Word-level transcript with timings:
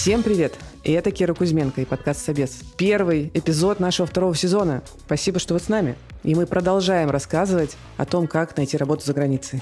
Всем 0.00 0.22
привет! 0.22 0.56
И 0.84 0.92
это 0.92 1.10
Кира 1.10 1.34
Кузьменко 1.34 1.80
и 1.80 1.84
подкаст 1.84 2.24
«Собес». 2.24 2.60
Первый 2.76 3.32
эпизод 3.34 3.80
нашего 3.80 4.06
второго 4.06 4.32
сезона. 4.36 4.84
Спасибо, 5.04 5.40
что 5.40 5.54
вы 5.54 5.60
с 5.60 5.68
нами. 5.68 5.96
И 6.22 6.36
мы 6.36 6.46
продолжаем 6.46 7.10
рассказывать 7.10 7.76
о 7.96 8.06
том, 8.06 8.28
как 8.28 8.56
найти 8.56 8.76
работу 8.76 9.04
за 9.04 9.12
границей. 9.12 9.60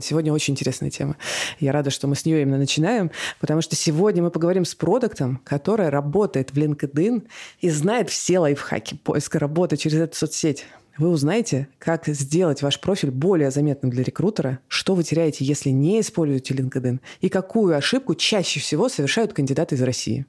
Сегодня 0.00 0.32
очень 0.32 0.54
интересная 0.54 0.90
тема. 0.90 1.16
Я 1.60 1.70
рада, 1.70 1.90
что 1.90 2.08
мы 2.08 2.16
с 2.16 2.24
нее 2.24 2.42
именно 2.42 2.58
начинаем, 2.58 3.12
потому 3.38 3.62
что 3.62 3.76
сегодня 3.76 4.24
мы 4.24 4.32
поговорим 4.32 4.64
с 4.64 4.74
продуктом, 4.74 5.40
который 5.44 5.90
работает 5.90 6.50
в 6.50 6.58
LinkedIn 6.58 7.28
и 7.60 7.70
знает 7.70 8.10
все 8.10 8.40
лайфхаки 8.40 8.96
поиска 8.96 9.38
работы 9.38 9.76
через 9.76 10.00
эту 10.00 10.16
соцсеть. 10.16 10.66
Вы 10.98 11.10
узнаете, 11.10 11.68
как 11.78 12.06
сделать 12.06 12.62
ваш 12.62 12.80
профиль 12.80 13.10
более 13.10 13.50
заметным 13.50 13.90
для 13.90 14.02
рекрутера, 14.02 14.60
что 14.66 14.94
вы 14.94 15.02
теряете, 15.02 15.44
если 15.44 15.68
не 15.68 16.00
используете 16.00 16.54
LinkedIn, 16.54 17.00
и 17.20 17.28
какую 17.28 17.76
ошибку 17.76 18.14
чаще 18.14 18.60
всего 18.60 18.88
совершают 18.88 19.34
кандидаты 19.34 19.74
из 19.74 19.82
России. 19.82 20.24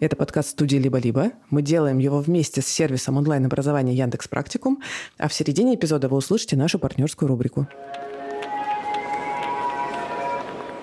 Это 0.00 0.16
подкаст 0.16 0.50
студии 0.50 0.76
«Либо-либо». 0.76 1.32
Мы 1.48 1.62
делаем 1.62 1.96
его 1.98 2.20
вместе 2.20 2.60
с 2.60 2.66
сервисом 2.66 3.16
онлайн-образования 3.16 3.94
Яндекс 3.94 4.28
Практикум, 4.28 4.82
а 5.16 5.28
в 5.28 5.32
середине 5.32 5.74
эпизода 5.74 6.08
вы 6.08 6.18
услышите 6.18 6.56
нашу 6.56 6.78
партнерскую 6.78 7.28
рубрику. 7.28 7.66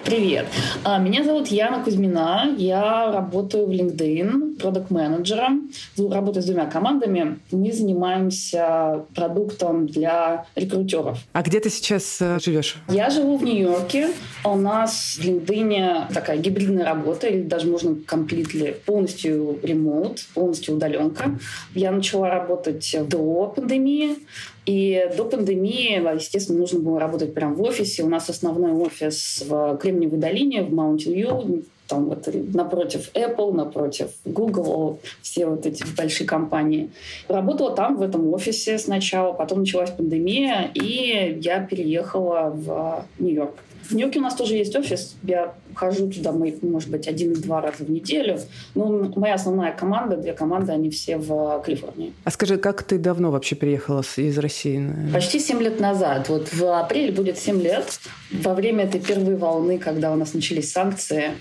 Привет. 0.05 0.45
А, 0.83 0.99
меня 0.99 1.23
зовут 1.23 1.47
Яна 1.47 1.83
Кузьмина. 1.83 2.53
Я 2.59 3.11
работаю 3.11 3.65
в 3.65 3.71
LinkedIn 3.71 4.59
продукт-менеджером. 4.59 5.71
Работаю 5.97 6.43
с 6.43 6.45
двумя 6.45 6.67
командами. 6.67 7.39
Мы 7.49 7.71
занимаемся 7.71 9.03
продуктом 9.15 9.87
для 9.87 10.45
рекрутеров. 10.55 11.17
А 11.33 11.41
где 11.41 11.59
ты 11.59 11.71
сейчас 11.71 12.21
э, 12.21 12.37
живешь? 12.39 12.77
Я 12.87 13.09
живу 13.09 13.37
в 13.37 13.43
Нью-Йорке. 13.43 14.09
У 14.43 14.55
нас 14.55 15.17
в 15.19 15.25
LinkedIn 15.25 16.13
такая 16.13 16.37
гибридная 16.37 16.85
работа, 16.85 17.25
или 17.25 17.41
даже 17.41 17.65
можно 17.65 17.89
completely, 17.89 18.75
полностью 18.85 19.57
ремоут, 19.63 20.23
полностью 20.35 20.75
удаленка. 20.75 21.31
Я 21.73 21.91
начала 21.91 22.29
работать 22.29 22.95
до 23.09 23.47
пандемии. 23.55 24.17
И 24.65 25.09
до 25.15 25.25
пандемии, 25.25 26.15
естественно, 26.15 26.59
нужно 26.59 26.79
было 26.79 26.99
работать 26.99 27.33
прямо 27.33 27.53
в 27.55 27.61
офисе. 27.61 28.03
У 28.03 28.09
нас 28.09 28.29
основной 28.29 28.71
офис 28.71 29.43
в 29.47 29.77
Кремниевой 29.77 30.19
долине, 30.19 30.63
в 30.63 30.73
Маунтин-Ю, 30.73 31.63
там 31.87 32.05
вот 32.05 32.27
напротив 32.53 33.11
Apple, 33.13 33.53
напротив 33.53 34.09
Google, 34.25 34.99
все 35.21 35.45
вот 35.45 35.65
эти 35.65 35.83
большие 35.95 36.25
компании. 36.25 36.89
Работала 37.27 37.75
там, 37.75 37.97
в 37.97 38.01
этом 38.01 38.33
офисе 38.33 38.79
сначала, 38.79 39.33
потом 39.33 39.59
началась 39.59 39.91
пандемия, 39.91 40.71
и 40.73 41.37
я 41.41 41.59
переехала 41.59 42.51
в 42.53 43.05
Нью-Йорк. 43.19 43.53
В 43.89 43.91
Нью-Йорке 43.93 44.19
у 44.19 44.21
нас 44.21 44.35
тоже 44.35 44.55
есть 44.55 44.75
офис. 44.75 45.15
Я 45.23 45.53
хожу 45.75 46.09
туда, 46.09 46.31
может 46.31 46.89
быть, 46.89 47.07
один-два 47.07 47.61
раза 47.61 47.83
в 47.83 47.89
неделю. 47.89 48.39
Но 48.73 49.11
моя 49.15 49.35
основная 49.35 49.71
команда, 49.71 50.17
две 50.17 50.33
команды, 50.33 50.71
они 50.71 50.89
все 50.89 51.17
в 51.17 51.61
Калифорнии. 51.63 52.13
А 52.23 52.31
скажи, 52.31 52.57
как 52.57 52.83
ты 52.83 52.97
давно 52.97 53.31
вообще 53.31 53.55
приехала 53.55 54.03
из 54.17 54.37
России? 54.37 54.89
Почти 55.13 55.39
семь 55.39 55.61
лет 55.61 55.79
назад. 55.79 56.29
Вот 56.29 56.51
в 56.53 56.79
апреле 56.79 57.11
будет 57.11 57.37
семь 57.37 57.61
лет. 57.61 57.99
Во 58.31 58.53
время 58.53 58.85
этой 58.85 58.99
первой 58.99 59.35
волны, 59.35 59.77
когда 59.77 60.11
у 60.11 60.15
нас 60.15 60.33
начались 60.33 60.71
санкции, 60.71 61.31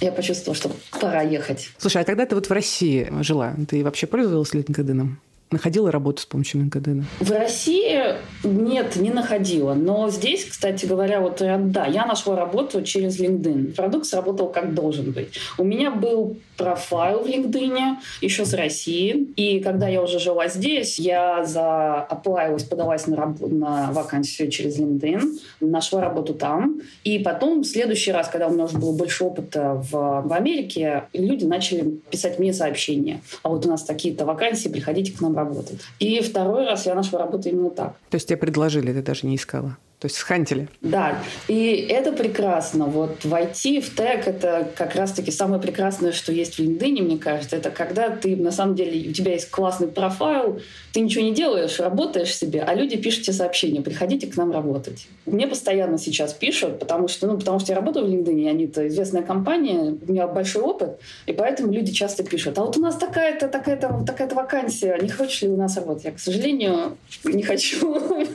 я 0.00 0.12
почувствовала, 0.12 0.54
что 0.54 0.70
пора 1.00 1.22
ехать. 1.22 1.70
Слушай, 1.78 2.02
а 2.02 2.04
когда 2.04 2.26
ты 2.26 2.34
вот 2.34 2.46
в 2.46 2.50
России 2.52 3.10
жила, 3.20 3.54
ты 3.68 3.84
вообще 3.84 4.06
пользовалась 4.06 4.54
LinkedIn? 4.54 5.08
Находила 5.50 5.90
работу 5.90 6.22
с 6.22 6.26
помощью 6.26 6.62
LinkedIn? 6.62 7.04
В 7.18 7.30
России 7.32 8.14
нет, 8.44 8.94
не 8.94 9.10
находила. 9.10 9.74
Но 9.74 10.08
здесь, 10.08 10.44
кстати 10.44 10.86
говоря, 10.86 11.20
вот 11.20 11.38
да, 11.40 11.86
я 11.86 12.06
нашла 12.06 12.36
работу 12.36 12.82
через 12.82 13.18
LinkedIn. 13.20 13.74
Продукт 13.74 14.06
сработал 14.06 14.48
как 14.48 14.74
должен 14.74 15.10
быть. 15.10 15.40
У 15.58 15.64
меня 15.64 15.90
был 15.90 16.36
профайл 16.60 17.20
в 17.20 17.26
LinkedIn 17.26 17.96
еще 18.20 18.44
с 18.44 18.52
России. 18.52 19.28
И 19.36 19.60
когда 19.60 19.88
я 19.88 20.02
уже 20.02 20.18
жила 20.18 20.48
здесь, 20.48 20.98
я 20.98 21.44
за 21.44 22.02
оплавилась, 22.02 22.64
подалась 22.64 23.06
на, 23.06 23.16
раб- 23.16 23.40
на 23.40 23.90
вакансию 23.92 24.50
через 24.50 24.78
LinkedIn, 24.78 25.20
нашла 25.60 26.02
работу 26.02 26.34
там. 26.34 26.80
И 27.02 27.18
потом, 27.18 27.62
в 27.62 27.66
следующий 27.66 28.12
раз, 28.12 28.28
когда 28.28 28.48
у 28.48 28.52
меня 28.52 28.64
уже 28.64 28.76
было 28.78 28.92
больше 28.92 29.24
опыта 29.24 29.82
в, 29.90 30.22
в 30.26 30.32
Америке, 30.32 31.04
люди 31.14 31.44
начали 31.46 31.82
писать 32.10 32.38
мне 32.38 32.52
сообщения. 32.52 33.22
А 33.42 33.48
вот 33.48 33.64
у 33.64 33.68
нас 33.68 33.82
такие-то 33.84 34.26
вакансии, 34.26 34.68
приходите 34.68 35.12
к 35.12 35.20
нам 35.20 35.34
работать. 35.34 35.80
И 35.98 36.20
второй 36.20 36.66
раз 36.66 36.86
я 36.86 36.94
нашла 36.94 37.20
работу 37.20 37.48
именно 37.48 37.70
так. 37.70 37.94
То 38.10 38.16
есть 38.16 38.28
тебе 38.28 38.36
предложили, 38.36 38.92
ты 38.92 39.02
даже 39.02 39.26
не 39.26 39.36
искала? 39.36 39.78
То 40.00 40.06
есть 40.06 40.16
схантили. 40.16 40.66
Да, 40.80 41.22
и 41.46 41.86
это 41.90 42.12
прекрасно. 42.12 42.86
Вот 42.86 43.22
войти 43.26 43.82
в 43.82 43.94
тег— 43.94 44.22
это 44.26 44.66
как 44.74 44.94
раз-таки 44.94 45.30
самое 45.30 45.60
прекрасное, 45.60 46.12
что 46.12 46.32
есть 46.32 46.54
в 46.54 46.58
LinkedIn, 46.58 47.02
мне 47.02 47.18
кажется. 47.18 47.56
Это 47.56 47.70
когда 47.70 48.08
ты, 48.08 48.34
на 48.34 48.50
самом 48.50 48.76
деле, 48.76 49.10
у 49.10 49.12
тебя 49.12 49.32
есть 49.32 49.50
классный 49.50 49.88
профайл, 49.88 50.58
ты 50.94 51.00
ничего 51.00 51.22
не 51.22 51.34
делаешь, 51.34 51.78
работаешь 51.78 52.34
себе, 52.34 52.62
а 52.62 52.74
люди 52.74 52.96
пишут 52.96 53.24
тебе 53.24 53.34
сообщения, 53.34 53.82
приходите 53.82 54.26
к 54.26 54.38
нам 54.38 54.52
работать. 54.52 55.06
Мне 55.26 55.46
постоянно 55.46 55.98
сейчас 55.98 56.32
пишут, 56.32 56.78
потому 56.78 57.06
что, 57.06 57.26
ну, 57.26 57.36
потому 57.38 57.60
что 57.60 57.72
я 57.72 57.76
работаю 57.76 58.06
в 58.06 58.08
LinkedIn, 58.08 58.48
они-то 58.48 58.88
известная 58.88 59.22
компания, 59.22 59.98
у 60.00 60.10
меня 60.10 60.26
большой 60.26 60.62
опыт, 60.62 60.98
и 61.26 61.32
поэтому 61.32 61.72
люди 61.72 61.92
часто 61.92 62.24
пишут, 62.24 62.58
а 62.58 62.64
вот 62.64 62.76
у 62.78 62.80
нас 62.80 62.96
такая-то, 62.96 63.48
такая-то, 63.48 64.02
такая-то 64.06 64.34
вакансия, 64.34 64.98
не 65.00 65.10
хочешь 65.10 65.42
ли 65.42 65.48
у 65.48 65.56
нас 65.56 65.76
работать? 65.76 66.04
Я, 66.04 66.12
к 66.12 66.18
сожалению, 66.18 66.96
не 67.22 67.42
хочу. 67.42 68.26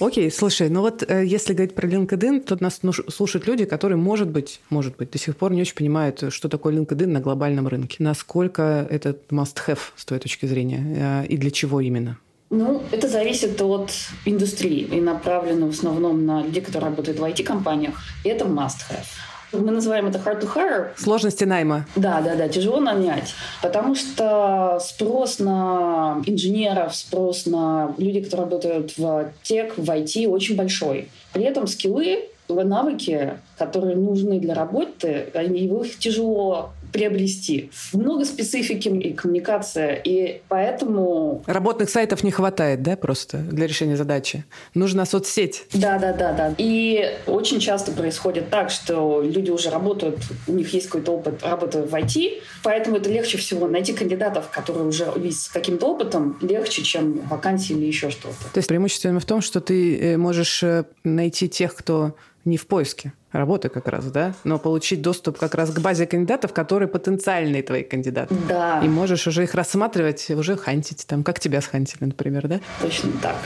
Окей, 0.00 0.30
слушай, 0.30 0.68
ну 0.68 0.80
вот 0.80 1.02
э, 1.08 1.24
если 1.24 1.54
говорить 1.54 1.74
про 1.74 1.88
LinkedIn, 1.88 2.40
то 2.40 2.56
нас 2.60 2.80
слушают 3.08 3.46
люди, 3.46 3.64
которые, 3.64 3.96
может 3.96 4.28
быть, 4.28 4.60
может 4.70 4.96
быть, 4.96 5.10
до 5.10 5.18
сих 5.18 5.36
пор 5.36 5.52
не 5.52 5.60
очень 5.60 5.74
понимают, 5.74 6.24
что 6.32 6.48
такое 6.48 6.74
LinkedIn 6.74 7.06
на 7.06 7.20
глобальном 7.20 7.68
рынке. 7.68 7.96
Насколько 7.98 8.86
это 8.90 9.16
must-have 9.30 9.80
с 9.96 10.04
твоей 10.04 10.20
точки 10.20 10.46
зрения 10.46 11.24
э, 11.24 11.26
и 11.26 11.36
для 11.36 11.50
чего 11.50 11.80
именно? 11.80 12.18
Ну, 12.50 12.82
это 12.90 13.08
зависит 13.08 13.62
от 13.62 13.90
индустрии 14.26 14.80
и 14.80 15.00
направлено 15.00 15.68
в 15.68 15.70
основном 15.70 16.26
на 16.26 16.42
людей, 16.42 16.62
которые 16.62 16.90
работают 16.90 17.18
в 17.18 17.24
IT-компаниях. 17.24 17.94
И 18.24 18.28
это 18.28 18.44
must-have. 18.44 19.06
Мы 19.52 19.70
называем 19.70 20.06
это 20.06 20.18
hard 20.18 20.40
to 20.40 20.48
hire. 20.54 20.88
Сложности 20.96 21.44
найма. 21.44 21.86
Да, 21.96 22.20
да, 22.22 22.34
да, 22.34 22.48
тяжело 22.48 22.80
нанять. 22.80 23.34
Потому 23.62 23.94
что 23.94 24.78
спрос 24.80 25.38
на 25.38 26.22
инженеров, 26.26 26.94
спрос 26.94 27.46
на 27.46 27.94
людей, 27.98 28.24
которые 28.24 28.46
работают 28.46 28.96
в 28.96 29.32
тех, 29.42 29.76
в 29.76 29.90
IT, 29.90 30.26
очень 30.26 30.56
большой. 30.56 31.08
При 31.32 31.44
этом 31.44 31.66
скиллы, 31.66 32.28
навыки, 32.48 33.38
которые 33.56 33.96
нужны 33.96 34.38
для 34.38 34.54
работы, 34.54 35.28
они, 35.34 35.60
их 35.60 35.98
тяжело 35.98 36.72
приобрести. 36.92 37.70
Много 37.92 38.24
специфики 38.24 38.88
и 38.88 39.12
коммуникация, 39.12 39.94
и 39.94 40.40
поэтому... 40.48 41.42
Работных 41.46 41.90
сайтов 41.90 42.22
не 42.22 42.30
хватает, 42.30 42.82
да, 42.82 42.96
просто 42.96 43.38
для 43.38 43.66
решения 43.66 43.96
задачи? 43.96 44.44
Нужна 44.74 45.06
соцсеть. 45.06 45.64
Да, 45.72 45.98
да, 45.98 46.12
да, 46.12 46.32
да. 46.32 46.54
И 46.58 47.18
очень 47.26 47.60
часто 47.60 47.92
происходит 47.92 48.50
так, 48.50 48.70
что 48.70 49.22
люди 49.22 49.50
уже 49.50 49.70
работают, 49.70 50.18
у 50.46 50.52
них 50.52 50.72
есть 50.74 50.86
какой-то 50.86 51.12
опыт 51.12 51.42
работы 51.42 51.82
в 51.82 51.94
IT, 51.94 52.42
поэтому 52.62 52.96
это 52.96 53.10
легче 53.10 53.38
всего 53.38 53.66
найти 53.66 53.92
кандидатов, 53.92 54.50
которые 54.50 54.86
уже 54.86 55.06
с 55.30 55.48
каким-то 55.48 55.86
опытом, 55.86 56.38
легче, 56.42 56.82
чем 56.82 57.20
вакансии 57.28 57.72
или 57.72 57.86
еще 57.86 58.10
что-то. 58.10 58.52
То 58.52 58.58
есть 58.58 58.68
преимущество 58.68 59.18
в 59.18 59.24
том, 59.24 59.40
что 59.40 59.60
ты 59.60 59.98
э, 59.98 60.16
можешь 60.16 60.62
э, 60.62 60.84
найти 61.04 61.48
тех, 61.48 61.74
кто 61.74 62.14
не 62.44 62.56
в 62.56 62.66
поиске 62.66 63.12
работы 63.30 63.68
как 63.68 63.88
раз, 63.88 64.06
да, 64.10 64.34
но 64.44 64.58
получить 64.58 65.02
доступ 65.02 65.38
как 65.38 65.54
раз 65.54 65.70
к 65.70 65.80
базе 65.80 66.06
кандидатов, 66.06 66.52
которые 66.52 66.88
потенциальные 66.88 67.62
твои 67.62 67.82
кандидаты. 67.82 68.34
Да. 68.48 68.80
И 68.84 68.88
можешь 68.88 69.26
уже 69.26 69.44
их 69.44 69.54
рассматривать, 69.54 70.30
уже 70.30 70.56
хантить, 70.56 71.06
там, 71.06 71.22
как 71.24 71.40
тебя 71.40 71.60
схантили, 71.60 72.04
например, 72.04 72.48
да? 72.48 72.60
Точно 72.80 73.10
так. 73.22 73.36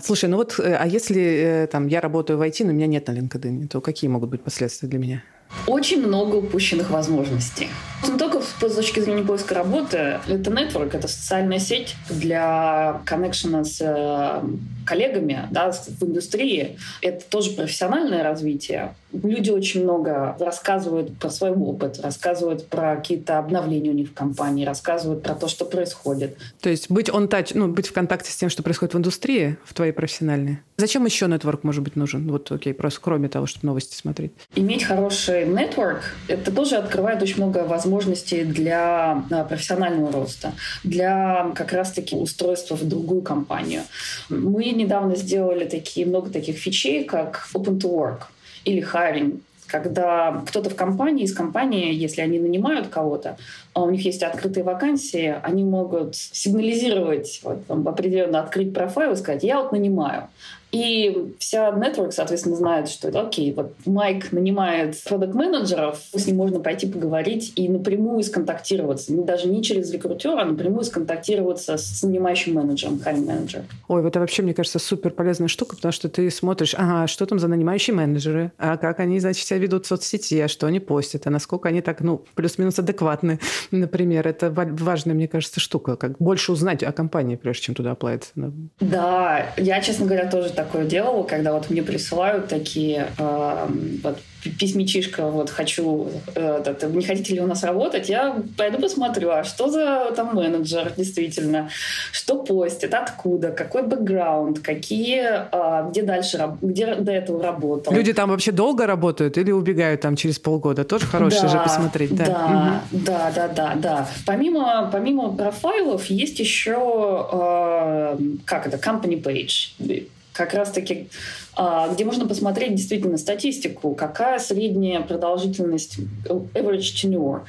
Слушай, 0.00 0.28
ну 0.28 0.36
вот, 0.36 0.58
э, 0.58 0.76
а 0.76 0.86
если 0.86 1.22
э, 1.22 1.66
там 1.66 1.86
я 1.86 2.00
работаю 2.00 2.38
в 2.38 2.42
IT, 2.42 2.64
но 2.64 2.70
у 2.70 2.74
меня 2.74 2.86
нет 2.86 3.06
на 3.08 3.12
LinkedIn, 3.12 3.68
то 3.68 3.80
какие 3.80 4.10
могут 4.10 4.28
быть 4.28 4.42
последствия 4.42 4.88
для 4.88 4.98
меня? 4.98 5.22
Очень 5.66 6.06
много 6.06 6.36
упущенных 6.36 6.90
возможностей. 6.90 7.68
Не 8.06 8.18
только 8.18 8.40
с 8.42 8.74
точки 8.74 9.00
зрения 9.00 9.22
поиска 9.22 9.54
работы. 9.54 10.20
Это 10.26 10.50
network, 10.50 10.94
это 10.94 11.08
социальная 11.08 11.58
сеть 11.58 11.94
для 12.10 13.00
коннекшена 13.06 13.64
с 13.64 13.80
э, 13.80 14.42
коллегами 14.84 15.48
да, 15.50 15.72
в 15.72 16.02
индустрии. 16.02 16.78
Это 17.00 17.24
тоже 17.28 17.50
профессиональное 17.50 18.22
развитие. 18.22 18.94
Люди 19.12 19.50
очень 19.50 19.84
много 19.84 20.36
рассказывают 20.40 21.16
про 21.18 21.30
свой 21.30 21.50
опыт, 21.50 22.00
рассказывают 22.00 22.66
про 22.66 22.96
какие-то 22.96 23.38
обновления 23.38 23.90
у 23.90 23.94
них 23.94 24.10
в 24.10 24.14
компании, 24.14 24.64
рассказывают 24.64 25.22
про 25.22 25.34
то, 25.34 25.46
что 25.46 25.64
происходит. 25.64 26.36
То 26.60 26.68
есть 26.68 26.90
быть 26.90 27.08
on 27.08 27.28
touch, 27.28 27.52
ну, 27.54 27.68
быть 27.68 27.86
в 27.86 27.92
контакте 27.92 28.32
с 28.32 28.36
тем, 28.36 28.50
что 28.50 28.62
происходит 28.62 28.94
в 28.94 28.98
индустрии, 28.98 29.56
в 29.64 29.74
твоей 29.74 29.92
профессиональной. 29.92 30.58
Зачем 30.76 31.04
еще 31.04 31.26
нетворк 31.26 31.62
может 31.62 31.84
быть 31.84 31.94
нужен? 31.94 32.28
Вот, 32.28 32.50
окей, 32.50 32.74
просто 32.74 33.00
кроме 33.00 33.28
того, 33.28 33.46
чтобы 33.46 33.66
новости 33.66 33.94
смотреть. 33.94 34.32
Иметь 34.56 34.82
хороший 34.82 35.46
нетворк, 35.46 36.02
это 36.26 36.50
тоже 36.50 36.76
открывает 36.76 37.22
очень 37.22 37.36
много 37.36 37.58
возможностей 37.58 38.42
для 38.44 39.24
а, 39.30 39.44
профессионального 39.44 40.10
роста, 40.10 40.52
для 40.82 41.52
как 41.54 41.72
раз-таки 41.72 42.16
устройства 42.16 42.76
в 42.76 42.88
другую 42.88 43.22
компанию. 43.22 43.82
Мы 44.28 44.70
недавно 44.74 45.16
сделали 45.16 45.64
такие, 45.64 46.06
много 46.06 46.30
таких 46.30 46.56
фичей, 46.56 47.04
как 47.04 47.46
Open 47.54 47.78
to 47.78 47.90
Work 47.90 48.22
или 48.64 48.82
hiring 48.82 49.40
когда 49.66 50.42
кто-то 50.46 50.70
в 50.70 50.76
компании, 50.76 51.24
из 51.24 51.34
компании, 51.34 51.92
если 51.92 52.20
они 52.20 52.38
нанимают 52.38 52.88
кого-то, 52.88 53.36
а 53.72 53.82
у 53.82 53.90
них 53.90 54.04
есть 54.04 54.22
открытые 54.22 54.62
вакансии, 54.62 55.34
они 55.42 55.64
могут 55.64 56.14
сигнализировать, 56.14 57.40
вот, 57.42 57.66
там, 57.66 57.86
определенно 57.88 58.40
открыть 58.40 58.72
профайл 58.72 59.12
и 59.12 59.16
сказать, 59.16 59.42
я 59.42 59.60
вот 59.60 59.72
нанимаю. 59.72 60.28
И 60.74 61.36
вся 61.38 61.70
network, 61.70 62.10
соответственно, 62.10 62.56
знает, 62.56 62.88
что 62.88 63.08
окей, 63.08 63.52
вот 63.52 63.74
Майк 63.86 64.32
нанимает 64.32 65.00
продукт-менеджеров, 65.04 66.00
с 66.12 66.26
ним 66.26 66.36
можно 66.36 66.58
пойти 66.58 66.88
поговорить 66.88 67.52
и 67.54 67.68
напрямую 67.68 68.24
сконтактироваться. 68.24 69.12
Даже 69.12 69.48
не 69.48 69.62
через 69.62 69.92
рекрутера, 69.92 70.42
а 70.42 70.44
напрямую 70.44 70.82
сконтактироваться 70.82 71.76
с 71.76 72.02
нанимающим 72.02 72.54
менеджером, 72.54 72.98
хайм 72.98 73.24
менеджер. 73.24 73.62
Ой, 73.86 74.02
вот 74.02 74.08
это 74.08 74.18
вообще, 74.18 74.42
мне 74.42 74.52
кажется, 74.52 74.80
супер 74.80 75.12
полезная 75.12 75.46
штука, 75.46 75.76
потому 75.76 75.92
что 75.92 76.08
ты 76.08 76.28
смотришь, 76.28 76.74
ага, 76.76 77.06
что 77.06 77.24
там 77.24 77.38
за 77.38 77.46
нанимающие 77.46 77.94
менеджеры, 77.94 78.50
а 78.58 78.76
как 78.76 78.98
они, 78.98 79.20
значит, 79.20 79.46
себя 79.46 79.60
ведут 79.60 79.84
в 79.84 79.88
соцсети, 79.88 80.40
а 80.40 80.48
что 80.48 80.66
они 80.66 80.80
постят, 80.80 81.28
а 81.28 81.30
насколько 81.30 81.68
они 81.68 81.82
так, 81.82 82.00
ну, 82.00 82.24
плюс-минус 82.34 82.80
адекватны, 82.80 83.38
например. 83.70 84.26
Это 84.26 84.50
важная, 84.50 85.14
мне 85.14 85.28
кажется, 85.28 85.60
штука, 85.60 85.94
как 85.94 86.18
больше 86.18 86.50
узнать 86.50 86.82
о 86.82 86.90
компании, 86.90 87.36
прежде 87.36 87.62
чем 87.62 87.76
туда 87.76 87.92
оплатить. 87.92 88.32
Да, 88.80 89.52
я, 89.56 89.80
честно 89.80 90.06
говоря, 90.06 90.28
тоже 90.28 90.50
так 90.50 90.63
такое 90.64 90.84
делала, 90.84 91.22
когда 91.24 91.52
вот 91.52 91.70
мне 91.70 91.82
присылают 91.82 92.48
такие 92.48 93.08
э, 93.18 93.68
вот 94.02 94.18
письмечишка, 94.50 95.26
вот 95.26 95.50
хочу, 95.50 96.10
э, 96.34 96.62
это, 96.64 96.86
не 96.86 97.04
хотите 97.04 97.34
ли 97.34 97.40
у 97.40 97.46
нас 97.46 97.62
работать, 97.62 98.08
я 98.08 98.36
пойду 98.56 98.78
посмотрю, 98.78 99.30
а 99.30 99.44
что 99.44 99.70
за 99.70 100.12
там 100.14 100.34
менеджер 100.34 100.92
действительно, 100.96 101.70
что 102.12 102.42
постит, 102.42 102.94
откуда, 102.94 103.50
какой 103.50 103.82
бэкграунд, 103.82 104.60
какие, 104.60 105.24
э, 105.50 105.90
где 105.90 106.02
дальше, 106.02 106.56
где 106.60 106.94
до 106.94 107.12
этого 107.12 107.42
работал. 107.42 107.92
Люди 107.92 108.12
там 108.12 108.30
вообще 108.30 108.52
долго 108.52 108.86
работают 108.86 109.38
или 109.38 109.50
убегают 109.50 110.00
там 110.00 110.16
через 110.16 110.38
полгода? 110.38 110.84
Тоже 110.84 111.06
хорошее 111.06 111.42
да, 111.42 111.48
же 111.48 111.58
посмотреть. 111.58 112.14
Да, 112.14 112.24
да, 112.24 112.82
угу. 112.92 113.04
да, 113.04 113.32
да, 113.34 113.48
да, 113.48 113.74
да. 113.76 114.08
Помимо, 114.26 114.88
помимо 114.92 115.34
профайлов 115.34 116.06
есть 116.06 116.38
еще, 116.38 117.28
э, 117.32 118.18
как 118.44 118.66
это, 118.66 118.76
company 118.76 119.22
page 119.22 120.04
как 120.34 120.52
раз-таки, 120.52 121.08
а, 121.56 121.88
где 121.88 122.04
можно 122.04 122.26
посмотреть 122.26 122.74
действительно 122.74 123.16
статистику, 123.16 123.94
какая 123.94 124.38
средняя 124.38 125.00
продолжительность, 125.00 125.98
average 126.26 126.94
tenure, 127.02 127.42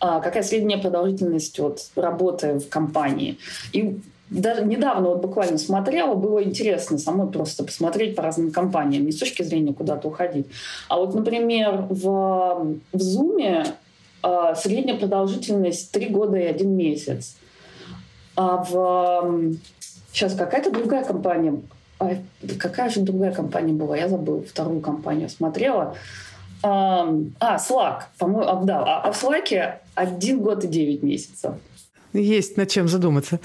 а, 0.00 0.20
какая 0.20 0.42
средняя 0.42 0.78
продолжительность 0.80 1.58
от 1.60 1.86
работы 1.94 2.58
в 2.58 2.68
компании. 2.68 3.38
И 3.72 4.00
даже 4.28 4.64
недавно 4.64 5.10
вот 5.10 5.22
буквально 5.22 5.56
смотрела, 5.56 6.14
было 6.14 6.42
интересно 6.42 6.98
самой 6.98 7.30
просто 7.30 7.64
посмотреть 7.64 8.16
по 8.16 8.22
разным 8.22 8.50
компаниям, 8.50 9.04
не 9.04 9.12
с 9.12 9.18
точки 9.18 9.42
зрения 9.42 9.72
куда-то 9.72 10.08
уходить. 10.08 10.46
А 10.88 10.98
вот, 10.98 11.14
например, 11.14 11.86
в, 11.88 12.76
в 12.92 12.96
Zoom 12.96 13.66
а, 14.22 14.54
средняя 14.56 14.96
продолжительность 14.96 15.92
3 15.92 16.08
года 16.08 16.36
и 16.36 16.44
1 16.44 16.68
месяц. 16.68 17.36
А 18.34 18.64
в 18.64 19.54
сейчас 20.12 20.34
какая-то 20.34 20.70
другая 20.70 21.04
компания 21.04 21.60
а, 22.02 22.16
какая 22.58 22.90
же 22.90 23.00
другая 23.00 23.32
компания 23.32 23.72
была? 23.72 23.96
Я 23.96 24.08
забыла, 24.08 24.42
вторую 24.42 24.80
компанию 24.80 25.28
смотрела. 25.28 25.96
А, 26.62 27.08
Slack, 27.40 28.02
по-моему, 28.18 28.48
а, 28.48 28.62
да, 28.64 28.84
а, 28.84 29.08
а 29.08 29.12
в 29.12 29.22
Slack 29.22 29.78
один 29.94 30.40
год 30.40 30.64
и 30.64 30.68
девять 30.68 31.02
месяцев. 31.02 31.54
Есть 32.12 32.56
над 32.56 32.68
чем 32.68 32.88
задуматься. 32.88 33.40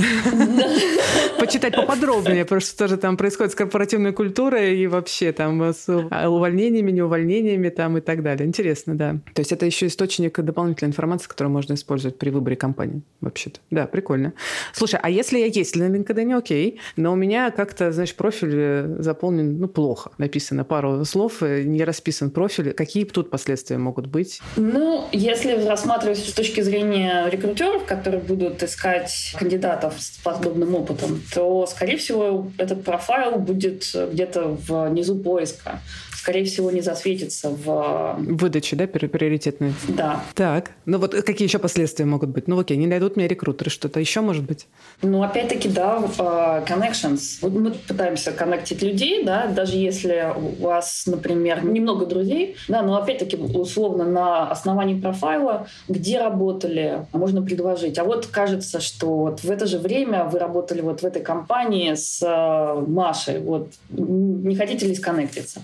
Почитать 1.40 1.76
поподробнее, 1.76 2.44
потому 2.44 2.62
что 2.62 2.78
тоже 2.78 2.98
там 2.98 3.16
происходит 3.16 3.54
с 3.54 3.56
корпоративной 3.56 4.12
культурой 4.12 4.78
и 4.80 4.88
вообще 4.88 5.32
там 5.32 5.62
с 5.62 5.88
увольнениями, 5.88 6.92
неувольнениями 6.92 7.70
там 7.70 7.98
и 7.98 8.02
так 8.02 8.24
далее. 8.24 8.48
Интересно, 8.48 8.96
да. 8.96 9.18
То 9.34 9.42
есть 9.42 9.52
это 9.52 9.66
еще 9.66 9.88
источник 9.88 10.40
дополнительной 10.40 10.90
информации, 10.90 11.28
которую 11.28 11.54
можно 11.54 11.76
использовать 11.76 12.18
при 12.18 12.32
выборе 12.32 12.56
компании 12.56 13.02
вообще-то. 13.22 13.60
Да, 13.70 13.86
прикольно. 13.86 14.34
Слушай, 14.74 15.00
а 15.02 15.10
если 15.10 15.38
я 15.38 15.46
есть 15.46 15.76
на 15.76 15.84
LinkedIn, 15.84 16.38
окей, 16.38 16.80
но 16.96 17.14
у 17.14 17.16
меня 17.16 17.52
как-то, 17.52 17.92
знаешь, 17.92 18.16
профиль 18.16 18.54
э, 18.54 18.96
заполнен, 19.00 19.60
ну, 19.60 19.68
плохо. 19.68 20.12
Написано 20.18 20.64
пару 20.64 21.06
слов, 21.06 21.44
э, 21.44 21.64
не 21.64 21.84
расписан 21.84 22.32
профиль. 22.32 22.74
Какие 22.74 23.06
тут 23.06 23.30
последствия 23.30 23.78
могут 23.78 24.08
быть? 24.08 24.42
Ну, 24.56 25.08
если 25.12 25.54
рассматривать 25.68 26.18
с 26.18 26.34
точки 26.34 26.62
зрения 26.62 27.30
рекрутеров, 27.30 27.86
которые 27.86 28.22
будут 28.22 28.57
будут 28.58 28.64
искать 28.64 29.36
кандидатов 29.38 29.94
с 29.98 30.18
подобным 30.24 30.76
опытом, 30.76 31.22
то, 31.34 31.66
скорее 31.68 31.98
всего, 31.98 32.52
этот 32.58 32.84
профайл 32.84 33.40
будет 33.40 33.84
где-то 33.94 34.58
внизу 34.68 35.18
поиска 35.20 35.80
скорее 36.18 36.46
всего, 36.46 36.72
не 36.72 36.82
засветится 36.82 37.50
в... 37.50 38.16
Выдаче, 38.18 38.76
да, 38.76 38.88
приоритетной? 38.88 39.74
Да. 39.88 40.24
Так. 40.34 40.72
Ну 40.86 40.98
вот 40.98 41.14
какие 41.14 41.48
еще 41.48 41.60
последствия 41.60 42.06
могут 42.06 42.30
быть? 42.30 42.48
Ну 42.48 42.60
окей, 42.60 42.76
не 42.78 42.88
найдут 42.88 43.16
мне 43.16 43.28
рекрутеры, 43.28 43.70
что-то 43.70 44.00
еще 44.00 44.22
может 44.22 44.44
быть? 44.44 44.68
Ну, 45.02 45.22
опять-таки, 45.24 45.70
да, 45.70 45.98
uh, 45.98 46.68
connections. 46.68 47.38
Вот 47.42 47.54
мы 47.54 47.72
пытаемся 47.72 48.32
коннектить 48.32 48.82
людей, 48.82 49.24
да, 49.24 49.48
даже 49.48 49.78
если 49.78 50.34
у 50.36 50.64
вас, 50.64 51.04
например, 51.06 51.64
немного 51.64 52.06
друзей, 52.06 52.56
да, 52.68 52.82
но 52.82 52.98
опять-таки, 52.98 53.38
условно, 53.38 54.06
на 54.06 54.50
основании 54.50 55.00
профайла, 55.00 55.68
где 55.88 56.20
работали, 56.20 57.06
можно 57.14 57.42
предложить. 57.42 58.00
А 58.00 58.04
вот 58.04 58.26
кажется, 58.28 58.80
что 58.80 59.08
вот 59.18 59.44
в 59.44 59.52
это 59.52 59.68
же 59.68 59.78
время 59.78 60.24
вы 60.26 60.40
работали 60.40 60.82
вот 60.82 61.02
в 61.02 61.06
этой 61.06 61.22
компании 61.22 61.94
с 61.94 62.22
uh, 62.24 62.90
Машей, 62.90 63.40
вот 63.40 63.72
не 63.90 64.56
хотите 64.56 64.88
ли 64.88 64.96
сконнектиться? 64.96 65.62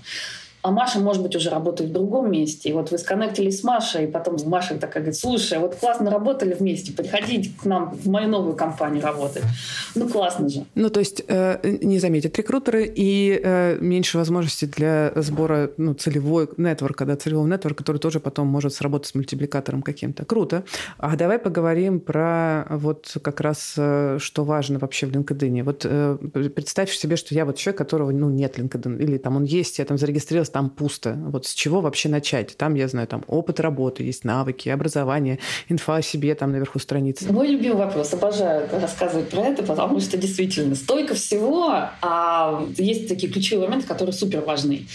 А 0.64 0.72
Маша, 0.72 1.00
может 1.00 1.22
быть, 1.22 1.36
уже 1.36 1.50
работает 1.50 1.90
в 1.90 1.94
другом 1.94 2.32
месте. 2.32 2.70
И 2.70 2.74
вот 2.74 2.90
вы 2.90 2.98
сконнектились 2.98 3.60
с 3.60 3.64
Машей, 3.64 4.06
и 4.06 4.08
потом 4.08 4.38
Маша 4.46 4.76
такая 4.76 5.04
говорит, 5.04 5.20
слушай, 5.20 5.60
вот 5.60 5.76
классно 5.76 6.10
работали 6.10 6.54
вместе, 6.54 6.94
приходите 6.94 7.52
к 7.62 7.66
нам 7.66 7.94
в 7.94 8.08
мою 8.08 8.30
новую 8.30 8.56
компанию 8.56 9.04
работать. 9.04 9.44
Ну, 9.94 10.08
классно 10.08 10.48
же. 10.48 10.66
Ну, 10.74 10.90
то 10.90 11.02
есть 11.02 11.22
э, 11.28 11.60
не 11.82 12.00
заметят 12.00 12.38
рекрутеры 12.38 12.90
и 12.96 13.42
э, 13.44 13.78
меньше 13.82 14.18
возможностей 14.18 14.66
для 14.66 15.12
сбора 15.18 15.72
ну, 15.76 15.94
целевой 15.96 16.48
нетворка, 16.56 17.06
да, 17.06 17.18
целевого 17.18 17.46
нетворка, 17.46 17.84
который 17.84 17.98
тоже 17.98 18.22
потом 18.22 18.48
может 18.48 18.74
сработать 18.74 19.10
с 19.10 19.16
мультипликатором 19.16 19.82
каким-то. 19.82 20.24
Круто. 20.24 20.64
А 20.98 21.18
давай 21.18 21.40
поговорим 21.40 22.00
про 22.00 22.68
вот 22.70 23.18
как 23.22 23.42
раз, 23.42 23.74
э, 23.76 24.18
что 24.22 24.46
важно 24.46 24.80
вообще 24.80 25.08
в 25.08 25.12
LinkedIn. 25.12 25.64
Вот 25.64 25.82
э, 25.84 26.18
представь 26.56 26.90
себе, 26.94 27.18
что 27.18 27.36
я 27.36 27.44
вот 27.44 27.58
человек, 27.58 27.80
которого 27.80 28.12
ну, 28.12 28.30
нет 28.30 28.58
LinkedIn, 28.58 29.04
или 29.04 29.18
там 29.18 29.36
он 29.36 29.44
есть, 29.44 29.80
я 29.80 29.84
там 29.84 29.98
зарегистрировался, 29.98 30.53
там 30.54 30.70
пусто. 30.70 31.18
Вот 31.18 31.46
с 31.46 31.54
чего 31.54 31.82
вообще 31.82 32.08
начать? 32.08 32.56
Там, 32.56 32.76
я 32.76 32.88
знаю, 32.88 33.08
там 33.08 33.24
опыт 33.28 33.60
работы, 33.60 34.04
есть 34.04 34.24
навыки, 34.24 34.70
образование, 34.70 35.40
инфа 35.68 35.98
о 35.98 36.02
себе 36.02 36.36
там 36.36 36.52
наверху 36.52 36.80
страницы. 36.80 37.34
Мой 37.34 37.48
любимый 37.48 37.78
вопрос. 37.78 38.14
Обожаю 38.14 38.70
рассказывать 38.72 39.30
про 39.30 39.42
это, 39.42 39.64
потому 39.64 40.00
что 40.00 40.16
действительно 40.16 40.76
столько 40.76 41.16
всего, 41.16 41.74
а 42.02 42.66
есть 42.78 43.10
такие 43.10 43.32
ключевые 43.32 43.68
моменты, 43.68 43.88
которые 43.88 44.14
супер 44.14 44.42
важны. 44.42 44.86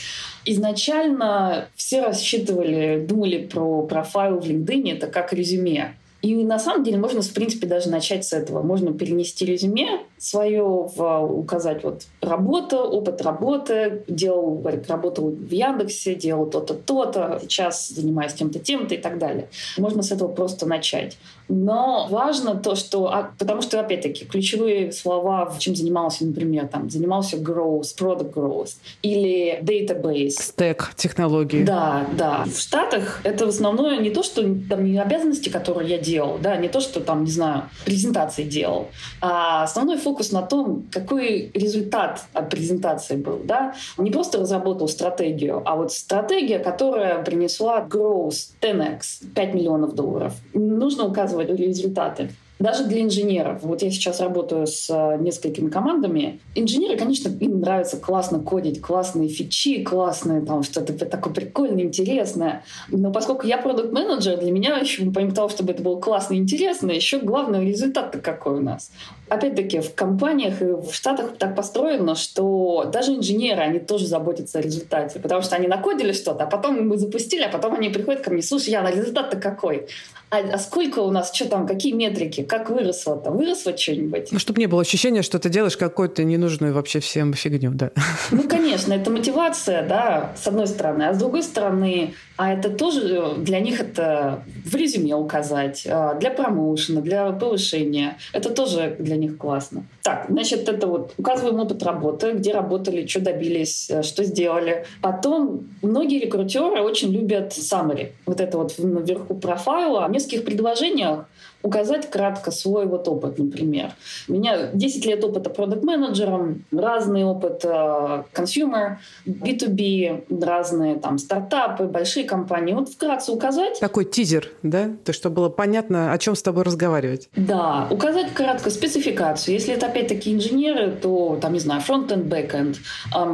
Изначально 0.45 1.69
все 1.75 2.03
рассчитывали, 2.03 3.05
думали 3.07 3.47
про 3.47 3.83
профайл 3.83 4.39
в 4.39 4.45
LinkedIn, 4.45 4.97
это 4.97 5.09
как 5.09 5.33
резюме. 5.33 5.95
И 6.23 6.35
на 6.35 6.59
самом 6.59 6.85
деле 6.85 6.99
можно, 6.99 7.21
в 7.21 7.31
принципе, 7.33 7.67
даже 7.67 7.91
начать 7.91 8.25
с 8.25 8.33
этого. 8.33 8.63
Можно 8.63 8.93
перенести 8.93 9.45
резюме 9.45 10.01
свое, 10.19 10.63
в, 10.63 11.23
указать 11.23 11.85
вот 11.85 12.07
работа, 12.21 12.83
опыт 12.83 13.23
работы, 13.23 14.03
делал, 14.09 14.65
работал 14.89 15.31
в 15.31 15.51
Яндексе, 15.51 16.15
делал 16.15 16.47
то-то, 16.47 16.75
то-то, 16.75 17.39
сейчас 17.43 17.89
занимаюсь 17.89 18.35
тем-то, 18.35 18.59
тем-то 18.59 18.95
и 18.95 18.99
так 18.99 19.19
далее. 19.19 19.49
Можно 19.77 20.03
с 20.03 20.13
этого 20.13 20.29
просто 20.29 20.67
начать. 20.67 21.17
Но 21.49 22.07
важно 22.11 22.57
то, 22.57 22.75
что... 22.75 23.07
А, 23.07 23.33
потому 23.39 23.63
что, 23.63 23.81
опять-таки, 23.81 24.27
ключевые 24.27 24.93
слова, 24.93 25.55
чем 25.59 25.75
занимался, 25.75 26.27
например, 26.27 26.69
там, 26.69 26.91
занимался 26.91 27.37
growth, 27.37 27.97
product 27.99 28.35
growth 28.35 28.71
или 29.03 29.59
database. 29.63 30.43
Стек 30.43 30.93
технологии. 30.97 31.63
Да, 31.63 32.07
да. 32.17 32.45
В 32.45 32.59
Штатах 32.59 33.21
это 33.25 33.47
в 33.47 33.49
основном 33.49 34.03
не 34.03 34.11
то, 34.11 34.23
что 34.23 34.43
там 34.69 34.85
не 34.85 34.99
обязанности, 34.99 35.49
которые 35.49 35.89
я 35.89 35.99
делал, 35.99 36.39
да, 36.39 36.57
не 36.57 36.69
то, 36.69 36.81
что 36.81 37.01
там, 37.01 37.25
не 37.25 37.31
знаю, 37.31 37.71
презентации 37.85 38.45
делал, 38.45 38.89
а 39.21 39.65
основной 39.65 39.97
фокус 40.09 40.33
на 40.33 40.43
том, 40.43 40.85
какой 40.91 41.51
результат 41.55 42.25
от 42.33 42.51
презентации 42.51 43.17
был. 43.17 43.41
Да? 43.45 43.75
Не 43.99 44.11
просто 44.11 44.39
разработал 44.39 44.89
стратегию, 44.89 45.63
а 45.65 45.77
вот 45.77 45.93
стратегия, 45.93 46.59
которая 46.59 47.23
принесла 47.23 47.87
growth 47.87 48.53
10x, 48.63 49.01
5 49.35 49.55
миллионов 49.55 49.95
долларов. 49.95 50.33
Нужно 50.55 51.05
указывать 51.05 51.51
результаты. 51.51 52.31
Даже 52.59 52.85
для 52.85 53.03
инженеров. 53.03 53.61
Вот 53.63 53.83
я 53.83 53.91
сейчас 53.91 54.21
работаю 54.21 54.67
с 54.67 54.91
э, 54.91 55.17
несколькими 55.21 55.71
командами. 55.71 56.41
Инженеры, 56.57 56.97
конечно, 56.97 57.29
им 57.29 57.61
нравится 57.61 57.99
классно 57.99 58.41
кодить, 58.41 58.81
классные 58.81 59.29
фичи, 59.29 59.85
классные 59.85 60.41
там 60.41 60.65
что-то 60.65 60.93
такое 61.07 61.33
прикольное, 61.33 61.85
интересное. 61.85 62.65
Но 62.89 63.13
поскольку 63.13 63.47
я 63.47 63.59
продукт 63.59 63.93
менеджер 63.93 64.39
для 64.39 64.51
меня 64.51 64.77
еще, 64.79 65.09
помимо 65.11 65.33
того, 65.33 65.49
чтобы 65.49 65.73
это 65.73 65.83
было 65.85 66.01
классно 66.01 66.35
и 66.35 66.39
интересно, 66.39 66.91
еще 66.91 67.21
главный 67.21 67.65
результат 67.65 68.17
какой 68.23 68.59
у 68.59 68.61
нас. 68.61 68.91
Опять-таки, 69.29 69.81
в 69.81 69.95
компаниях 69.95 70.61
и 70.61 70.65
в 70.65 70.91
Штатах 70.91 71.37
так 71.39 71.55
построено, 71.55 72.17
что 72.17 72.91
даже 72.93 73.15
инженеры, 73.15 73.63
они 73.63 73.79
тоже 73.79 74.07
заботятся 74.07 74.59
о 74.59 74.63
результате, 74.63 75.21
потому 75.21 75.43
что 75.43 75.55
они 75.55 75.69
накодили 75.69 76.13
что-то, 76.13 76.45
а 76.45 76.47
потом 76.47 76.89
мы 76.89 76.99
запустили, 76.99 77.43
а 77.43 77.49
потом 77.49 77.75
они 77.75 77.91
приходят 77.91 78.23
ко 78.23 78.31
мне, 78.31 78.43
слушай, 78.43 78.71
Яна, 78.71 78.91
результат-то 78.91 79.37
какой? 79.37 79.87
А, 80.31 80.39
а 80.39 80.59
сколько 80.59 80.99
у 81.01 81.11
нас, 81.11 81.33
что 81.33 81.49
там, 81.49 81.67
какие 81.67 81.93
метрики, 81.93 82.43
как 82.43 82.69
выросло-то? 82.69 83.31
Выросло 83.31 83.77
что-нибудь? 83.77 84.31
Ну, 84.31 84.39
чтобы 84.39 84.61
не 84.61 84.67
было 84.67 84.83
ощущения, 84.83 85.23
что 85.23 85.39
ты 85.39 85.49
делаешь 85.49 85.77
какую-то 85.77 86.23
ненужную 86.25 86.75
вообще 86.75 87.01
всем 87.01 87.33
фигню, 87.33 87.71
да. 87.73 87.91
Ну, 88.31 88.43
конечно, 88.43 88.93
это 88.93 89.11
мотивация, 89.11 89.87
да, 89.87 90.33
с 90.37 90.47
одной 90.47 90.67
стороны. 90.67 91.05
А 91.05 91.15
с 91.15 91.19
другой 91.19 91.43
стороны, 91.43 92.15
а 92.37 92.53
это 92.53 92.71
тоже 92.71 93.35
для 93.39 93.61
них 93.61 93.81
это 93.81 94.43
в 94.65 94.75
резюме 94.75 95.15
указать, 95.15 95.87
а, 95.89 96.15
для 96.15 96.31
промоушена, 96.31 97.01
для 97.01 97.33
повышения. 97.33 98.19
Это 98.33 98.51
тоже 98.51 98.97
для 98.99 99.17
них 99.17 99.39
классно. 99.39 99.85
Так, 100.03 100.27
значит, 100.29 100.69
это 100.69 100.87
вот 100.87 101.15
указываем 101.17 101.59
опыт 101.61 101.83
работы, 101.83 102.33
где 102.33 102.53
работали, 102.53 103.07
что 103.07 103.21
добились, 103.21 103.91
э, 103.91 104.03
что 104.03 104.25
сделали. 104.25 104.85
Потом 105.03 105.69
многие 105.83 106.19
рекрутеры 106.19 106.81
очень 106.81 107.11
любят 107.11 107.53
summary. 107.53 108.13
Вот 108.27 108.41
это 108.41 108.59
вот 108.59 108.75
наверху 108.79 109.35
профайла 109.35 110.05
нескольких 110.19 110.45
предложениях 110.45 111.27
указать 111.63 112.09
кратко 112.11 112.51
свой 112.51 112.87
вот 112.87 113.09
опыт, 113.09 113.39
например. 113.39 113.93
У 114.29 114.33
меня 114.33 114.69
10 114.73 115.05
лет 115.07 115.25
опыта 115.25 115.51
продукт-менеджером, 115.51 116.65
разный 116.73 117.25
опыт 117.25 117.65
э, 117.65 118.23
consumer, 118.33 118.97
B2B, 119.27 120.41
разные 120.43 120.97
там 120.97 121.19
стартапы, 121.19 121.85
большие 121.85 122.25
компании. 122.25 122.75
Вот 122.75 122.89
вкратце 122.89 123.33
указать. 123.33 123.81
Такой 123.81 124.05
тизер, 124.05 124.51
да? 124.63 124.91
То, 125.05 125.13
чтобы 125.13 125.37
было 125.37 125.49
понятно, 125.49 126.13
о 126.13 126.19
чем 126.19 126.37
с 126.37 126.43
тобой 126.43 126.63
разговаривать. 126.63 127.29
Да, 127.37 127.89
указать 127.91 128.33
кратко 128.33 128.71
спецификацию. 128.71 129.55
Если 129.55 129.75
это 129.75 129.87
опять-таки 129.87 130.33
инженеры, 130.33 130.93
то 130.93 131.39
там, 131.41 131.53
не 131.53 131.61
знаю, 131.61 131.81
фронт-энд, 131.81 132.27
бэк-энд, 132.27 132.79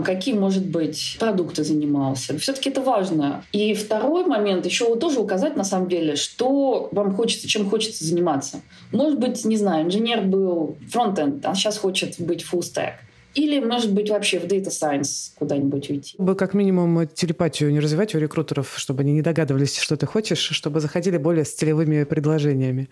какие, 0.04 0.35
может 0.35 0.66
быть, 0.66 1.16
продукты 1.21 1.62
занимался. 1.62 2.38
Все-таки 2.38 2.71
это 2.71 2.81
важно. 2.81 3.45
И 3.52 3.75
второй 3.75 4.25
момент 4.25 4.64
еще 4.64 4.88
вот 4.88 5.00
тоже 5.00 5.21
указать, 5.21 5.57
на 5.57 5.64
самом 5.64 5.88
деле, 5.88 6.16
что 6.16 6.88
вам 6.93 7.14
хочется, 7.14 7.49
чем 7.49 7.69
хочется 7.69 8.04
заниматься 8.04 8.13
заниматься. 8.14 8.61
Может 8.92 9.18
быть, 9.18 9.44
не 9.44 9.56
знаю, 9.56 9.87
инженер 9.87 10.23
был 10.23 10.76
фронтенд, 10.90 11.44
а 11.44 11.54
сейчас 11.54 11.78
хочет 11.78 12.14
быть 12.18 12.44
full 12.44 12.61
stack. 12.61 12.94
Или, 13.35 13.59
может 13.59 13.92
быть, 13.92 14.11
вообще 14.11 14.38
в 14.38 14.44
Data 14.44 14.68
Science 14.68 15.33
куда-нибудь 15.37 15.90
уйти. 15.90 16.14
Бы 16.18 16.37
как 16.37 16.54
минимум 16.54 17.09
телепатию 17.09 17.73
не 17.73 17.80
развивать 17.80 18.14
у 18.14 18.18
рекрутеров, 18.18 18.75
чтобы 18.76 19.00
они 19.00 19.12
не 19.12 19.23
догадывались, 19.23 19.76
что 19.76 19.97
ты 19.97 20.06
хочешь, 20.06 20.38
чтобы 20.38 20.78
заходили 20.78 21.16
более 21.16 21.44
с 21.44 21.52
целевыми 21.52 22.04
предложениями. 22.04 22.88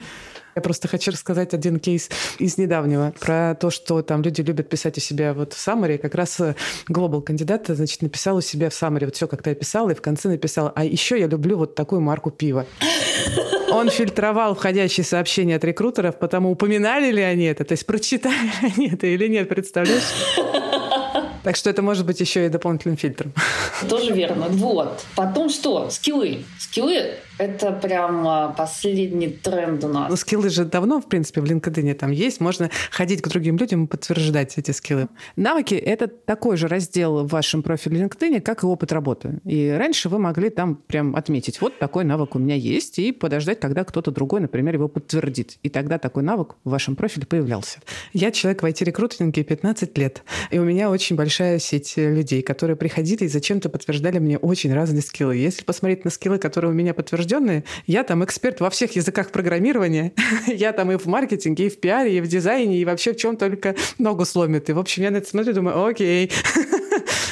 Я 0.55 0.61
просто 0.63 0.89
хочу 0.89 1.11
рассказать 1.11 1.55
один 1.55 1.79
кейс 1.79 2.11
из 2.39 2.59
недавнего 2.59 3.15
про 3.21 3.55
то, 3.55 3.71
что 3.71 4.03
там 4.03 4.23
люди 4.23 4.43
любят 4.43 4.69
писать 4.69 4.99
у 4.99 5.01
себя 5.01 5.33
вот 5.33 5.55
в 5.55 5.57
summary. 5.57 5.97
Как 5.99 6.15
раз 6.15 6.41
глобал 6.89 7.21
э, 7.21 7.25
кандидат, 7.25 7.67
значит, 7.69 8.03
написал 8.03 8.37
у 8.37 8.41
себя 8.43 8.69
в 8.69 8.73
summary 8.73 9.07
вот 9.07 9.17
все, 9.17 9.27
как 9.27 9.43
ты 9.43 9.53
описал, 9.53 9.89
и 9.89 9.95
в 9.95 10.03
конце 10.03 10.29
написал, 10.29 10.71
а 10.75 10.85
еще 10.85 11.19
я 11.19 11.27
люблю 11.27 11.57
вот 11.57 11.75
такую 11.75 12.03
марку 12.03 12.31
пива. 12.31 12.67
Он 13.71 13.89
фильтровал 13.89 14.55
входящие 14.55 15.05
сообщения 15.05 15.57
от 15.57 15.65
рекрутеров, 15.65 16.19
потому 16.19 16.51
упоминали 16.51 17.11
ли 17.11 17.23
они 17.23 17.45
это, 17.45 17.65
то 17.65 17.73
есть 17.73 17.87
прочитали 17.87 18.35
ли 18.35 18.53
они 18.77 18.89
это 18.91 19.07
или 19.07 19.29
нет, 19.29 19.49
представляешь? 19.49 20.13
Так 21.43 21.57
что 21.57 21.71
это 21.71 21.83
может 21.83 22.07
быть 22.07 22.21
еще 22.21 22.47
и 22.47 22.49
дополнительным 22.49 22.97
фильтром. 22.97 23.33
Тоже 23.89 24.13
верно. 24.13 24.47
Вот. 24.49 25.05
Потом 25.17 25.49
что? 25.49 25.91
Скиллы. 25.91 26.45
Скиллы 26.59 27.15
это 27.43 27.73
прям 27.73 28.27
а, 28.27 28.49
последний 28.57 29.29
тренд 29.29 29.83
у 29.85 29.89
нас. 29.89 30.09
Ну, 30.09 30.17
скиллы 30.17 30.49
же 30.49 30.65
давно, 30.65 31.01
в 31.01 31.09
принципе, 31.09 31.41
в 31.41 31.45
LinkedIn 31.45 31.95
там 31.95 32.13
есть. 32.13 32.41
Можно 32.41 32.71
ходить 32.91 33.21
к 33.23 33.29
другим 33.29 33.57
людям 33.57 33.85
и 33.85 33.87
подтверждать 33.89 34.59
эти 34.59 34.71
скиллы. 34.71 35.09
Навыки— 35.37 35.75
это 35.75 36.07
такой 36.07 36.57
же 36.57 36.69
раздел 36.69 37.25
в 37.25 37.29
вашем 37.29 37.63
профиле 37.63 38.03
LinkedIn, 38.03 38.41
как 38.41 38.63
и 38.63 38.67
опыт 38.67 38.93
работы. 38.93 39.41
И 39.45 39.75
раньше 39.77 40.09
вы 40.09 40.19
могли 40.19 40.51
там 40.51 40.77
прям 40.77 41.17
отметить, 41.17 41.61
вот 41.61 41.79
такой 41.79 42.05
навык 42.05 42.37
у 42.37 42.39
меня 42.39 42.55
есть, 42.55 42.99
и 42.99 43.13
подождать, 43.13 43.61
когда 43.61 43.85
кто-то 43.85 44.11
другой, 44.11 44.41
например, 44.41 44.75
его 44.75 44.89
подтвердит. 44.89 45.59
И 45.63 45.69
тогда 45.69 45.99
такой 45.99 46.23
навык 46.23 46.55
в 46.65 46.71
вашем 46.71 46.97
профиле 46.97 47.27
появлялся. 47.27 47.81
Я 48.13 48.31
человек 48.31 48.63
в 48.63 48.67
IT-рекрутинге 48.67 49.43
15 49.43 49.99
лет, 49.99 50.23
и 50.51 50.59
у 50.59 50.65
меня 50.65 50.91
очень 50.91 51.17
большая 51.17 51.59
сеть 51.59 51.95
людей, 51.97 52.43
которые 52.43 52.77
приходили 52.77 53.25
и 53.25 53.29
зачем-то 53.29 53.69
подтверждали 53.69 54.19
мне 54.19 54.39
очень 54.39 54.73
разные 54.73 55.03
скиллы. 55.03 55.37
Если 55.37 55.65
посмотреть 55.65 56.05
на 56.05 56.11
скиллы, 56.11 56.39
которые 56.39 56.71
у 56.71 56.75
меня 56.75 56.95
подтверждены, 56.95 57.32
подтвержденные. 57.33 57.65
Я 57.87 58.05
там 58.05 58.25
эксперт 58.25 58.61
во 58.61 58.71
всех 58.71 58.97
языках 58.97 59.31
программирования. 59.31 60.13
я 60.47 60.73
там 60.73 60.93
и 60.93 60.97
в 60.97 61.07
маркетинге, 61.07 61.67
и 61.67 61.71
в 61.71 61.81
пиаре, 61.81 62.19
и 62.19 62.21
в 62.21 62.29
дизайне, 62.29 62.79
и 62.79 62.85
вообще 62.85 63.13
в 63.13 63.17
чем 63.17 63.37
только 63.37 63.75
ногу 63.99 64.25
сломит. 64.25 64.69
И, 64.69 64.73
в 64.73 64.79
общем, 64.79 65.03
я 65.03 65.11
на 65.11 65.19
это 65.19 65.29
смотрю 65.29 65.55
думаю, 65.55 65.85
окей. 65.85 66.31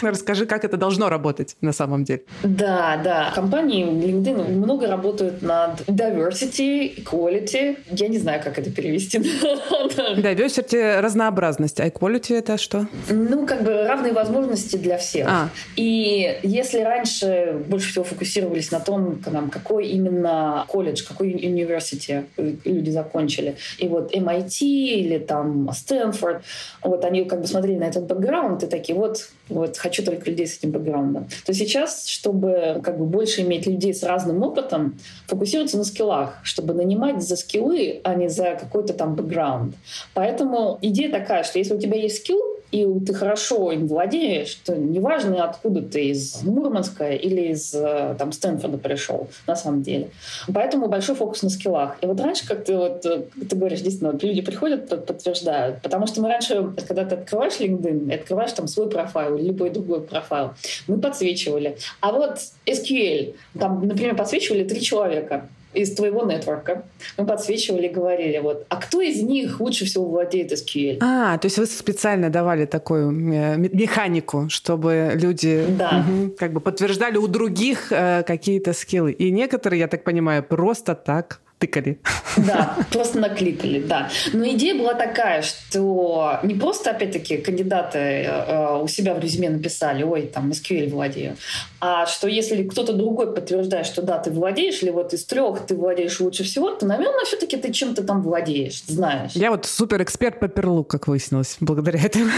Расскажи, 0.10 0.46
как 0.46 0.64
это 0.64 0.76
должно 0.76 1.08
работать 1.08 1.56
на 1.60 1.72
самом 1.72 2.04
деле. 2.04 2.22
Да, 2.42 3.00
да. 3.02 3.32
Компании 3.34 3.86
LinkedIn 3.86 4.52
много 4.52 4.86
работают 4.86 5.42
над 5.42 5.80
diversity, 5.82 7.04
equality. 7.04 7.76
Я 7.90 8.08
не 8.08 8.18
знаю, 8.18 8.42
как 8.42 8.58
это 8.58 8.70
перевести. 8.70 9.18
Diversity— 10.16 11.00
разнообразность, 11.02 11.80
а 11.80 11.86
equality— 11.86 12.34
это 12.38 12.58
что? 12.58 12.86
Ну, 13.10 13.46
как 13.46 13.62
бы 13.62 13.86
равные 13.86 14.12
возможности 14.12 14.76
для 14.76 14.98
всех. 14.98 15.26
А. 15.28 15.48
И 15.76 16.38
если 16.42 16.80
раньше 16.80 17.62
больше 17.68 17.90
всего 17.90 18.04
фокусировались 18.04 18.70
на 18.70 18.80
том, 18.80 19.20
какой 19.50 19.88
именно 19.88 20.64
колледж, 20.68 21.02
какой 21.06 21.32
университет 21.34 22.26
люди 22.36 22.90
закончили, 22.90 23.56
и 23.78 23.88
вот 23.88 24.14
MIT 24.14 24.60
или 24.60 25.18
там 25.18 25.70
Стэнфорд, 25.72 26.42
вот 26.82 27.04
они 27.04 27.24
как 27.24 27.40
бы 27.40 27.46
смотрели 27.46 27.78
на 27.78 27.84
этот 27.84 28.06
бэкграунд 28.06 28.62
и 28.62 28.66
такие, 28.66 28.96
вот, 28.96 29.28
вот 29.50 29.76
хочу 29.76 30.04
только 30.04 30.30
людей 30.30 30.46
с 30.46 30.58
этим 30.58 30.70
бэкграундом. 30.70 31.28
То 31.44 31.52
сейчас, 31.52 32.06
чтобы 32.06 32.80
как 32.82 32.98
бы 32.98 33.04
больше 33.04 33.42
иметь 33.42 33.66
людей 33.66 33.92
с 33.92 34.02
разным 34.02 34.42
опытом, 34.42 34.98
фокусироваться 35.26 35.76
на 35.76 35.84
скиллах, 35.84 36.38
чтобы 36.42 36.74
нанимать 36.74 37.22
за 37.22 37.36
скиллы, 37.36 38.00
а 38.04 38.14
не 38.14 38.28
за 38.28 38.56
какой-то 38.60 38.94
там 38.94 39.14
бэкграунд. 39.14 39.74
Поэтому 40.14 40.78
идея 40.82 41.10
такая, 41.10 41.42
что 41.44 41.58
если 41.58 41.74
у 41.74 41.78
тебя 41.78 41.96
есть 41.96 42.18
скилл, 42.18 42.59
и 42.70 42.86
ты 43.04 43.12
хорошо 43.14 43.72
им 43.72 43.86
владеешь, 43.86 44.54
то 44.64 44.76
неважно, 44.76 45.44
откуда 45.44 45.82
ты, 45.82 46.10
из 46.10 46.42
Мурманска 46.42 47.10
или 47.10 47.52
из 47.52 47.74
э, 47.74 48.14
там, 48.18 48.32
Стэнфорда 48.32 48.78
пришел, 48.78 49.28
на 49.46 49.56
самом 49.56 49.82
деле. 49.82 50.10
Поэтому 50.52 50.88
большой 50.88 51.16
фокус 51.16 51.42
на 51.42 51.50
скиллах. 51.50 51.96
И 52.00 52.06
вот 52.06 52.20
раньше, 52.20 52.46
как 52.46 52.64
ты, 52.64 52.76
вот, 52.76 53.04
э, 53.04 53.22
ты 53.48 53.56
говоришь, 53.56 53.80
действительно, 53.80 54.12
вот 54.12 54.22
люди 54.22 54.40
приходят, 54.40 54.88
подтверждают. 54.88 55.82
Потому 55.82 56.06
что 56.06 56.20
мы 56.20 56.28
раньше, 56.28 56.70
когда 56.86 57.04
ты 57.04 57.16
открываешь 57.16 57.58
LinkedIn, 57.58 58.14
открываешь 58.14 58.52
там 58.52 58.68
свой 58.68 58.88
профайл 58.88 59.36
или 59.36 59.48
любой 59.48 59.70
другой 59.70 60.00
профайл, 60.02 60.52
мы 60.86 60.98
подсвечивали. 60.98 61.76
А 62.00 62.12
вот 62.12 62.38
SQL, 62.66 63.34
там, 63.58 63.86
например, 63.86 64.16
подсвечивали 64.16 64.64
три 64.64 64.80
человека 64.80 65.48
из 65.72 65.94
твоего 65.94 66.24
нетворка. 66.24 66.82
Мы 67.16 67.26
подсвечивали 67.26 67.86
и 67.86 67.90
говорили, 67.90 68.38
вот, 68.38 68.66
а 68.68 68.76
кто 68.76 69.00
из 69.00 69.22
них 69.22 69.60
лучше 69.60 69.84
всего 69.84 70.06
владеет 70.06 70.52
SQL? 70.52 70.98
А, 71.00 71.38
то 71.38 71.46
есть 71.46 71.58
вы 71.58 71.66
специально 71.66 72.30
давали 72.30 72.66
такую 72.66 73.10
механику, 73.10 74.48
чтобы 74.48 75.12
люди 75.14 75.64
да. 75.68 76.04
угу, 76.08 76.34
как 76.38 76.52
бы 76.52 76.60
подтверждали 76.60 77.16
у 77.16 77.28
других 77.28 77.92
э, 77.92 78.22
какие-то 78.24 78.72
скиллы. 78.72 79.12
И 79.12 79.30
некоторые, 79.30 79.80
я 79.80 79.88
так 79.88 80.04
понимаю, 80.04 80.42
просто 80.42 80.94
так 80.94 81.40
тыкали. 81.60 82.00
Да, 82.36 82.76
просто 82.90 83.18
накликали, 83.18 83.80
да. 83.80 84.08
Но 84.32 84.48
идея 84.48 84.74
была 84.74 84.94
такая, 84.94 85.42
что 85.42 86.40
не 86.42 86.54
просто, 86.54 86.90
опять-таки, 86.90 87.36
кандидаты 87.36 87.98
э, 87.98 88.80
у 88.82 88.88
себя 88.88 89.14
в 89.14 89.20
резюме 89.20 89.50
написали, 89.50 90.02
ой, 90.02 90.22
там, 90.22 90.50
SQL 90.50 90.88
владею, 90.90 91.36
а 91.80 92.06
что 92.06 92.28
если 92.28 92.62
кто-то 92.64 92.94
другой 92.94 93.34
подтверждает, 93.34 93.86
что 93.86 94.02
да, 94.02 94.18
ты 94.18 94.30
владеешь, 94.30 94.82
или 94.82 94.90
вот 94.90 95.12
из 95.12 95.24
трех 95.24 95.66
ты 95.66 95.74
владеешь 95.74 96.18
лучше 96.20 96.44
всего, 96.44 96.70
то, 96.70 96.86
наверное, 96.86 97.24
все-таки 97.26 97.56
ты 97.56 97.72
чем-то 97.72 98.04
там 98.04 98.22
владеешь, 98.22 98.82
знаешь. 98.86 99.32
Я 99.34 99.50
вот 99.50 99.66
супер 99.66 100.02
эксперт 100.02 100.40
по 100.40 100.48
перлу, 100.48 100.82
как 100.82 101.08
выяснилось, 101.08 101.56
благодаря 101.60 102.00
этому. 102.02 102.30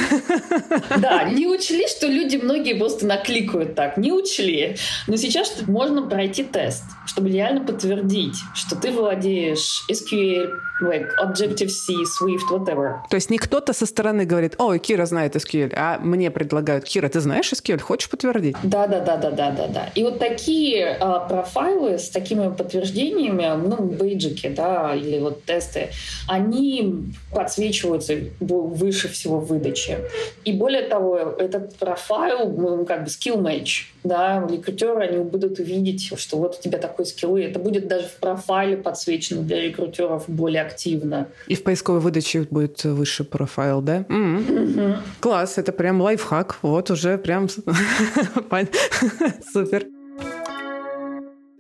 Да, 0.99 1.25
не 1.25 1.47
учли, 1.47 1.87
что 1.87 2.07
люди 2.07 2.37
многие 2.37 2.75
просто 2.75 3.07
накликают 3.07 3.75
так, 3.75 3.97
не 3.97 4.13
учли. 4.13 4.77
Но 5.07 5.17
сейчас 5.17 5.55
можно 5.67 6.03
пройти 6.03 6.45
тест, 6.45 6.85
чтобы 7.07 7.31
реально 7.31 7.65
подтвердить, 7.65 8.37
что 8.55 8.75
ты 8.77 8.91
владеешь 8.91 9.12
владеешь 9.13 9.85
SQL, 9.91 10.59
like 10.81 11.09
Objective-C, 11.19 11.93
Swift, 12.05 12.51
whatever. 12.51 13.01
То 13.11 13.17
есть 13.17 13.31
не 13.31 13.39
кто-то 13.39 13.73
со 13.73 13.87
стороны 13.87 14.25
говорит, 14.25 14.55
ой, 14.59 14.79
Кира 14.79 15.07
знает 15.07 15.37
SQL, 15.37 15.73
а 15.77 15.99
мне 15.99 16.31
предлагают, 16.31 16.85
Кира, 16.85 17.09
ты 17.09 17.21
знаешь 17.21 17.53
SQL, 17.53 17.79
хочешь 17.79 18.09
подтвердить? 18.11 18.57
Да, 18.63 18.87
да, 18.87 19.01
да, 19.01 19.17
да, 19.17 19.31
да, 19.31 19.51
да, 19.51 19.67
да. 19.69 19.89
И 19.95 20.03
вот 20.03 20.19
такие 20.19 20.97
а, 21.01 21.21
профайлы 21.21 21.99
с 21.99 22.09
такими 22.09 22.53
подтверждениями, 22.53 23.49
ну, 23.63 23.77
бейджики, 23.77 24.49
да, 24.49 24.95
или 24.95 25.19
вот 25.19 25.45
тесты, 25.45 25.91
они 26.29 27.13
подсвечиваются 27.33 28.17
выше 28.41 29.09
всего 29.09 29.39
в 29.39 29.47
выдаче. 29.47 29.99
И 30.45 30.53
более 30.53 30.83
того, 30.83 31.17
этот 31.17 31.77
профайл, 31.77 32.51
ну, 32.51 32.85
как 32.85 33.05
бы 33.05 33.07
skill 33.09 33.41
match, 33.41 33.87
да, 34.05 34.47
рекрутеры, 34.51 35.07
они 35.07 35.25
будут 35.25 35.59
увидеть, 35.59 36.13
что 36.19 36.39
вот 36.39 36.59
у 36.59 36.63
тебя 36.63 36.79
такой 36.79 37.07
скилл, 37.07 37.37
и 37.37 37.43
это 37.43 37.59
будет 37.59 37.87
даже 37.87 38.07
в 38.07 38.17
профайле 38.17 38.77
подсвечено 38.77 39.43
для 39.43 39.61
рекрутеров 39.61 40.25
более 40.29 40.62
активно. 40.63 41.29
И 41.47 41.55
в 41.55 41.63
поисковой 41.63 42.01
выдаче 42.01 42.47
будет 42.51 42.83
выше 42.85 43.25
профайл, 43.25 43.81
да? 43.81 44.05
Mm-hmm. 44.09 44.97
Класс, 45.21 45.59
это 45.59 45.73
прям 45.73 46.01
лайфхак, 46.01 46.59
вот 46.63 46.91
уже 46.91 47.19
прям 47.19 47.49
супер. 49.53 49.87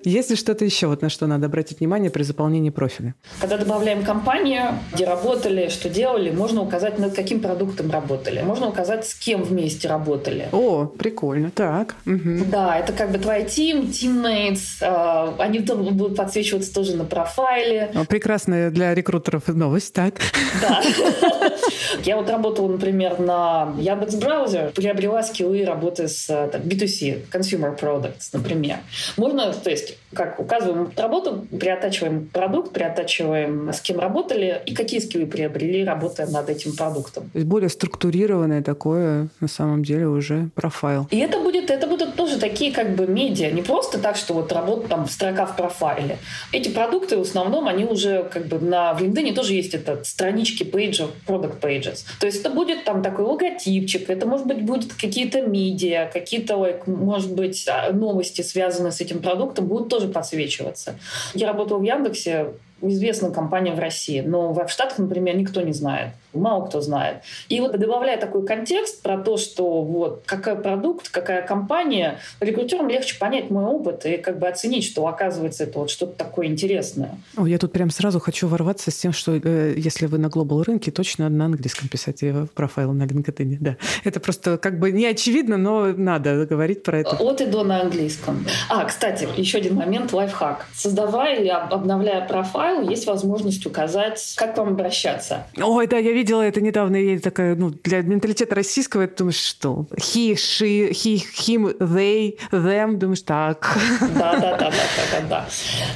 Есть 0.04 0.30
ли 0.30 0.36
что-то 0.36 0.64
еще, 0.64 0.86
вот 0.88 1.02
на 1.02 1.08
что 1.08 1.26
надо 1.26 1.46
обратить 1.46 1.80
внимание 1.80 2.10
при 2.10 2.22
заполнении 2.22 2.70
профиля? 2.70 3.14
Когда 3.40 3.56
добавляем 3.56 4.04
компанию, 4.04 4.78
где 4.92 5.04
работали, 5.04 5.68
что 5.68 5.88
делали, 5.88 6.30
можно 6.30 6.62
указать, 6.62 6.98
над 6.98 7.14
каким 7.14 7.40
продуктом 7.40 7.90
работали. 7.90 8.42
Можно 8.42 8.68
указать, 8.68 9.06
с 9.06 9.14
кем 9.14 9.42
вместе 9.42 9.88
работали. 9.88 10.48
О, 10.52 10.86
прикольно. 10.86 11.50
Так. 11.50 11.94
Угу. 12.06 12.46
Да, 12.50 12.78
это 12.78 12.92
как 12.92 13.12
бы 13.12 13.18
твой 13.18 13.44
тим, 13.44 13.82
teammates. 13.82 14.80
Э, 14.80 15.32
они 15.38 15.60
будут 15.60 16.16
подсвечиваться 16.16 16.72
тоже 16.74 16.96
на 16.96 17.04
профайле. 17.04 17.92
Прекрасная 18.08 18.70
для 18.70 18.94
рекрутеров 18.94 19.48
новость, 19.48 19.92
так? 19.92 20.14
Да. 20.60 20.82
Я 22.04 22.16
вот 22.16 22.28
работала, 22.28 22.68
например, 22.68 23.20
на 23.20 23.74
Яндекс 23.78 24.14
браузер, 24.16 24.72
приобрела 24.74 25.22
скиллы 25.22 25.64
работы 25.64 26.08
с 26.08 26.26
там, 26.26 26.62
B2C, 26.62 27.30
consumer 27.30 27.78
products, 27.78 28.30
например. 28.32 28.78
Можно, 29.16 29.52
то 29.52 29.70
есть 29.70 29.91
как 30.14 30.38
указываем 30.38 30.90
работу, 30.96 31.46
приотачиваем 31.58 32.28
продукт, 32.32 32.72
приотачиваем, 32.72 33.72
с 33.72 33.80
кем 33.80 33.98
работали 33.98 34.60
и 34.66 34.74
какие 34.74 35.00
скиллы 35.00 35.26
приобрели, 35.26 35.84
работая 35.84 36.26
над 36.26 36.48
этим 36.48 36.76
продуктом. 36.76 37.24
То 37.30 37.38
есть 37.38 37.46
более 37.46 37.68
структурированное 37.68 38.62
такое, 38.62 39.28
на 39.40 39.48
самом 39.48 39.84
деле, 39.84 40.06
уже 40.06 40.50
профайл. 40.54 41.06
И 41.10 41.18
это 41.18 41.38
будет, 41.38 41.70
это 41.70 41.86
будут 41.86 42.14
тоже 42.16 42.38
такие 42.38 42.72
как 42.72 42.94
бы 42.94 43.06
медиа, 43.06 43.50
не 43.50 43.62
просто 43.62 43.98
так, 43.98 44.16
что 44.16 44.34
вот 44.34 44.52
работа 44.52 44.88
там 44.88 45.08
строка 45.08 45.46
в 45.46 45.56
профайле. 45.56 46.18
Эти 46.52 46.68
продукты 46.68 47.16
в 47.16 47.22
основном, 47.22 47.68
они 47.68 47.84
уже 47.84 48.24
как 48.24 48.46
бы 48.46 48.58
на 48.58 48.94
в 48.94 49.02
LinkedIn 49.02 49.34
тоже 49.34 49.54
есть 49.54 49.74
это 49.74 50.04
странички 50.04 50.64
пейджев, 50.64 51.10
product 51.26 51.60
pages. 51.60 52.04
То 52.20 52.26
есть 52.26 52.40
это 52.40 52.50
будет 52.50 52.84
там 52.84 53.02
такой 53.02 53.24
логотипчик, 53.24 54.08
это 54.10 54.26
может 54.26 54.46
быть 54.46 54.62
будет 54.62 54.92
какие-то 54.94 55.42
медиа, 55.42 56.10
какие-то, 56.12 56.54
like, 56.54 56.82
может 56.86 57.34
быть, 57.34 57.66
а, 57.68 57.92
новости, 57.92 58.42
связанные 58.42 58.92
с 58.92 59.00
этим 59.00 59.20
продуктом, 59.20 59.66
будут 59.66 59.81
тоже 59.88 60.08
подсвечиваться. 60.08 60.98
Я 61.34 61.48
работала 61.48 61.78
в 61.78 61.82
Яндексе, 61.82 62.54
известная 62.82 63.30
компания 63.30 63.72
в 63.72 63.78
России, 63.78 64.20
но 64.20 64.52
в 64.52 64.68
Штатах, 64.68 64.98
например, 64.98 65.36
никто 65.36 65.60
не 65.60 65.72
знает 65.72 66.10
мало 66.34 66.66
кто 66.66 66.80
знает. 66.80 67.18
И 67.48 67.60
вот 67.60 67.78
добавляя 67.78 68.18
такой 68.18 68.44
контекст 68.44 69.02
про 69.02 69.18
то, 69.18 69.36
что 69.36 69.82
вот 69.82 70.22
какой 70.26 70.56
продукт, 70.56 71.08
какая 71.08 71.46
компания, 71.46 72.18
рекрутерам 72.40 72.88
легче 72.88 73.18
понять 73.18 73.50
мой 73.50 73.64
опыт 73.64 74.06
и 74.06 74.16
как 74.16 74.38
бы 74.38 74.48
оценить, 74.48 74.84
что 74.84 75.06
оказывается 75.06 75.64
это 75.64 75.80
вот 75.80 75.90
что-то 75.90 76.12
такое 76.16 76.46
интересное. 76.46 77.18
О, 77.36 77.46
я 77.46 77.58
тут 77.58 77.72
прям 77.72 77.90
сразу 77.90 78.20
хочу 78.20 78.48
ворваться 78.48 78.90
с 78.90 78.96
тем, 78.96 79.12
что 79.12 79.34
э, 79.34 79.74
если 79.76 80.06
вы 80.06 80.18
на 80.18 80.28
глобал 80.28 80.62
рынке, 80.62 80.90
точно 80.90 81.28
на 81.28 81.46
английском 81.46 81.88
писать 81.88 82.22
э, 82.22 82.46
профайл 82.54 82.92
на 82.92 83.04
LinkedIn. 83.04 83.56
Да. 83.60 83.76
Это 84.04 84.20
просто 84.20 84.58
как 84.58 84.78
бы 84.78 84.92
не 84.92 85.06
очевидно, 85.06 85.56
но 85.56 85.92
надо 85.92 86.46
говорить 86.46 86.82
про 86.82 87.00
это. 87.00 87.16
От 87.16 87.40
и 87.40 87.46
до 87.46 87.64
на 87.64 87.82
английском. 87.82 88.44
А, 88.68 88.84
кстати, 88.84 89.28
еще 89.36 89.58
один 89.58 89.74
момент, 89.76 90.12
лайфхак. 90.12 90.66
Создавая 90.74 91.40
или 91.40 91.48
обновляя 91.48 92.26
профайл, 92.26 92.71
есть 92.80 93.06
возможность 93.06 93.64
указать, 93.66 94.34
как 94.36 94.56
вам 94.56 94.68
обращаться. 94.68 95.46
Ой, 95.60 95.86
да, 95.86 95.98
я 95.98 96.12
видела 96.12 96.42
это 96.42 96.60
недавно, 96.60 96.96
и 96.96 97.14
я 97.14 97.20
такая, 97.20 97.54
ну, 97.54 97.70
для 97.70 98.02
менталитета 98.02 98.54
российского, 98.54 99.06
ты 99.06 99.16
думаешь, 99.18 99.36
что? 99.36 99.86
He, 99.96 100.34
she, 100.34 100.90
he, 100.90 101.22
him, 101.38 101.76
they, 101.78 102.38
them, 102.50 102.96
думаешь, 102.96 103.22
так. 103.22 103.76
Да, 104.14 104.32
да, 104.34 104.56
да, 104.56 104.58
да, 104.58 104.70
да, 104.70 105.20
да, 105.20 105.28
да. 105.28 105.46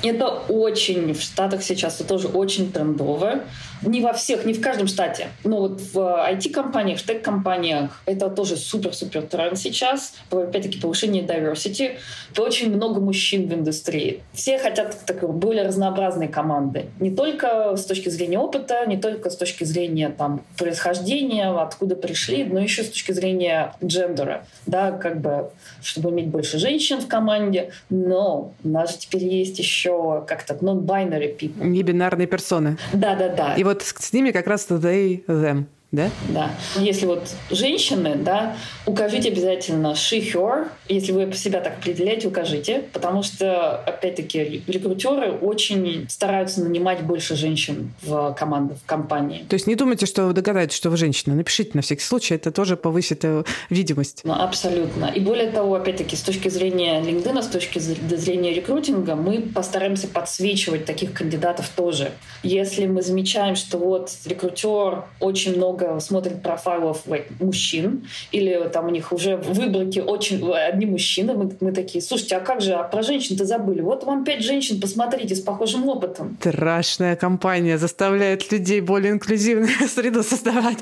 Это 0.03 0.29
очень 0.49 1.15
в 1.15 1.21
Штатах 1.21 1.63
сейчас, 1.63 2.01
это 2.01 2.09
тоже 2.09 2.29
очень 2.29 2.73
трендово. 2.73 3.41
Не 3.83 4.01
во 4.01 4.13
всех, 4.13 4.45
не 4.45 4.53
в 4.53 4.61
каждом 4.61 4.87
штате. 4.87 5.29
Но 5.45 5.61
вот 5.61 5.81
в 5.81 5.97
IT-компаниях, 5.97 6.99
в 6.99 7.07
тег-компаниях 7.07 8.03
это 8.07 8.29
тоже 8.29 8.57
супер-супер 8.57 9.23
тренд 9.23 9.59
сейчас. 9.59 10.15
Опять-таки 10.31 10.81
повышение 10.81 11.23
diversity. 11.23 11.97
Очень 12.37 12.75
много 12.75 13.01
мужчин 13.01 13.49
в 13.49 13.55
индустрии. 13.55 14.23
Все 14.33 14.59
хотят 14.59 15.05
такой 15.05 15.29
более 15.31 15.65
разнообразной 15.65 16.29
команды. 16.29 16.87
Не 17.01 17.11
только 17.11 17.77
с 17.77 17.85
точки 17.85 18.09
зрения 18.09 18.39
опыта, 18.39 18.85
не 18.87 18.97
только 18.97 19.31
с 19.31 19.37
точки 19.37 19.65
зрения 19.65 20.09
там, 20.09 20.43
происхождения, 20.57 21.49
откуда 21.49 21.97
пришли, 21.97 22.45
но 22.45 22.61
еще 22.61 22.83
с 22.83 22.89
точки 22.89 23.13
зрения 23.13 23.75
джендера. 23.85 24.45
Да, 24.67 24.93
как 24.93 25.21
бы, 25.21 25.51
чтобы 25.83 26.11
иметь 26.11 26.29
больше 26.29 26.59
женщин 26.59 27.01
в 27.01 27.09
команде. 27.09 27.71
Но 27.91 28.53
у 28.65 28.69
нас 28.69 28.93
же 28.93 28.99
теперь 28.99 29.25
есть 29.25 29.59
еще 29.59 30.25
как-то 30.27 30.55
non-binary 30.55 31.37
people. 31.39 31.65
Не-бинарные 31.65 32.27
персоны. 32.27 32.77
Да-да-да. 32.93 33.55
И 33.55 33.65
вот 33.67 33.83
с 33.83 34.13
ними 34.13 34.31
как 34.31 34.47
раз 34.47 34.67
they, 34.69 35.25
them 35.27 35.67
да? 35.97 36.11
Да. 36.29 36.51
Если 36.77 37.07
вот 37.07 37.29
женщины, 37.51 38.17
да, 38.17 38.57
укажите 38.85 39.31
обязательно 39.31 39.89
she, 39.93 40.21
her. 40.33 40.69
Если 40.89 41.13
вы 41.13 41.33
себя 41.33 41.61
так 41.61 41.79
определяете, 41.79 42.29
укажите. 42.29 42.85
Потому 42.93 43.23
что, 43.23 43.77
опять-таки, 43.79 44.63
рекрутеры 44.67 45.33
очень 45.33 46.07
стараются 46.09 46.63
нанимать 46.63 47.03
больше 47.03 47.35
женщин 47.35 47.93
в 48.03 48.35
команду, 48.39 48.75
в 48.75 48.87
компании. 48.87 49.45
То 49.49 49.55
есть 49.55 49.67
не 49.67 49.75
думайте, 49.75 50.07
что 50.07 50.27
вы 50.27 50.33
догадаетесь, 50.33 50.77
что 50.77 50.91
вы 50.91 50.97
женщина. 50.97 51.35
Напишите 51.35 51.71
на 51.75 51.83
всякий 51.83 52.03
случай, 52.03 52.35
это 52.35 52.53
тоже 52.53 52.77
повысит 52.77 53.25
э, 53.25 53.45
видимость. 53.71 54.21
Ну, 54.25 54.35
абсолютно. 54.35 55.07
И 55.07 55.21
более 55.21 55.51
того, 55.51 55.75
опять-таки, 55.75 56.17
с 56.17 56.23
точки 56.23 56.49
зрения 56.49 57.01
LinkedIn, 57.01 57.43
с 57.43 57.47
точки 57.47 57.79
зрения 57.79 58.53
рекрутинга, 58.53 59.15
мы 59.15 59.41
постараемся 59.41 60.09
подсвечивать 60.09 60.85
таких 60.85 61.13
кандидатов 61.13 61.71
тоже. 61.75 62.13
Если 62.43 62.87
мы 62.87 63.03
замечаем, 63.03 63.57
что 63.57 63.79
вот 63.79 64.13
рекрутер 64.27 65.05
очень 65.21 65.57
много 65.57 65.86
много 65.87 66.01
смотрит 66.01 66.43
профайлов 66.43 67.05
мужчин, 67.41 68.07
или 68.33 68.69
там 68.73 68.87
у 68.87 68.91
них 68.91 69.13
уже 69.13 69.37
в 69.37 69.53
выборке 69.53 70.03
очень 70.03 70.47
одни 70.53 70.87
мужчины, 70.87 71.35
мы, 71.35 71.51
мы 71.61 71.73
такие, 71.73 72.03
слушайте, 72.03 72.37
а 72.37 72.41
как 72.41 72.61
же, 72.61 72.75
а 72.75 72.83
про 72.85 73.03
женщин-то 73.03 73.45
забыли? 73.45 73.81
Вот 73.81 74.05
вам 74.05 74.25
пять 74.25 74.43
женщин, 74.43 74.81
посмотрите, 74.81 75.35
с 75.35 75.41
похожим 75.41 75.89
опытом. 75.89 76.37
Страшная 76.41 77.17
компания 77.17 77.79
заставляет 77.79 78.51
людей 78.53 78.81
более 78.81 79.13
инклюзивную 79.13 79.69
среду 79.89 80.23
создавать. 80.23 80.79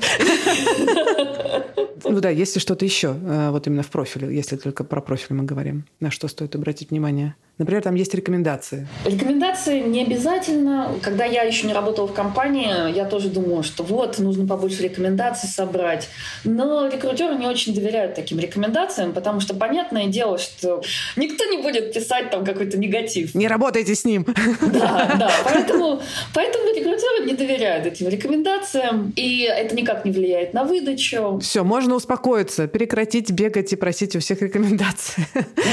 Ну 2.03 2.21
да, 2.21 2.29
если 2.29 2.59
что-то 2.59 2.85
еще, 2.85 3.15
э, 3.19 3.49
вот 3.49 3.67
именно 3.67 3.83
в 3.83 3.89
профиле, 3.89 4.33
если 4.33 4.57
только 4.57 4.83
про 4.83 5.01
профиль 5.01 5.35
мы 5.35 5.43
говорим, 5.43 5.85
на 5.99 6.11
что 6.11 6.27
стоит 6.27 6.55
обратить 6.55 6.91
внимание? 6.91 7.35
Например, 7.57 7.81
там 7.81 7.95
есть 7.95 8.13
рекомендации. 8.13 8.85
Рекомендации 9.05 9.79
не 9.79 10.03
обязательно. 10.03 10.91
Когда 11.01 11.23
я 11.23 11.43
еще 11.43 11.67
не 11.67 11.73
работала 11.73 12.05
в 12.05 12.13
компании, 12.13 12.93
я 12.93 13.05
тоже 13.05 13.29
думала, 13.29 13.63
что 13.63 13.83
вот, 13.83 14.19
нужно 14.19 14.45
побольше 14.45 14.83
рекомендаций 14.83 15.47
собрать. 15.47 16.09
Но 16.43 16.89
рекрутеры 16.89 17.35
не 17.35 17.47
очень 17.47 17.73
доверяют 17.73 18.13
таким 18.15 18.39
рекомендациям, 18.39 19.13
потому 19.13 19.39
что 19.39 19.53
понятное 19.53 20.07
дело, 20.07 20.37
что 20.37 20.81
никто 21.15 21.45
не 21.45 21.61
будет 21.61 21.93
писать 21.93 22.29
там 22.29 22.43
какой-то 22.43 22.77
негатив. 22.77 23.33
Не 23.35 23.47
работайте 23.47 23.95
с 23.95 24.03
ним. 24.03 24.25
Да, 24.61 25.15
да. 25.19 25.31
Поэтому, 25.45 26.01
поэтому 26.33 26.65
рекрутеры 26.75 27.25
не 27.25 27.35
доверяют 27.35 27.85
этим 27.85 28.09
рекомендациям, 28.09 29.13
и 29.15 29.43
это 29.43 29.75
никак 29.75 30.03
не 30.03 30.11
влияет 30.11 30.53
на 30.53 30.65
выдачу. 30.65 31.39
Все, 31.41 31.63
можно 31.63 31.95
успокоиться, 31.95 32.67
прекратить 32.67 33.31
бегать 33.31 33.71
и 33.71 33.77
просить 33.77 34.13
у 34.17 34.19
всех 34.19 34.41
рекомендаций. 34.41 35.25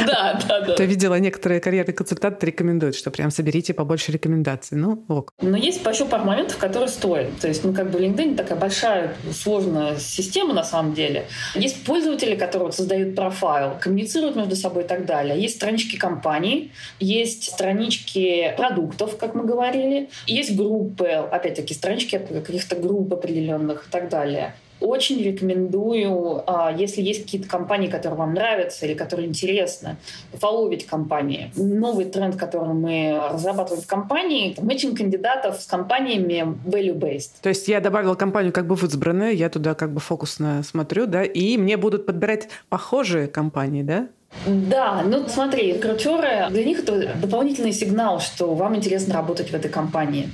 Да, 0.06 0.40
да, 0.48 0.60
да. 0.60 0.74
Я 0.78 0.86
видела 0.86 1.16
некоторые 1.16 1.60
карьерный 1.72 1.94
консультант 1.94 2.44
рекомендует, 2.44 2.94
что 2.94 3.10
прям 3.10 3.30
соберите 3.30 3.72
побольше 3.72 4.12
рекомендаций. 4.12 4.76
Ну, 4.76 5.04
ок. 5.08 5.32
Но 5.40 5.56
есть 5.56 5.84
еще 5.84 6.04
пару 6.04 6.24
моментов, 6.24 6.58
которые 6.58 6.88
стоят. 6.88 7.30
То 7.40 7.48
есть, 7.48 7.64
ну, 7.64 7.72
как 7.72 7.90
бы 7.90 7.98
LinkedIn 7.98 8.36
такая 8.36 8.58
большая, 8.58 9.14
сложная 9.32 9.96
система 9.96 10.52
на 10.52 10.64
самом 10.64 10.92
деле. 10.94 11.24
Есть 11.54 11.84
пользователи, 11.84 12.36
которые 12.36 12.66
вот 12.66 12.74
создают 12.74 13.16
профайл, 13.16 13.78
коммуницируют 13.80 14.36
между 14.36 14.54
собой 14.54 14.84
и 14.84 14.86
так 14.86 15.06
далее. 15.06 15.40
Есть 15.40 15.56
странички 15.56 15.96
компаний, 15.96 16.72
есть 17.00 17.44
странички 17.44 18.54
продуктов, 18.56 19.16
как 19.16 19.34
мы 19.34 19.44
говорили, 19.44 20.10
есть 20.26 20.54
группы, 20.54 21.06
опять-таки, 21.06 21.74
странички 21.74 22.18
каких-то 22.18 22.76
групп 22.76 23.12
определенных 23.14 23.86
и 23.88 23.90
так 23.90 24.08
далее. 24.08 24.54
Очень 24.82 25.22
рекомендую, 25.22 26.42
а, 26.46 26.72
если 26.72 27.00
есть 27.00 27.24
какие-то 27.24 27.48
компании, 27.48 27.88
которые 27.88 28.18
вам 28.18 28.34
нравятся 28.34 28.86
или 28.86 28.94
которые 28.94 29.28
интересны, 29.28 29.96
фолловить 30.32 30.86
компании. 30.86 31.50
Новый 31.56 32.06
тренд, 32.06 32.36
который 32.36 32.74
мы 32.74 33.20
разрабатываем 33.32 33.82
в 33.82 33.86
компании, 33.86 34.52
это 34.52 34.64
мэтчинг 34.64 34.98
кандидатов 34.98 35.60
с 35.60 35.66
компаниями 35.66 36.56
value-based. 36.64 37.30
То 37.42 37.48
есть 37.48 37.68
я 37.68 37.80
добавила 37.80 38.14
компанию 38.14 38.52
как 38.52 38.66
бы 38.66 38.76
в 38.76 38.84
избранную, 38.84 39.36
я 39.36 39.48
туда 39.48 39.74
как 39.74 39.92
бы 39.92 40.00
фокусно 40.00 40.62
смотрю, 40.62 41.06
да, 41.06 41.22
и 41.22 41.56
мне 41.56 41.76
будут 41.76 42.06
подбирать 42.06 42.48
похожие 42.68 43.28
компании, 43.28 43.82
да? 43.82 44.08
Да, 44.46 45.02
ну 45.04 45.28
смотри, 45.28 45.74
рекрутеры, 45.74 46.48
для 46.50 46.64
них 46.64 46.80
это 46.80 47.14
дополнительный 47.20 47.72
сигнал, 47.72 48.18
что 48.20 48.54
вам 48.54 48.76
интересно 48.76 49.14
работать 49.14 49.50
в 49.50 49.54
этой 49.54 49.70
компании. 49.70 50.30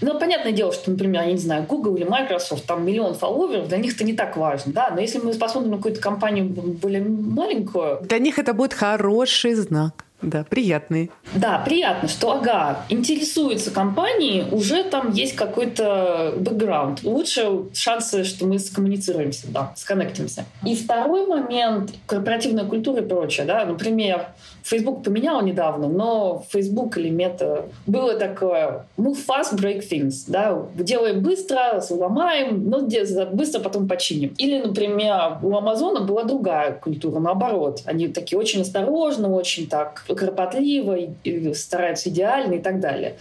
Ну, 0.00 0.18
понятное 0.18 0.52
дело, 0.52 0.72
что, 0.72 0.90
например, 0.90 1.22
я 1.22 1.32
не 1.32 1.38
знаю, 1.38 1.64
Google 1.64 1.96
или 1.96 2.04
Microsoft, 2.04 2.66
там 2.66 2.84
миллион 2.84 3.14
фолловеров, 3.14 3.68
для 3.68 3.78
них 3.78 3.94
это 3.94 4.04
не 4.04 4.14
так 4.14 4.36
важно, 4.36 4.72
да, 4.72 4.90
но 4.90 5.00
если 5.00 5.18
мы 5.18 5.34
посмотрим 5.34 5.70
на 5.70 5.76
какую-то 5.76 6.00
компанию 6.00 6.46
более 6.46 7.02
маленькую... 7.02 8.00
Для 8.02 8.18
них 8.18 8.38
это 8.38 8.52
будет 8.54 8.72
хороший 8.72 9.54
знак. 9.54 10.05
Да, 10.22 10.44
приятный. 10.48 11.10
Да, 11.34 11.58
приятно, 11.58 12.08
что, 12.08 12.32
ага, 12.32 12.84
интересуется 12.88 13.70
компанией, 13.70 14.46
уже 14.50 14.82
там 14.84 15.12
есть 15.12 15.36
какой-то 15.36 16.34
бэкграунд. 16.38 17.04
Лучше 17.04 17.64
шансы, 17.74 18.24
что 18.24 18.46
мы 18.46 18.58
скоммуницируемся, 18.58 19.48
да, 19.48 19.72
сконнектимся. 19.76 20.44
И 20.64 20.74
второй 20.74 21.26
момент— 21.26 21.92
корпоративная 22.06 22.64
культура 22.64 23.02
и 23.02 23.06
прочее, 23.06 23.46
да, 23.46 23.64
например, 23.66 24.28
Facebook 24.62 25.04
поменял 25.04 25.42
недавно, 25.42 25.86
но 25.86 26.44
Facebook 26.50 26.96
или 26.98 27.10
Meta 27.10 27.70
было 27.86 28.14
такое 28.14 28.86
move 28.96 29.18
fast, 29.28 29.54
break 29.54 29.88
things, 29.88 30.24
да, 30.26 30.60
делаем 30.74 31.22
быстро, 31.22 31.80
сломаем, 31.80 32.68
но 32.68 32.80
быстро 33.30 33.60
потом 33.60 33.86
починим. 33.86 34.34
Или, 34.38 34.60
например, 34.60 35.38
у 35.42 35.54
Амазона 35.56 36.00
была 36.00 36.24
другая 36.24 36.72
культура, 36.72 37.20
наоборот. 37.20 37.82
Они 37.84 38.08
такие 38.08 38.38
очень 38.38 38.62
осторожно, 38.62 39.32
очень 39.32 39.68
так 39.68 40.02
кропотливо, 40.14 40.96
стараются 41.54 42.08
идеально 42.10 42.54
и 42.54 42.60
так 42.60 42.80
далее 42.80 43.16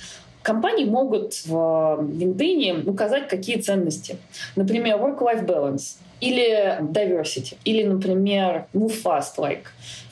компании 0.46 0.86
могут 0.86 1.34
в 1.46 1.54
LinkedIn 2.00 2.88
указать, 2.88 3.28
какие 3.28 3.58
ценности. 3.60 4.18
Например, 4.56 4.98
work-life 4.98 5.46
balance 5.46 5.98
или 6.22 6.80
diversity, 6.82 7.58
или, 7.66 7.84
например, 7.84 8.68
move 8.74 8.96
fast 9.04 9.38
like 9.38 9.64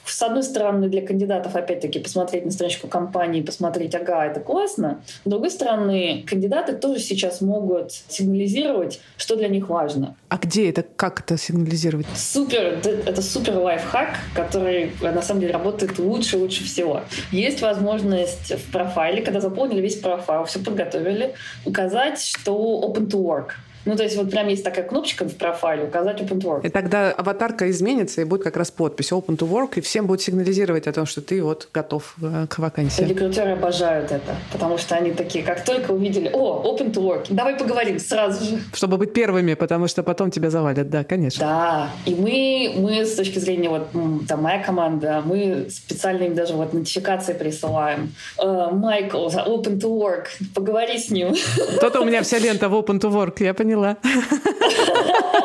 с 0.06 0.22
одной 0.22 0.44
стороны, 0.44 0.90
для 0.90 1.02
кандидатов, 1.02 1.56
опять-таки, 1.56 2.00
посмотреть 2.00 2.46
на 2.46 2.52
страничку 2.52 2.88
компании, 2.88 3.42
посмотреть, 3.42 3.96
ага, 3.96 4.26
это 4.26 4.40
классно. 4.40 5.02
С 5.26 5.30
другой 5.30 5.52
стороны, 5.52 6.24
кандидаты 6.28 6.74
тоже 6.74 7.00
сейчас 7.00 7.42
могут 7.42 7.92
сигнализировать, 7.92 9.00
что 9.18 9.36
для 9.36 9.48
них 9.48 9.70
важно. 9.70 10.16
А 10.30 10.38
где 10.38 10.70
это, 10.70 10.84
как 10.84 11.22
это 11.22 11.38
сигнализировать? 11.38 12.06
Супер, 12.16 12.80
это 13.06 13.22
супер 13.22 13.58
лайфхак, 13.58 14.10
который 14.36 14.92
на 15.02 15.22
самом 15.22 15.42
деле 15.42 15.54
работает 15.54 16.00
лучше, 16.00 16.38
лучше 16.38 16.64
всего. 16.64 17.02
Есть 17.32 17.62
возможность 17.62 18.54
в 18.54 18.72
профайле, 18.72 19.22
когда 19.22 19.40
заполнили 19.40 19.82
весь 19.82 19.96
профайл, 19.96 20.46
все 20.46 20.60
подготовили, 20.60 21.34
указать, 21.66 22.20
что 22.20 22.84
open 22.84 23.08
to 23.08 23.22
work. 23.24 23.52
Ну, 23.86 23.96
то 23.96 24.04
есть 24.04 24.16
вот 24.18 24.32
прям 24.32 24.48
есть 24.48 24.64
такая 24.64 24.86
кнопочка 24.86 25.26
в 25.26 25.36
профайле 25.36 25.84
указать 25.86 26.22
open 26.22 26.40
to 26.40 26.44
work. 26.44 26.66
И 26.66 26.70
тогда 26.70 27.12
аватарка 27.12 27.70
изменится, 27.70 28.22
и 28.22 28.24
будет 28.24 28.44
как 28.44 28.58
раз 28.58 28.72
подпись 28.72 29.12
open 29.12 29.38
to 29.38 29.50
work, 29.50 29.72
и 29.76 29.82
всем 29.82 30.08
будет 30.08 30.22
сигнализировать 30.22 30.88
о 30.88 30.94
том, 30.94 31.06
что 31.06 31.22
ты 31.22 31.44
вот 31.44 31.68
готов 31.74 32.16
э, 32.22 32.48
к 32.50 32.60
вакансии. 32.60 33.04
Рекрутеры 33.04 33.52
обожают 33.52 34.12
это, 34.12 34.36
потому 34.52 34.78
что 34.78 34.96
они 34.96 35.12
такие, 35.12 35.44
как 35.44 35.64
только 35.64 35.92
увидели, 35.92 36.30
о, 36.34 36.64
open 36.64 36.94
to 36.94 37.02
work, 37.02 37.26
давай 37.30 37.56
поговорим 37.56 38.00
сразу 38.00 38.44
же. 38.44 38.60
Чтобы 38.74 38.98
быть 38.98 39.14
первыми, 39.14 39.54
потому 39.54 39.88
что 39.88 40.04
потом 40.04 40.32
тебя 40.32 40.50
завалят, 40.50 40.90
да, 40.90 41.04
конечно. 41.04 41.46
Да, 41.46 41.90
и 42.06 42.16
мы, 42.16 42.74
мы 42.82 43.06
с 43.06 43.16
точки 43.16 43.40
зрения, 43.40 43.70
вот, 43.70 43.88
там, 44.28 44.42
моя 44.42 44.64
команда, 44.64 45.22
мы 45.26 45.68
специально 45.70 46.24
им 46.24 46.36
даже 46.36 46.54
вот 46.54 46.74
нотификации 46.74 47.34
присылаем. 47.34 48.14
Э, 48.42 48.70
Майкл, 48.72 49.28
open 49.28 49.80
to 49.80 49.90
work, 49.90 50.28
поговори 50.56 50.98
с 50.98 51.10
ним. 51.10 51.36
То-то 51.82 52.02
у 52.02 52.06
меня 52.06 52.22
вся 52.24 52.40
лента 52.40 52.70
в 52.70 52.74
open 52.74 53.00
to 53.00 53.12
work, 53.12 53.44
я 53.44 53.54
поняла 53.54 53.73
поняла. 53.74 53.98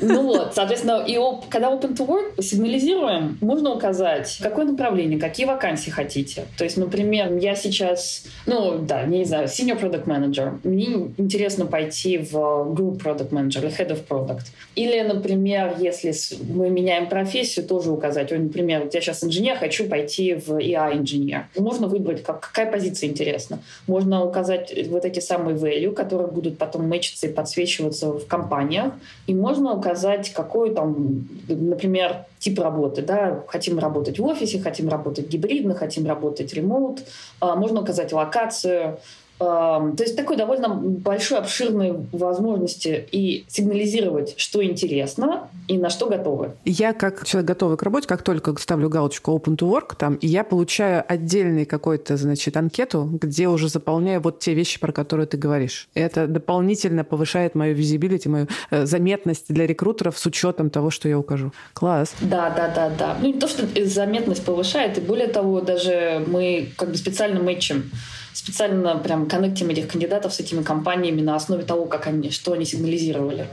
Ну 0.00 0.22
вот, 0.22 0.54
соответственно, 0.54 1.04
и 1.06 1.18
когда 1.48 1.70
Open 1.70 1.96
to 1.96 2.06
Work 2.06 2.42
сигнализируем, 2.42 3.38
можно 3.40 3.72
указать, 3.72 4.38
какое 4.42 4.64
направление, 4.64 5.18
какие 5.18 5.46
вакансии 5.46 5.90
хотите. 5.90 6.44
То 6.56 6.64
есть, 6.64 6.76
например, 6.76 7.36
я 7.38 7.54
сейчас, 7.54 8.24
ну 8.46 8.78
да, 8.78 9.04
не 9.04 9.24
знаю, 9.24 9.46
Senior 9.46 9.80
Product 9.80 10.04
Manager. 10.04 10.58
Мне 10.64 11.10
интересно 11.16 11.66
пойти 11.66 12.18
в 12.18 12.34
Group 12.34 13.02
Product 13.02 13.30
Manager 13.30 13.60
или 13.60 13.68
Head 13.68 13.90
of 13.90 14.06
Product. 14.08 14.44
Или, 14.74 15.00
например, 15.00 15.76
если 15.78 16.12
мы 16.48 16.70
меняем 16.70 17.08
профессию, 17.08 17.66
тоже 17.66 17.90
указать. 17.90 18.30
Например, 18.30 18.88
я 18.92 19.00
сейчас 19.00 19.24
инженер, 19.24 19.56
хочу 19.56 19.88
пойти 19.88 20.34
в 20.34 20.50
AI-инженер. 20.50 21.46
Можно 21.56 21.88
выбрать, 21.88 22.22
как, 22.22 22.40
какая 22.40 22.70
позиция 22.70 23.08
интересна. 23.08 23.60
Можно 23.86 24.24
указать 24.24 24.72
вот 24.88 25.04
эти 25.04 25.20
самые 25.20 25.56
value, 25.56 25.92
которые 25.92 26.28
будут 26.28 26.58
потом 26.58 26.88
мэчиться 26.88 27.26
и 27.26 27.32
подсвечиваться 27.32 28.10
в 28.12 28.26
компаниях. 28.26 28.92
И 29.26 29.34
можно 29.40 29.74
указать, 29.74 30.32
какой 30.32 30.74
там, 30.74 31.28
например, 31.48 32.24
тип 32.38 32.58
работы. 32.58 33.02
Да? 33.02 33.42
Хотим 33.48 33.78
работать 33.78 34.18
в 34.18 34.24
офисе, 34.24 34.60
хотим 34.60 34.88
работать 34.88 35.28
гибридно, 35.28 35.74
хотим 35.74 36.06
работать 36.06 36.52
ремоут. 36.54 37.00
А, 37.40 37.56
можно 37.56 37.80
указать 37.80 38.12
локацию, 38.12 38.98
то 39.38 39.96
есть 39.98 40.16
такой 40.16 40.36
довольно 40.36 40.68
большой, 40.68 41.38
обширной 41.38 41.94
возможности 42.12 43.06
и 43.12 43.44
сигнализировать, 43.48 44.34
что 44.38 44.64
интересно 44.64 45.48
и 45.68 45.78
на 45.78 45.90
что 45.90 46.06
готовы. 46.06 46.52
Я 46.64 46.92
как 46.92 47.24
человек 47.26 47.48
готовый 47.48 47.76
к 47.76 47.82
работе, 47.82 48.08
как 48.08 48.22
только 48.22 48.54
ставлю 48.60 48.88
галочку 48.88 49.32
Open 49.32 49.56
to 49.56 49.70
Work, 49.70 49.96
там, 49.98 50.18
я 50.22 50.44
получаю 50.44 51.04
отдельный 51.06 51.66
какой-то, 51.66 52.16
значит, 52.16 52.56
анкету, 52.56 53.08
где 53.20 53.48
уже 53.48 53.68
заполняю 53.68 54.20
вот 54.20 54.38
те 54.38 54.54
вещи, 54.54 54.80
про 54.80 54.92
которые 54.92 55.26
ты 55.26 55.36
говоришь. 55.36 55.88
Это 55.94 56.26
дополнительно 56.26 57.04
повышает 57.04 57.54
мою 57.54 57.74
визибилити, 57.74 58.28
мою 58.28 58.48
э, 58.70 58.86
заметность 58.86 59.46
для 59.48 59.66
рекрутеров 59.66 60.18
с 60.18 60.26
учетом 60.26 60.70
того, 60.70 60.90
что 60.90 61.08
я 61.08 61.18
укажу. 61.18 61.52
Класс. 61.74 62.14
Да, 62.20 62.50
да, 62.50 62.72
да, 62.74 62.90
да. 62.98 63.16
Ну 63.20 63.26
не 63.26 63.34
то, 63.34 63.48
что 63.48 63.66
заметность 63.84 64.44
повышает, 64.44 64.98
и 64.98 65.00
более 65.00 65.28
того, 65.28 65.60
даже 65.60 66.24
мы 66.26 66.68
как 66.76 66.90
бы 66.90 66.96
специально 66.96 67.40
мэчим 67.40 67.90
специально 68.36 68.98
прям 68.98 69.26
коннектим 69.26 69.70
этих 69.70 69.88
кандидатов 69.88 70.34
с 70.34 70.40
этими 70.40 70.62
компаниями 70.62 71.22
на 71.22 71.36
основе 71.36 71.64
того, 71.64 71.86
как 71.86 72.06
они, 72.06 72.30
что 72.30 72.52
они 72.52 72.66
сигнализировали. 72.66 73.46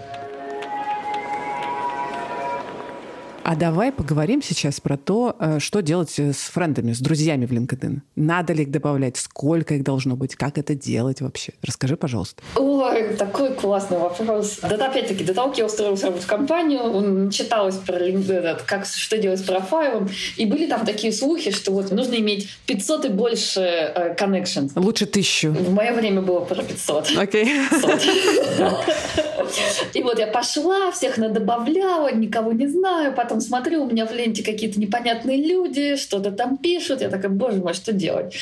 А 3.43 3.55
давай 3.55 3.91
поговорим 3.91 4.41
сейчас 4.41 4.79
про 4.79 4.95
то, 4.95 5.35
э, 5.37 5.59
что 5.59 5.81
делать 5.81 6.17
э, 6.17 6.31
с 6.31 6.49
френдами, 6.49 6.93
с 6.93 6.99
друзьями 6.99 7.45
в 7.45 7.51
LinkedIn. 7.51 7.99
Надо 8.15 8.53
ли 8.53 8.63
их 8.63 8.71
добавлять? 8.71 9.17
Сколько 9.17 9.75
их 9.75 9.83
должно 9.83 10.15
быть? 10.15 10.35
Как 10.35 10.57
это 10.57 10.75
делать 10.75 11.19
вообще? 11.19 11.51
Расскажи, 11.61 11.97
пожалуйста. 11.97 12.41
Ой, 12.55 13.15
такой 13.17 13.53
классный 13.53 13.97
вопрос. 13.97 14.59
Да, 14.61 14.87
опять-таки, 14.87 15.25
до 15.25 15.33
того, 15.33 15.49
как 15.49 15.57
я 15.57 15.65
устроился 15.65 16.11
в 16.11 16.25
компанию, 16.25 17.29
читалось 17.31 17.75
про 17.75 17.97
LinkedIn, 17.97 18.61
как, 18.65 18.85
что 18.85 19.17
делать 19.17 19.41
с 19.41 19.43
профайлом, 19.43 20.09
и 20.37 20.45
были 20.45 20.65
там 20.67 20.85
такие 20.85 21.11
слухи, 21.11 21.51
что 21.51 21.73
вот 21.73 21.91
нужно 21.91 22.15
иметь 22.15 22.47
500 22.65 23.05
и 23.05 23.09
больше 23.09 23.59
э. 23.59 24.15
Лучше 24.75 25.05
тысячу. 25.05 25.51
В 25.51 25.73
мое 25.73 25.91
время 25.91 26.21
было 26.21 26.39
про 26.39 26.63
500. 26.63 27.17
Окей. 27.17 27.45
Okay. 27.45 29.23
И 29.93 30.01
вот 30.01 30.19
я 30.19 30.27
пошла, 30.27 30.91
всех 30.91 31.17
надобавляла, 31.17 32.13
никого 32.13 32.51
не 32.51 32.67
знаю, 32.67 33.13
потом 33.13 33.41
смотрю, 33.41 33.83
у 33.83 33.87
меня 33.87 34.05
в 34.05 34.13
ленте 34.13 34.43
какие-то 34.43 34.79
непонятные 34.79 35.37
люди, 35.37 35.95
что-то 35.95 36.31
там 36.31 36.57
пишут. 36.57 37.01
Я 37.01 37.09
такая, 37.09 37.31
боже 37.31 37.57
мой, 37.57 37.73
что 37.73 37.93
делать? 37.93 38.35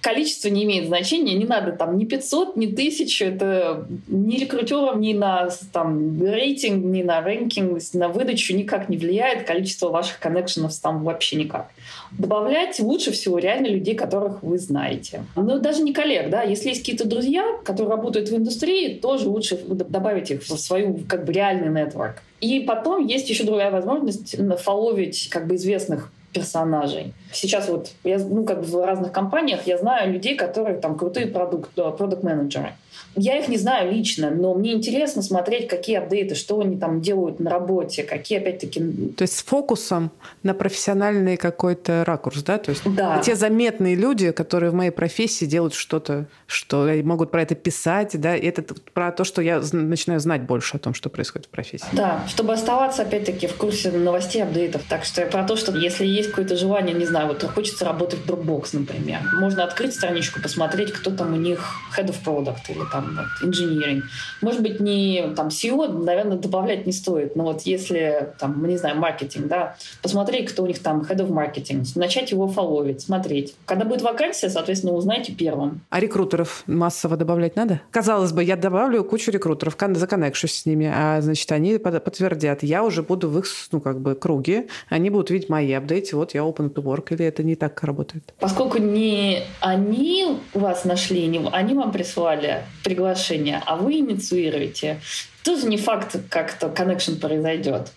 Количество 0.00 0.48
не 0.48 0.64
имеет 0.64 0.86
значения, 0.86 1.34
не 1.34 1.44
надо 1.44 1.72
там 1.72 1.96
ни 1.96 2.04
500, 2.04 2.56
ни 2.56 2.66
1000, 2.66 3.24
это 3.24 3.86
ни 4.08 4.36
рекрутерам, 4.38 5.00
ни 5.00 5.12
на 5.12 5.48
там, 5.72 6.22
рейтинг, 6.22 6.84
ни 6.84 7.02
на 7.02 7.20
рэнкинг, 7.20 7.80
на 7.94 8.08
выдачу 8.08 8.54
никак 8.54 8.88
не 8.88 8.96
влияет. 8.96 9.46
Количество 9.46 9.88
ваших 9.88 10.18
коннекшенов 10.18 10.74
там 10.80 11.04
вообще 11.04 11.36
никак. 11.36 11.70
Добавлять 12.18 12.78
лучше 12.80 13.10
всего 13.10 13.38
реально 13.38 13.68
людей, 13.68 13.94
которых 13.94 14.42
вы 14.42 14.58
знаете. 14.58 15.24
Ну, 15.34 15.58
даже 15.58 15.82
не 15.82 15.92
коллег, 15.92 16.30
да, 16.30 16.42
если 16.42 16.68
есть 16.68 16.80
какие-то 16.80 17.06
друзья, 17.06 17.44
которые 17.64 17.90
работают 17.90 18.28
в 18.28 18.36
индустрии, 18.36 18.98
тоже 18.98 19.28
лучше 19.28 19.56
добавить 19.56 20.30
их 20.30 20.42
в 20.42 20.56
свою 20.58 21.00
как 21.08 21.24
бы 21.24 21.32
реальный 21.32 21.68
нетворк. 21.68 22.22
И 22.40 22.60
потом 22.60 23.06
есть 23.06 23.30
еще 23.30 23.44
другая 23.44 23.70
возможность 23.70 24.36
фоловить 24.60 25.28
как 25.30 25.46
бы 25.46 25.54
известных 25.54 26.10
персонажей. 26.32 27.12
Сейчас 27.32 27.68
вот 27.68 27.90
я, 28.04 28.18
ну, 28.18 28.44
как 28.44 28.60
бы 28.60 28.66
в 28.66 28.84
разных 28.84 29.12
компаниях 29.12 29.66
я 29.66 29.78
знаю 29.78 30.12
людей, 30.12 30.34
которые 30.34 30.78
там 30.78 30.98
крутые 30.98 31.26
продукт, 31.26 31.70
продукт-менеджеры. 31.74 32.72
Я 33.14 33.38
их 33.38 33.48
не 33.48 33.58
знаю 33.58 33.92
лично, 33.92 34.30
но 34.30 34.54
мне 34.54 34.72
интересно 34.72 35.22
смотреть, 35.22 35.68
какие 35.68 35.96
апдейты, 35.96 36.34
что 36.34 36.60
они 36.60 36.76
там 36.76 37.00
делают 37.00 37.40
на 37.40 37.50
работе, 37.50 38.02
какие 38.02 38.38
опять-таки... 38.38 38.80
То 39.16 39.22
есть 39.22 39.36
с 39.36 39.42
фокусом 39.42 40.10
на 40.42 40.54
профессиональный 40.54 41.36
какой-то 41.36 42.04
ракурс, 42.06 42.42
да? 42.42 42.58
То 42.58 42.70
есть 42.70 42.82
да. 42.84 43.20
те 43.20 43.34
заметные 43.34 43.94
люди, 43.94 44.30
которые 44.30 44.70
в 44.70 44.74
моей 44.74 44.90
профессии 44.90 45.44
делают 45.44 45.74
что-то, 45.74 46.26
что 46.46 46.88
могут 47.02 47.30
про 47.30 47.42
это 47.42 47.54
писать, 47.54 48.18
да, 48.20 48.36
и 48.36 48.46
это 48.46 48.64
про 48.92 49.12
то, 49.12 49.24
что 49.24 49.42
я 49.42 49.60
начинаю 49.72 50.20
знать 50.20 50.42
больше 50.42 50.76
о 50.76 50.80
том, 50.80 50.94
что 50.94 51.08
происходит 51.08 51.46
в 51.46 51.50
профессии. 51.50 51.86
Да, 51.92 52.24
чтобы 52.28 52.52
оставаться 52.52 53.02
опять-таки 53.02 53.46
в 53.46 53.56
курсе 53.56 53.90
новостей, 53.90 54.42
апдейтов. 54.42 54.82
Так 54.88 55.04
что 55.04 55.26
про 55.26 55.44
то, 55.44 55.56
что 55.56 55.76
если 55.76 56.06
есть 56.06 56.30
какое-то 56.30 56.56
желание, 56.56 56.94
не 56.94 57.06
знаю, 57.06 57.28
вот 57.28 57.42
хочется 57.42 57.84
работать 57.84 58.20
в 58.20 58.30
Dropbox, 58.30 58.70
например, 58.72 59.20
можно 59.38 59.64
открыть 59.64 59.94
страничку, 59.94 60.40
посмотреть, 60.40 60.92
кто 60.92 61.10
там 61.10 61.34
у 61.34 61.36
них 61.36 61.60
head 61.96 62.08
of 62.08 62.16
product 62.24 62.70
или 62.70 62.82
там 62.90 63.01
там 63.02 63.50
engineering. 63.50 64.02
Может 64.40 64.62
быть, 64.62 64.80
не 64.80 65.32
там 65.36 65.48
SEO, 65.48 66.04
наверное, 66.04 66.36
добавлять 66.36 66.86
не 66.86 66.92
стоит, 66.92 67.36
но 67.36 67.44
вот 67.44 67.62
если 67.62 68.32
там, 68.38 68.64
не 68.66 68.76
знаю, 68.76 68.96
маркетинг, 68.96 69.46
да, 69.46 69.76
посмотреть, 70.02 70.50
кто 70.50 70.62
у 70.62 70.66
них 70.66 70.78
там 70.80 71.02
head 71.02 71.18
of 71.18 71.28
marketing, 71.28 71.86
начать 71.94 72.30
его 72.30 72.48
фолловить, 72.48 73.00
смотреть. 73.02 73.54
Когда 73.66 73.84
будет 73.84 74.02
вакансия, 74.02 74.48
соответственно, 74.48 74.94
узнайте 74.94 75.32
первым. 75.32 75.80
А 75.90 76.00
рекрутеров 76.00 76.62
массово 76.66 77.16
добавлять 77.16 77.56
надо? 77.56 77.80
Казалось 77.90 78.32
бы, 78.32 78.42
я 78.44 78.56
добавлю 78.56 79.04
кучу 79.04 79.30
рекрутеров, 79.30 79.76
законнекшусь 79.94 80.54
с 80.54 80.66
ними, 80.66 80.90
а 80.94 81.20
значит, 81.20 81.50
они 81.52 81.78
подтвердят, 81.78 82.62
я 82.62 82.84
уже 82.84 83.02
буду 83.02 83.28
в 83.28 83.38
их, 83.38 83.46
ну, 83.72 83.80
как 83.80 84.00
бы, 84.00 84.14
круге, 84.14 84.68
они 84.88 85.10
будут 85.10 85.30
видеть 85.30 85.48
мои 85.48 85.72
апдейты, 85.72 86.16
вот 86.16 86.34
я 86.34 86.42
open 86.42 86.72
to 86.72 86.82
work, 86.82 87.14
или 87.14 87.24
это 87.24 87.42
не 87.42 87.56
так 87.56 87.82
работает? 87.82 88.34
Поскольку 88.38 88.78
не 88.78 89.42
они 89.60 90.38
вас 90.54 90.84
нашли, 90.84 91.26
не 91.26 91.40
они 91.52 91.74
вам 91.74 91.92
прислали 91.92 92.62
приглашение, 92.92 93.62
а 93.66 93.76
вы 93.76 93.94
инициируете, 93.94 95.00
тоже 95.44 95.66
не 95.66 95.78
факт, 95.78 96.16
как-то 96.28 96.66
connection 96.66 97.18
произойдет. 97.18 97.92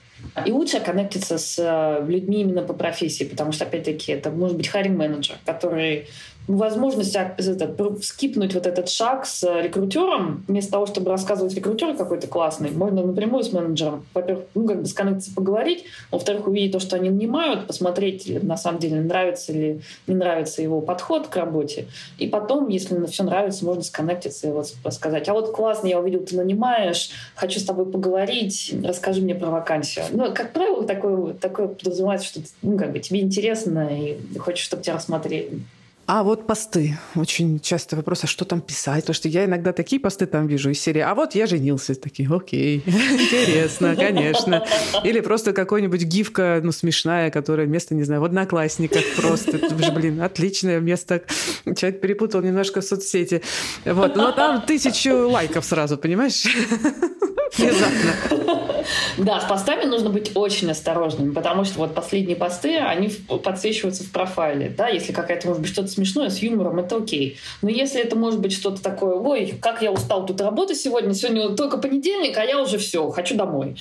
И 0.45 0.51
лучше 0.51 0.79
коннектиться 0.79 1.37
с 1.37 1.59
э, 1.59 2.05
людьми 2.07 2.41
именно 2.41 2.63
по 2.63 2.73
профессии, 2.73 3.25
потому 3.25 3.51
что, 3.51 3.65
опять-таки, 3.65 4.13
это 4.13 4.31
может 4.31 4.57
быть 4.57 4.69
харинг 4.69 4.97
менеджер 4.97 5.35
который 5.45 6.07
возможность 6.47 7.15
это, 7.15 7.75
скипнуть 8.01 8.53
вот 8.53 8.67
этот 8.67 8.89
шаг 8.89 9.25
с 9.25 9.43
рекрутером, 9.61 10.43
вместо 10.47 10.73
того, 10.73 10.85
чтобы 10.85 11.11
рассказывать 11.11 11.53
рекрутеру 11.53 11.95
какой-то 11.95 12.27
классный, 12.27 12.71
можно 12.71 13.03
напрямую 13.03 13.43
с 13.43 13.51
менеджером, 13.51 14.05
во-первых, 14.13 14.45
ну, 14.53 14.67
как 14.67 14.81
бы 14.81 14.85
сконнектиться, 14.85 15.33
поговорить, 15.33 15.85
во-вторых, 16.11 16.47
увидеть 16.47 16.73
то, 16.73 16.79
что 16.79 16.95
они 16.95 17.09
нанимают, 17.09 17.67
посмотреть, 17.67 18.43
на 18.43 18.57
самом 18.57 18.79
деле, 18.79 19.01
нравится 19.01 19.51
или 19.51 19.81
не 20.07 20.15
нравится 20.15 20.61
его 20.61 20.81
подход 20.81 21.27
к 21.27 21.35
работе, 21.35 21.87
и 22.17 22.27
потом, 22.27 22.67
если 22.69 23.03
все 23.07 23.23
нравится, 23.23 23.65
можно 23.65 23.83
сконнектиться 23.83 24.47
и 24.47 24.51
вот 24.51 24.73
сказать, 24.91 25.27
а 25.29 25.33
вот 25.33 25.51
классно, 25.51 25.87
я 25.87 25.99
увидел, 25.99 26.21
ты 26.21 26.35
нанимаешь, 26.35 27.09
хочу 27.35 27.59
с 27.59 27.63
тобой 27.63 27.85
поговорить, 27.85 28.73
расскажи 28.83 29.21
мне 29.21 29.35
про 29.35 29.49
вакансию. 29.49 30.05
Ну, 30.11 30.33
как 30.33 30.53
правило, 30.53 30.83
такое, 30.83 31.33
такое 31.33 31.67
подразумевается, 31.67 32.27
что 32.27 32.41
ну, 32.61 32.77
как 32.77 32.91
бы 32.91 32.99
тебе 32.99 33.21
интересно 33.21 33.89
и 33.91 34.17
хочешь, 34.37 34.65
чтобы 34.65 34.83
тебя 34.83 34.95
рассмотрели. 34.95 35.61
А 36.07 36.21
вот 36.21 36.45
посты. 36.45 36.99
Очень 37.15 37.59
часто 37.59 37.95
вопрос, 37.95 38.23
а 38.23 38.27
что 38.27 38.45
там 38.45 38.61
писать? 38.61 39.01
Потому 39.01 39.15
что 39.15 39.27
я 39.27 39.45
иногда 39.45 39.73
такие 39.73 39.99
посты 39.99 40.27
там 40.27 40.45
вижу 40.45 40.69
из 40.69 40.79
серии, 40.79 41.01
а 41.01 41.15
вот 41.15 41.33
я 41.33 41.47
женился. 41.47 41.95
Такие, 41.95 42.29
окей, 42.31 42.83
интересно, 42.85 43.95
конечно. 43.95 44.63
Или 45.03 45.19
просто 45.21 45.51
какой-нибудь 45.51 46.03
гифка, 46.03 46.59
ну, 46.63 46.71
смешная, 46.71 47.31
которая 47.31 47.65
место, 47.65 47.95
не 47.95 48.03
знаю, 48.03 48.21
в 48.21 48.25
одноклассниках 48.25 49.03
просто. 49.15 49.59
Блин, 49.95 50.21
отличное 50.21 50.79
место. 50.79 51.23
Человек 51.75 52.01
перепутал 52.01 52.41
немножко 52.41 52.81
в 52.81 52.83
соцсети. 52.83 53.41
Вот, 53.83 54.15
но 54.15 54.31
там 54.31 54.61
тысячу 54.61 55.27
лайков 55.27 55.65
сразу, 55.65 55.97
понимаешь? 55.97 56.45
Внезапно. 57.57 58.65
Да, 59.17 59.39
с 59.39 59.45
постами 59.45 59.85
нужно 59.85 60.09
быть 60.09 60.31
очень 60.35 60.69
осторожным, 60.69 61.33
потому 61.33 61.63
что 61.63 61.79
вот 61.79 61.95
последние 61.95 62.35
посты, 62.35 62.77
они 62.77 63.09
подсвечиваются 63.43 64.03
в 64.03 64.11
профайле. 64.11 64.69
Да, 64.75 64.89
если 64.89 65.11
какая-то, 65.11 65.47
может 65.47 65.61
быть, 65.61 65.71
что-то 65.71 65.87
смешное 65.87 66.29
с 66.29 66.39
юмором, 66.39 66.79
это 66.79 66.97
окей. 66.97 67.37
Но 67.61 67.69
если 67.69 68.01
это 68.01 68.15
может 68.15 68.39
быть 68.39 68.53
что-то 68.53 68.83
такое, 68.83 69.15
ой, 69.15 69.55
как 69.61 69.81
я 69.81 69.91
устал 69.91 70.25
тут 70.25 70.41
работать 70.41 70.77
сегодня, 70.77 71.13
сегодня 71.13 71.49
только 71.55 71.77
понедельник, 71.77 72.37
а 72.37 72.43
я 72.43 72.61
уже 72.61 72.77
все, 72.77 73.09
хочу 73.09 73.35
домой. 73.35 73.75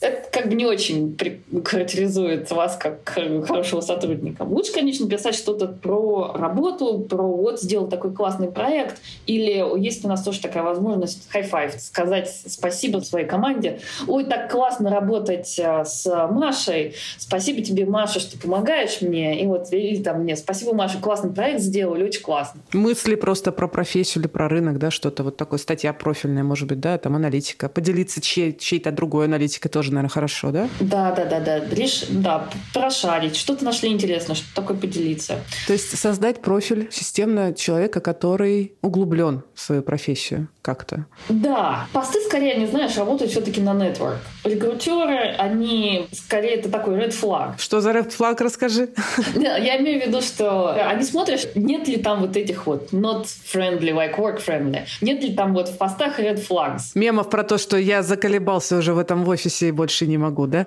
Это 0.00 0.28
как 0.30 0.48
бы 0.48 0.54
не 0.54 0.66
очень 0.66 1.16
характеризует 1.64 2.50
вас 2.50 2.76
как 2.76 3.08
хорошего 3.46 3.80
сотрудника. 3.80 4.42
Лучше, 4.42 4.72
конечно, 4.72 5.08
писать 5.08 5.34
что-то 5.34 5.68
про 5.68 6.32
работу, 6.34 6.98
про 6.98 7.22
вот 7.22 7.60
сделал 7.60 7.88
такой 7.88 8.12
классный 8.12 8.48
проект, 8.48 9.00
или 9.26 9.64
есть 9.80 10.04
у 10.04 10.08
нас 10.08 10.22
тоже 10.22 10.40
такая 10.40 10.62
возможность 10.62 11.28
high-five, 11.32 11.78
сказать 11.78 12.30
спасибо 12.46 13.00
своей 13.20 13.26
команде. 13.28 13.80
Ой, 14.06 14.24
так 14.24 14.50
классно 14.50 14.90
работать 14.90 15.58
э, 15.58 15.84
с 15.84 16.28
Машей. 16.30 16.94
Спасибо 17.18 17.62
тебе, 17.62 17.84
Маша, 17.86 18.20
что 18.20 18.38
помогаешь 18.38 19.00
мне. 19.00 19.42
И 19.42 19.46
вот, 19.46 19.72
или 19.72 20.02
там 20.02 20.22
мне, 20.22 20.36
спасибо, 20.36 20.74
Маша, 20.74 20.98
классный 20.98 21.30
проект 21.32 21.60
сделали, 21.60 22.04
очень 22.04 22.22
классно. 22.22 22.60
Мысли 22.72 23.14
просто 23.14 23.52
про 23.52 23.68
профессию 23.68 24.22
или 24.22 24.28
про 24.28 24.48
рынок, 24.48 24.78
да, 24.78 24.90
что-то 24.90 25.22
вот 25.22 25.36
такое, 25.36 25.58
статья 25.58 25.92
профильная, 25.92 26.42
может 26.42 26.68
быть, 26.68 26.80
да, 26.80 26.96
там 26.98 27.16
аналитика. 27.16 27.68
Поделиться 27.68 28.20
чьей- 28.20 28.56
чьей-то 28.56 28.90
другой 28.90 29.26
аналитикой 29.26 29.70
тоже, 29.70 29.90
наверное, 29.90 30.10
хорошо, 30.10 30.50
да? 30.50 30.68
Да, 30.80 31.12
да, 31.12 31.24
да, 31.24 31.40
да. 31.40 31.58
Лишь, 31.58 32.04
да, 32.08 32.46
прошарить. 32.72 33.36
Что-то 33.36 33.64
нашли 33.64 33.90
интересно, 33.90 34.34
что 34.34 34.46
такое 34.54 34.76
поделиться. 34.76 35.36
То 35.66 35.72
есть 35.72 35.96
создать 35.98 36.40
профиль 36.40 36.88
системно 36.90 37.52
человека, 37.54 38.00
который 38.00 38.74
углублен 38.82 39.42
в 39.54 39.60
свою 39.60 39.82
профессию 39.82 40.48
как-то. 40.62 41.06
Да. 41.28 41.86
Посты 41.92 42.20
скорее, 42.20 42.56
не 42.56 42.66
знаешь, 42.66 42.96
работают 43.00 43.32
все-таки 43.32 43.60
на 43.60 43.70
network. 43.70 44.18
Рекрутеры, 44.44 45.34
они 45.38 46.08
скорее 46.12 46.54
это 46.54 46.70
такой 46.70 46.94
red 46.94 47.10
flag. 47.10 47.58
Что 47.58 47.80
за 47.80 47.90
red 47.90 48.16
flag, 48.16 48.36
расскажи. 48.42 48.90
Я 49.34 49.78
имею 49.80 50.02
в 50.02 50.06
виду, 50.06 50.20
что 50.20 50.70
они 50.72 51.02
смотрят, 51.02 51.56
нет 51.56 51.88
ли 51.88 51.96
там 51.96 52.20
вот 52.20 52.36
этих 52.36 52.66
вот 52.66 52.92
not 52.92 53.24
friendly, 53.24 53.92
like 53.92 54.16
work 54.16 54.40
friendly. 54.44 54.82
Нет 55.00 55.22
ли 55.22 55.34
там 55.34 55.54
вот 55.54 55.68
в 55.68 55.76
постах 55.78 56.20
red 56.20 56.46
flags. 56.48 56.92
Мемов 56.94 57.28
про 57.30 57.42
то, 57.42 57.58
что 57.58 57.76
я 57.76 58.02
заколебался 58.02 58.76
уже 58.76 58.94
в 58.94 58.98
этом 58.98 59.26
офисе 59.28 59.68
и 59.68 59.72
больше 59.72 60.06
не 60.06 60.18
могу, 60.18 60.46
да? 60.46 60.66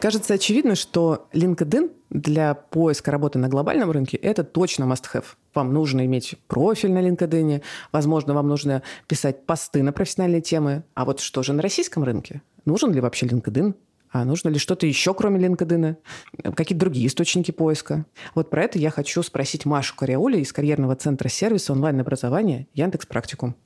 Кажется 0.00 0.34
очевидно, 0.34 0.76
что 0.76 1.28
LinkedIn 1.32 1.90
для 2.10 2.54
поиска 2.54 3.10
работы 3.10 3.40
на 3.40 3.48
глобальном 3.48 3.90
рынке– 3.90 4.16
это 4.18 4.44
точно 4.44 4.84
must-have. 4.84 5.24
Вам 5.54 5.74
нужно 5.74 6.06
иметь 6.06 6.36
профиль 6.46 6.92
на 6.92 7.02
LinkedIn, 7.02 7.62
возможно, 7.90 8.32
вам 8.32 8.46
нужно 8.46 8.84
писать 9.08 9.44
посты 9.44 9.82
на 9.82 9.92
профессиональные 9.92 10.40
темы. 10.40 10.84
А 10.94 11.04
вот 11.04 11.18
что 11.18 11.42
же 11.42 11.52
на 11.52 11.62
российском 11.62 12.04
рынке? 12.04 12.42
Нужен 12.64 12.92
ли 12.92 13.00
вообще 13.00 13.26
LinkedIn? 13.26 13.74
А 14.10 14.24
нужно 14.24 14.50
ли 14.50 14.58
что-то 14.58 14.86
еще, 14.86 15.12
кроме 15.14 15.44
LinkedIn? 15.44 15.96
Какие-то 16.54 16.80
другие 16.80 17.08
источники 17.08 17.50
поиска? 17.50 18.06
Вот 18.36 18.50
про 18.50 18.62
это 18.62 18.78
я 18.78 18.90
хочу 18.90 19.22
спросить 19.24 19.66
Машу 19.66 19.96
Кариаули 19.96 20.38
из 20.38 20.52
карьерного 20.52 20.94
центра 20.94 21.28
сервиса 21.28 21.72
онлайн-образования 21.72 22.68
Яндекс 22.72 23.06
Практикум. 23.06 23.56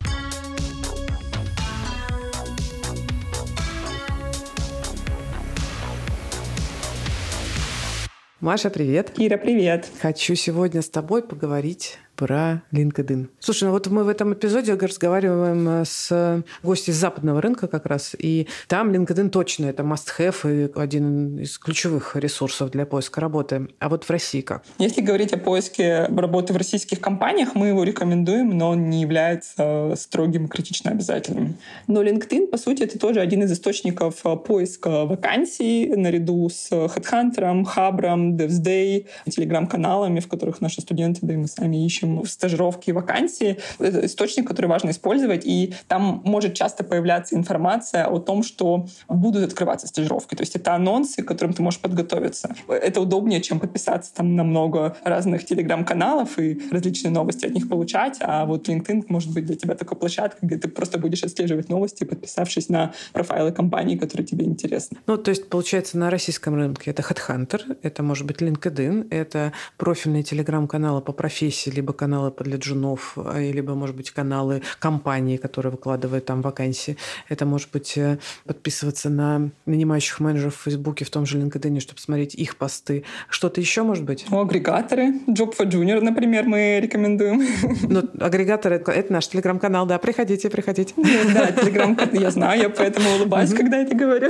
Маша, 8.42 8.70
привет. 8.70 9.12
Кира, 9.12 9.36
привет. 9.36 9.88
Хочу 10.00 10.34
сегодня 10.34 10.82
с 10.82 10.88
тобой 10.88 11.22
поговорить 11.22 11.98
про 12.22 12.62
LinkedIn. 12.72 13.30
Слушай, 13.40 13.64
ну 13.64 13.70
вот 13.72 13.88
мы 13.88 14.04
в 14.04 14.08
этом 14.08 14.32
эпизоде 14.32 14.74
разговариваем 14.74 15.68
э, 15.68 15.84
с 15.84 16.44
гостем 16.62 16.92
из 16.92 16.96
западного 16.96 17.42
рынка 17.42 17.66
как 17.66 17.86
раз, 17.86 18.14
и 18.16 18.46
там 18.68 18.92
LinkedIn 18.92 19.30
точно 19.30 19.66
это 19.66 19.82
must-have 19.82 20.36
и 20.44 20.70
один 20.78 21.40
из 21.40 21.58
ключевых 21.58 22.14
ресурсов 22.14 22.70
для 22.70 22.86
поиска 22.86 23.20
работы. 23.20 23.66
А 23.80 23.88
вот 23.88 24.04
в 24.04 24.10
России 24.10 24.40
как? 24.40 24.62
Если 24.78 25.00
говорить 25.00 25.32
о 25.32 25.36
поиске 25.36 26.04
работы 26.04 26.52
в 26.52 26.56
российских 26.56 27.00
компаниях, 27.00 27.56
мы 27.56 27.68
его 27.68 27.82
рекомендуем, 27.82 28.56
но 28.56 28.70
он 28.70 28.88
не 28.88 29.00
является 29.00 29.94
строгим 29.96 30.44
и 30.46 30.48
критично 30.48 30.92
обязательным. 30.92 31.56
Но 31.88 32.04
LinkedIn, 32.04 32.46
по 32.46 32.56
сути, 32.56 32.84
это 32.84 33.00
тоже 33.00 33.18
один 33.18 33.42
из 33.42 33.50
источников 33.50 34.20
э, 34.24 34.36
поиска 34.36 35.06
вакансий 35.06 35.88
наряду 35.96 36.48
с 36.48 36.70
HeadHunter, 36.70 37.64
Хабром, 37.64 38.36
DevsDay, 38.36 39.06
телеграм-каналами, 39.28 40.20
в 40.20 40.28
которых 40.28 40.60
наши 40.60 40.80
студенты, 40.82 41.18
да 41.22 41.34
и 41.34 41.36
мы 41.36 41.48
сами 41.48 41.84
ищем 41.84 42.11
стажировки 42.24 42.90
и 42.90 42.92
вакансии. 42.92 43.58
Это 43.78 44.06
источник, 44.06 44.46
который 44.46 44.66
важно 44.66 44.90
использовать, 44.90 45.44
и 45.44 45.74
там 45.88 46.22
может 46.24 46.54
часто 46.54 46.84
появляться 46.84 47.36
информация 47.36 48.06
о 48.06 48.18
том, 48.18 48.42
что 48.42 48.86
будут 49.08 49.44
открываться 49.44 49.86
стажировки. 49.86 50.34
То 50.34 50.42
есть 50.42 50.56
это 50.56 50.74
анонсы, 50.74 51.22
к 51.22 51.28
которым 51.28 51.54
ты 51.54 51.62
можешь 51.62 51.80
подготовиться. 51.80 52.54
Это 52.68 53.00
удобнее, 53.00 53.40
чем 53.40 53.60
подписаться 53.60 54.14
там 54.14 54.36
на 54.36 54.44
много 54.44 54.96
разных 55.04 55.44
телеграм-каналов 55.44 56.38
и 56.38 56.60
различные 56.70 57.10
новости 57.10 57.46
от 57.46 57.52
них 57.52 57.68
получать. 57.68 58.18
А 58.20 58.44
вот 58.44 58.68
LinkedIn 58.68 59.04
может 59.08 59.32
быть 59.32 59.46
для 59.46 59.56
тебя 59.56 59.74
такой 59.74 59.98
площадкой, 59.98 60.46
где 60.46 60.56
ты 60.56 60.68
просто 60.68 60.98
будешь 60.98 61.22
отслеживать 61.22 61.68
новости, 61.68 62.04
подписавшись 62.04 62.68
на 62.68 62.92
профайлы 63.12 63.52
компаний, 63.52 63.96
которые 63.98 64.26
тебе 64.26 64.44
интересны. 64.44 64.98
Ну, 65.06 65.16
то 65.16 65.30
есть, 65.30 65.48
получается, 65.48 65.98
на 65.98 66.10
российском 66.10 66.54
рынке 66.54 66.90
это 66.90 67.02
HeadHunter, 67.02 67.78
это 67.82 68.02
может 68.02 68.26
быть 68.26 68.38
LinkedIn, 68.38 69.08
это 69.10 69.52
профильные 69.76 70.22
телеграм-каналы 70.22 71.00
по 71.00 71.12
профессии, 71.12 71.70
либо 71.70 71.92
каналы 72.02 72.32
для 72.40 72.56
джунов, 72.56 73.12
а, 73.16 73.38
либо, 73.38 73.74
может 73.74 73.94
быть, 73.94 74.10
каналы 74.10 74.62
компании, 74.80 75.36
которые 75.36 75.70
выкладывают 75.70 76.24
там 76.24 76.42
вакансии. 76.42 76.96
Это 77.28 77.46
может 77.46 77.70
быть 77.70 77.96
э, 77.96 78.18
подписываться 78.44 79.08
на 79.08 79.50
нанимающих 79.66 80.18
менеджеров 80.18 80.56
в 80.56 80.62
Фейсбуке, 80.62 81.04
в 81.04 81.10
том 81.10 81.26
же 81.26 81.38
LinkedIn, 81.38 81.78
чтобы 81.78 82.00
смотреть 82.00 82.34
их 82.34 82.56
посты. 82.56 83.04
Что-то 83.28 83.60
еще 83.60 83.84
может 83.84 84.04
быть? 84.04 84.26
Ну, 84.30 84.40
агрегаторы. 84.40 85.12
Job 85.28 85.54
for 85.56 85.70
Junior, 85.70 86.00
например, 86.00 86.44
мы 86.44 86.80
рекомендуем. 86.80 87.46
Ну, 87.82 88.02
агрегаторы— 88.20 88.82
это 88.86 89.12
наш 89.12 89.28
телеграм-канал, 89.28 89.86
да, 89.86 89.98
приходите, 89.98 90.50
приходите. 90.50 90.94
Да, 91.34 91.52
телеграм-канал, 91.52 92.20
я 92.20 92.30
знаю, 92.30 92.62
я 92.62 92.68
поэтому 92.68 93.10
улыбаюсь, 93.16 93.54
когда 93.54 93.78
это 93.78 93.94
говорю. 93.94 94.28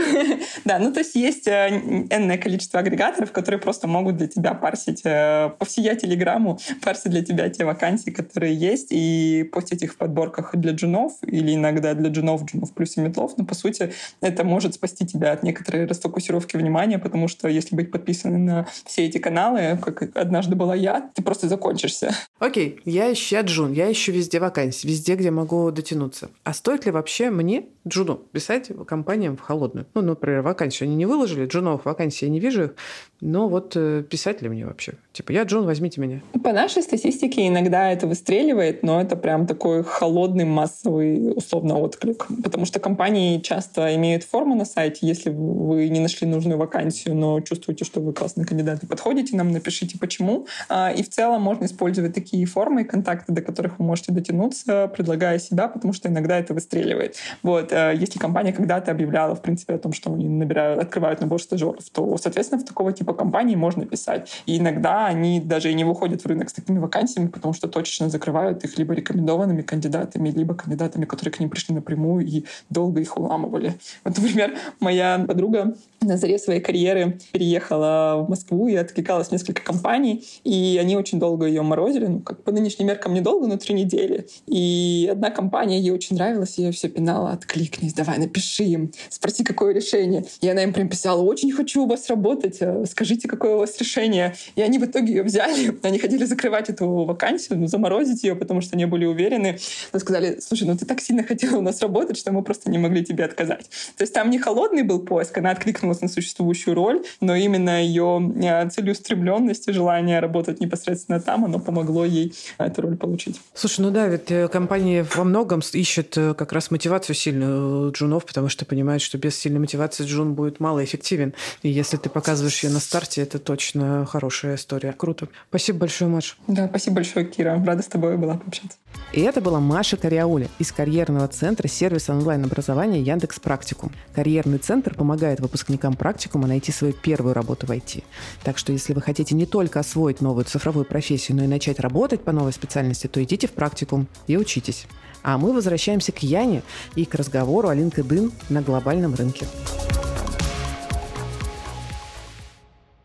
Да, 0.65 0.79
ну 0.79 0.93
то 0.93 1.01
есть 1.01 1.15
есть 1.15 1.47
э, 1.47 1.69
энное 2.11 2.39
количество 2.39 2.81
агрегаторов, 2.81 3.33
которые 3.33 3.61
просто 3.61 3.89
могут 3.89 4.17
для 4.17 4.27
тебя 4.27 4.55
парсить 4.55 5.01
э, 5.05 5.51
по 5.59 5.65
всей 5.65 5.83
телеграмму, 5.97 6.59
парсить 6.85 7.13
для 7.13 7.25
тебя 7.25 7.49
те 7.53 7.65
вакансии, 7.65 8.11
которые 8.11 8.55
есть, 8.55 8.89
и 8.91 9.49
постить 9.53 9.83
их 9.83 9.93
в 9.93 9.97
подборках 9.97 10.57
для 10.57 10.73
джунов 10.73 11.13
или 11.23 11.55
иногда 11.55 11.95
для 11.95 12.11
джунов, 12.11 12.45
джунов 12.45 12.73
плюс 12.73 12.97
и 12.97 13.01
метлов. 13.01 13.33
Но 13.37 13.45
по 13.45 13.55
сути 13.55 13.93
это 14.21 14.45
может 14.45 14.75
спасти 14.75 15.07
тебя 15.07 15.33
от 15.33 15.43
некоторой 15.43 15.87
расфокусировки 15.87 16.57
внимания, 16.57 16.99
потому 16.99 17.29
что 17.29 17.49
если 17.49 17.77
быть 17.77 17.91
подписанным 17.91 18.45
на 18.45 18.67
все 18.85 19.07
эти 19.07 19.19
каналы, 19.19 19.79
как 19.83 20.17
однажды 20.17 20.57
была 20.57 20.75
я, 20.75 21.11
ты 21.15 21.23
просто 21.23 21.49
закончишься. 21.49 22.15
Окей, 22.39 22.81
я 22.85 23.13
ищу 23.13 23.37
джун, 23.43 23.73
я 23.73 23.91
ищу 23.91 24.13
везде 24.13 24.41
вакансии, 24.41 24.87
везде, 24.87 25.15
где 25.15 25.31
могу 25.31 25.71
дотянуться. 25.71 26.31
А 26.45 26.53
стоит 26.53 26.87
ли 26.87 26.91
вообще 26.91 27.31
мне, 27.31 27.67
джуну, 27.87 28.17
писать 28.17 28.71
компаниям 28.87 29.37
в 29.37 29.41
холодную? 29.41 29.87
Ну, 29.95 30.03
например, 30.03 30.43
вакансию 30.43 30.89
они 30.89 30.97
не 30.97 31.07
выложили, 31.07 31.47
джунов 31.47 31.85
вакансий 31.85 32.27
я 32.27 32.31
не 32.31 32.41
вижу 32.41 32.65
их, 32.65 32.75
но 33.25 33.49
вот 33.49 33.77
э, 33.77 34.03
писать 34.03 34.43
ли 34.43 34.49
мне 34.49 34.67
вообще? 34.67 34.95
Типа, 35.13 35.31
я 35.31 35.45
Джон, 35.45 35.65
возьмите 35.65 36.01
меня. 36.01 36.23
По 36.43 36.53
нашей 36.53 36.83
статистике 36.83 37.47
иногда 37.47 37.93
это 37.93 38.09
выстреливает, 38.09 38.83
но 38.83 39.01
это 39.01 39.15
прям 39.15 39.47
такой 39.47 39.85
холодный 39.85 40.45
массовый 40.45 41.33
условно 41.37 41.79
отклик. 41.79 42.27
Потому 42.43 42.67
что 42.67 42.81
компании 42.81 43.39
часто 43.39 43.95
имеют 43.95 44.25
форму 44.25 44.57
на 44.57 44.65
сайте. 44.65 45.07
Если 45.07 45.31
вы 45.31 45.89
не 45.89 46.01
нашли 46.01 46.27
нужную 46.27 46.59
вакансию, 46.59 47.15
но 47.15 47.41
чувствуете, 47.43 47.85
что 47.85 48.01
вы 48.01 48.13
классный 48.13 48.45
кандидат 48.45 48.83
и 48.83 48.87
подходите 48.87 49.37
нам, 49.37 49.53
напишите 49.53 50.01
почему. 50.01 50.49
А, 50.69 50.91
и 50.91 51.05
в 51.05 51.09
целом 51.09 51.43
можно 51.43 51.67
использовать 51.67 52.15
такие 52.15 52.45
формы 52.47 52.83
и 52.83 52.85
контакты, 52.85 53.33
до 53.33 53.41
которых 53.41 53.79
вы 53.79 53.85
можете 53.85 54.11
дотянуться, 54.11 54.91
предлагая 54.97 55.39
себя, 55.39 55.69
потому 55.69 55.93
что 55.93 56.09
иногда 56.09 56.41
это 56.41 56.55
выстреливает. 56.55 57.15
Вот. 57.45 57.71
Э, 57.71 57.93
если 57.95 58.19
компания 58.19 58.53
когда-то 58.53 58.91
объявляла, 58.91 59.37
в 59.37 59.43
принципе, 59.43 59.75
о 59.75 59.79
том, 59.79 59.93
что 59.93 60.13
они 60.13 60.29
набирают, 60.29 60.83
открывают 60.83 61.21
набор 61.21 61.41
стажеров, 61.41 61.89
то, 61.93 62.19
соответственно, 62.19 62.61
в 62.61 62.65
такого 62.65 62.93
типа 62.93 63.12
компании 63.15 63.57
можно 63.57 63.87
писать. 63.87 64.43
И 64.47 64.59
иногда 64.59 65.07
они 65.07 65.41
даже 65.41 65.71
и 65.71 65.75
не 65.75 65.85
выходят 65.85 66.23
в 66.23 66.27
рынок 66.27 66.51
с 66.51 66.53
такими 66.53 66.79
вакансиями, 66.79 67.29
потому 67.29 67.55
что 67.55 67.69
точечно 67.69 68.09
закрывают 68.09 68.65
их 68.65 68.79
либо 68.79 68.95
рекомендованными 68.95 69.63
кандидатами, 69.63 70.31
либо 70.31 70.55
кандидатами, 70.55 71.05
которые 71.05 71.33
к 71.33 71.41
ним 71.41 71.51
пришли 71.51 71.75
напрямую 71.75 72.27
и 72.27 72.45
долго 72.71 73.01
их 73.01 73.17
уламывали. 73.17 73.75
Вот, 74.05 74.17
например, 74.19 74.57
моя 74.81 75.25
подруга 75.27 75.75
на 76.01 76.17
заре 76.17 76.39
своей 76.39 76.61
карьеры 76.61 77.19
переехала 77.33 78.25
в 78.27 78.31
Москву 78.31 78.69
и 78.69 78.75
откликалась 78.75 79.29
в 79.29 79.33
несколько 79.33 79.63
компаний, 79.63 80.25
и 80.45 80.79
они 80.81 80.97
очень 80.97 81.19
долго 81.19 81.47
ее 81.47 81.63
морозили, 81.63 82.07
ну, 82.07 82.21
как 82.21 82.43
по 82.43 82.53
нынешним 82.53 82.89
меркам 82.89 83.15
недолго, 83.15 83.47
но 83.47 83.57
три 83.57 83.75
недели. 83.75 84.27
И 84.47 85.09
одна 85.11 85.31
компания 85.31 85.81
ей 85.81 85.91
очень 85.91 86.17
нравилась, 86.17 86.59
я 86.59 86.73
все 86.73 86.89
пинала, 86.89 87.31
откликнись, 87.31 87.95
давай, 87.95 88.19
напиши 88.19 88.65
им, 88.65 88.93
спроси, 89.09 89.45
какое 89.45 89.73
решение. 89.73 90.25
И 90.41 90.49
она 90.49 90.63
им 90.63 90.73
прям 90.73 90.89
писала, 90.89 91.23
очень 91.23 91.53
хочу 91.53 91.85
у 91.85 91.87
вас 91.87 92.09
работать, 92.09 92.59
э, 92.61 92.85
скажите, 93.03 93.27
какое 93.27 93.57
у 93.57 93.59
вас 93.59 93.77
решение. 93.81 94.37
И 94.55 94.63
они 94.63 94.79
в 94.79 94.85
итоге 94.85 95.15
ее 95.15 95.23
взяли, 95.25 95.77
они 95.83 95.99
хотели 95.99 96.25
закрывать 96.25 96.71
эту 96.71 96.87
вакансию, 97.05 97.59
ну, 97.59 97.67
заморозить 97.67 98.23
ее, 98.23 98.37
потому 98.37 98.61
что 98.61 98.77
не 98.77 98.87
были 98.87 99.05
уверены. 99.05 99.59
Но 99.93 99.99
сказали, 99.99 100.39
слушай, 100.41 100.69
ну 100.69 100.77
ты 100.77 100.87
так 100.87 101.01
сильно 101.01 101.25
хотела 101.25 101.57
у 101.57 101.63
нас 101.63 101.81
работать, 101.83 102.17
что 102.17 102.31
мы 102.31 102.45
просто 102.45 102.71
не 102.71 102.79
могли 102.79 103.05
тебе 103.05 103.25
отказать. 103.25 103.69
То 103.97 104.05
есть 104.05 104.15
там 104.15 104.31
не 104.31 104.39
холодный 104.39 104.85
был 104.85 105.01
поиск, 105.01 105.37
она 105.39 105.51
откликнулась 105.51 106.01
на 106.01 106.09
существующую 106.09 106.77
роль, 106.77 107.03
но 107.21 107.35
именно 107.35 107.83
ее 107.83 108.33
э, 108.41 108.71
целеустремленность 108.71 109.67
и 109.67 109.73
желание 109.73 110.21
работать 110.21 110.61
непосредственно 110.61 111.21
там, 111.21 111.45
оно 111.45 111.59
помогло 111.59 112.05
ей 112.05 112.33
эту 112.59 112.83
роль 112.83 112.97
получить. 112.97 113.41
Слушай, 113.53 113.81
ну 113.81 113.91
да, 113.91 114.07
ведь 114.07 114.31
э, 114.31 114.47
компании 114.47 115.05
во 115.17 115.25
многом 115.25 115.61
ищут 115.73 116.17
э, 116.17 116.35
как 116.35 116.53
раз 116.53 116.71
мотивацию 116.71 117.17
сильную 117.17 117.91
джунов, 117.91 118.25
потому 118.27 118.49
что 118.49 118.65
понимают, 118.65 119.03
что 119.03 119.19
без 119.19 119.37
сильной 119.37 119.59
мотивации 119.59 120.05
джун 120.05 120.35
будет 120.35 120.61
малоэффективен. 120.61 121.35
И 121.63 121.69
если 121.69 121.97
ты 121.97 122.09
показываешь 122.09 122.63
ее 122.63 122.71
на 122.71 122.81
старте, 122.83 123.23
это 123.23 123.39
точно 123.39 124.05
хорошая 124.05 124.57
история. 124.57 124.93
Круто. 124.93 125.29
Спасибо 125.49 125.81
большое, 125.81 126.11
Маша. 126.11 126.35
Да, 126.47 126.69
спасибо 126.69 126.97
большое, 126.97 127.25
Кира. 127.25 127.63
Рада 127.65 127.83
с 127.83 127.87
тобой 127.87 128.17
была 128.17 128.35
пообщаться. 128.35 128.77
И 129.13 129.21
это 129.21 129.41
была 129.41 129.61
Маша 129.61 129.97
Кариауля 129.97 130.49
из 130.59 130.73
карьерного 130.73 131.29
центра 131.29 131.69
сервиса 131.69 132.13
онлайн-образования 132.13 133.01
Яндекс 133.01 133.41
Практикум. 133.41 133.93
Карьерный 134.15 134.59
центр 134.59 134.95
помогает 134.95 135.41
выпускникам 135.41 135.95
практикума 135.95 136.47
найти 136.47 136.73
свою 136.73 136.93
первую 136.95 137.35
работу 137.35 137.67
в 137.67 137.71
IT. 137.71 138.05
Так 138.43 138.59
что 138.59 138.73
если 138.73 138.93
вы 138.93 139.03
хотите 139.03 139.35
не 139.35 139.47
только 139.47 139.81
освоить 139.81 140.21
новую 140.21 140.45
цифровую 140.45 140.85
профессию, 140.85 141.37
но 141.37 141.45
и 141.45 141.47
начать 141.47 141.81
работать 141.81 142.23
по 142.23 142.33
новой 142.33 142.53
специальности, 142.53 143.07
то 143.07 143.23
идите 143.23 143.47
в 143.47 143.53
практикум 143.53 144.09
и 144.27 144.37
учитесь. 144.37 144.87
А 145.23 145.39
мы 145.39 145.53
возвращаемся 145.53 146.13
к 146.13 146.23
Яне 146.23 146.63
и 146.95 147.05
к 147.05 147.15
разговору 147.15 147.69
о 147.69 147.77
LinkedIn 147.77 148.33
на 148.49 148.63
глобальном 148.63 149.15
рынке. 149.15 149.47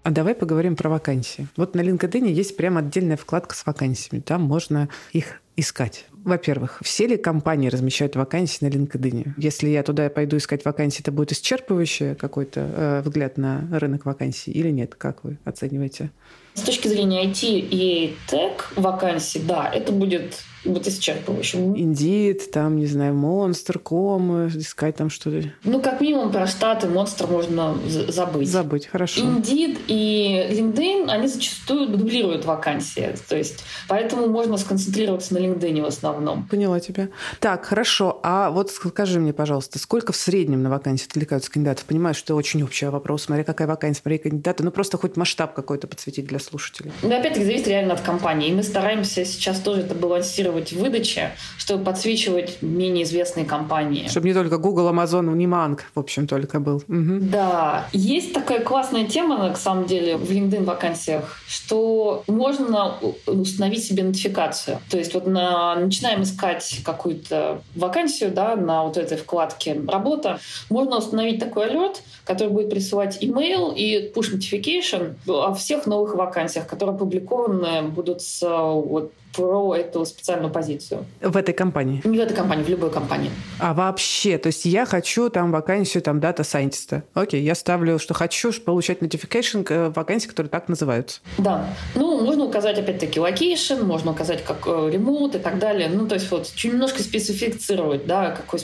А 0.08 0.10
давай 0.10 0.36
поговорим 0.36 0.78
про 0.78 0.88
вакансии. 0.88 1.50
Вот 1.58 1.76
на 1.76 1.82
LinkedIn 1.82 2.30
есть 2.30 2.56
прям 2.56 2.78
отдельная 2.78 3.17
вкладка 3.17 3.54
с 3.54 3.65
вакансиями. 3.65 4.22
Там 4.22 4.41
можно 4.41 4.88
их 5.12 5.41
искать. 5.58 6.06
Во-первых, 6.24 6.80
все 6.82 7.08
ли 7.08 7.17
компании 7.17 7.67
размещают 7.67 8.15
вакансии 8.15 8.63
на 8.63 8.70
LinkedIn? 8.70 9.34
Если 9.36 9.67
я 9.67 9.84
туда 9.84 10.10
пойду 10.10 10.38
искать 10.38 10.63
вакансии, 10.63 11.02
это 11.02 11.12
будет 11.12 11.34
исчерпывающий 11.34 12.15
какой-то 12.15 12.70
э, 12.74 13.02
взгляд 13.04 13.38
на 13.38 13.67
рынок 13.70 14.06
вакансий 14.06 14.52
или 14.52 14.70
нет? 14.70 14.96
Как 14.96 15.26
вы 15.26 15.39
оцениваете? 15.43 16.10
С 16.54 16.62
точки 16.62 16.88
зрения 16.88 17.26
IT 17.26 17.39
и 17.43 18.15
тег 18.28 18.72
вакансий, 18.78 19.39
да, 19.39 19.70
это 19.70 19.91
будет 19.91 20.41
вот 20.65 20.88
исчерпывающим. 20.88 21.78
Индит, 21.78 22.52
там, 22.52 22.78
не 22.78 22.86
знаю, 22.86 23.13
Монстр.ком, 23.13 24.48
искать 24.48 24.96
там 24.96 25.10
что-то. 25.10 25.52
Ну, 25.63 25.82
как 25.82 26.02
минимум 26.02 26.32
про 26.32 26.48
штаты 26.48 26.88
Монстр 26.88 27.28
можно 27.28 27.78
забыть. 28.08 28.50
Забыть, 28.50 28.88
хорошо. 28.88 29.22
Индит 29.22 29.80
и 29.88 30.48
LinkedIn, 30.52 31.10
они 31.10 31.28
зачастую 31.28 31.89
дублируют 31.89 32.46
вакансии. 32.46 33.15
То 33.28 33.38
есть, 33.38 33.63
поэтому 33.88 34.28
можно 34.28 34.58
сконцентрироваться 34.58 35.34
на 35.34 35.39
LinkedIn 35.39 35.82
в 35.82 35.86
основном. 35.86 36.48
Поняла 36.48 36.80
тебя. 36.80 37.10
Так, 37.39 37.65
хорошо. 37.65 38.20
А 38.24 38.50
вот 38.50 38.72
скажи 38.72 39.20
мне, 39.20 39.34
пожалуйста, 39.34 39.80
сколько 39.80 40.12
в 40.12 40.15
среднем 40.15 40.63
на 40.63 40.70
вакансии 40.70 41.06
откликаются 41.06 41.52
кандидатов? 41.52 41.86
Понимаю, 41.86 42.15
что 42.15 42.26
это 42.26 42.36
очень 42.36 42.63
общий 42.63 42.88
вопрос. 42.88 43.24
Смотри, 43.24 43.43
какая 43.43 43.67
вакансия, 43.67 44.02
смотри, 44.02 44.17
кандидаты. 44.17 44.63
Ну, 44.63 44.72
просто 44.72 44.98
хоть 44.98 45.15
масштаб 45.17 45.54
какой-то 45.54 45.88
подсветить 45.88 46.26
для 46.26 46.39
слушателей. 46.39 46.91
Ну, 47.02 47.10
опять-таки, 47.10 47.46
зависит 47.46 47.67
реально 47.67 47.93
от 47.93 48.02
компании. 48.02 48.50
И 48.50 48.54
мы 48.54 48.63
стараемся 48.63 49.24
сейчас 49.26 49.60
тоже 49.60 49.82
это 49.82 49.96
балансировать 49.96 50.47
в 50.52 50.80
выдаче, 50.80 51.32
чтобы 51.58 51.84
подсвечивать 51.84 52.62
менее 52.62 53.04
известные 53.04 53.46
компании. 53.46 54.08
Чтобы 54.08 54.28
не 54.28 54.34
только 54.34 54.58
Google, 54.58 54.90
Amazon, 54.90 55.48
Манг, 55.48 55.86
в 55.96 56.00
общем, 56.00 56.28
только 56.28 56.60
был. 56.60 56.78
Угу. 56.88 57.20
Да. 57.22 57.88
Есть 57.94 58.34
такая 58.34 58.62
классная 58.62 59.06
тема, 59.06 59.38
на 59.38 59.56
самом 59.56 59.86
деле, 59.86 60.18
в 60.18 60.30
LinkedIn 60.32 60.64
вакансиях, 60.64 61.40
что 61.48 62.24
можно 62.28 62.96
установить 63.26 63.84
себе 63.86 64.04
нотификацию. 64.04 64.80
То 64.90 64.98
есть 64.98 65.14
вот 65.14 65.28
на 65.28 65.76
начинаем 65.76 66.24
искать 66.24 66.82
какую-то 66.84 67.62
вакансию 67.76 68.32
да, 68.32 68.56
на 68.56 68.84
вот 68.84 68.98
этой 68.98 69.18
вкладке 69.18 69.82
«Работа», 69.88 70.40
можно 70.70 70.98
установить 70.98 71.40
такой 71.40 71.66
алерт, 71.66 72.02
который 72.24 72.50
будет 72.50 72.70
присылать 72.70 73.24
email 73.24 73.74
и 73.76 74.12
push 74.14 74.34
notification 74.34 75.16
о 75.28 75.54
всех 75.54 75.86
новых 75.86 76.16
вакансиях, 76.16 76.68
которые 76.68 76.96
опубликованы 76.96 77.84
будут 77.84 78.22
с 78.22 78.42
вот, 78.48 79.12
про 79.36 79.76
эту 79.76 80.06
специальную 80.06 80.37
позицию. 80.50 81.06
В 81.21 81.36
этой 81.36 81.54
компании? 81.54 82.02
Не 82.04 82.17
в 82.17 82.21
этой 82.21 82.36
компании, 82.36 82.63
в 82.63 82.69
любой 82.69 82.91
компании. 82.91 83.32
А 83.60 83.73
вообще, 83.73 84.38
то 84.38 84.47
есть 84.47 84.65
я 84.65 84.86
хочу 84.86 85.30
там 85.30 85.52
вакансию 85.52 86.02
там 86.04 86.19
дата 86.19 86.43
сайентиста. 86.43 87.04
Окей, 87.13 87.41
я 87.43 87.56
ставлю, 87.56 88.00
что 88.00 88.13
хочу 88.13 88.54
получать 88.62 89.00
notification 89.00 89.65
э, 89.69 89.89
вакансии, 89.89 90.28
которые 90.28 90.50
так 90.50 90.69
называются. 90.69 91.19
Да. 91.38 91.65
Ну, 91.95 92.23
можно 92.23 92.45
указать 92.45 92.78
опять-таки 92.78 93.19
location, 93.19 93.84
можно 93.84 94.12
указать 94.12 94.43
как 94.43 94.67
ремонт 94.67 95.36
и 95.36 95.39
так 95.39 95.60
далее. 95.60 95.89
Ну, 95.89 96.08
то 96.08 96.15
есть 96.15 96.30
вот 96.32 96.52
чуть 96.54 96.73
немножко 96.73 97.02
специфицировать, 97.02 98.06
да, 98.06 98.32
какой 98.32 98.60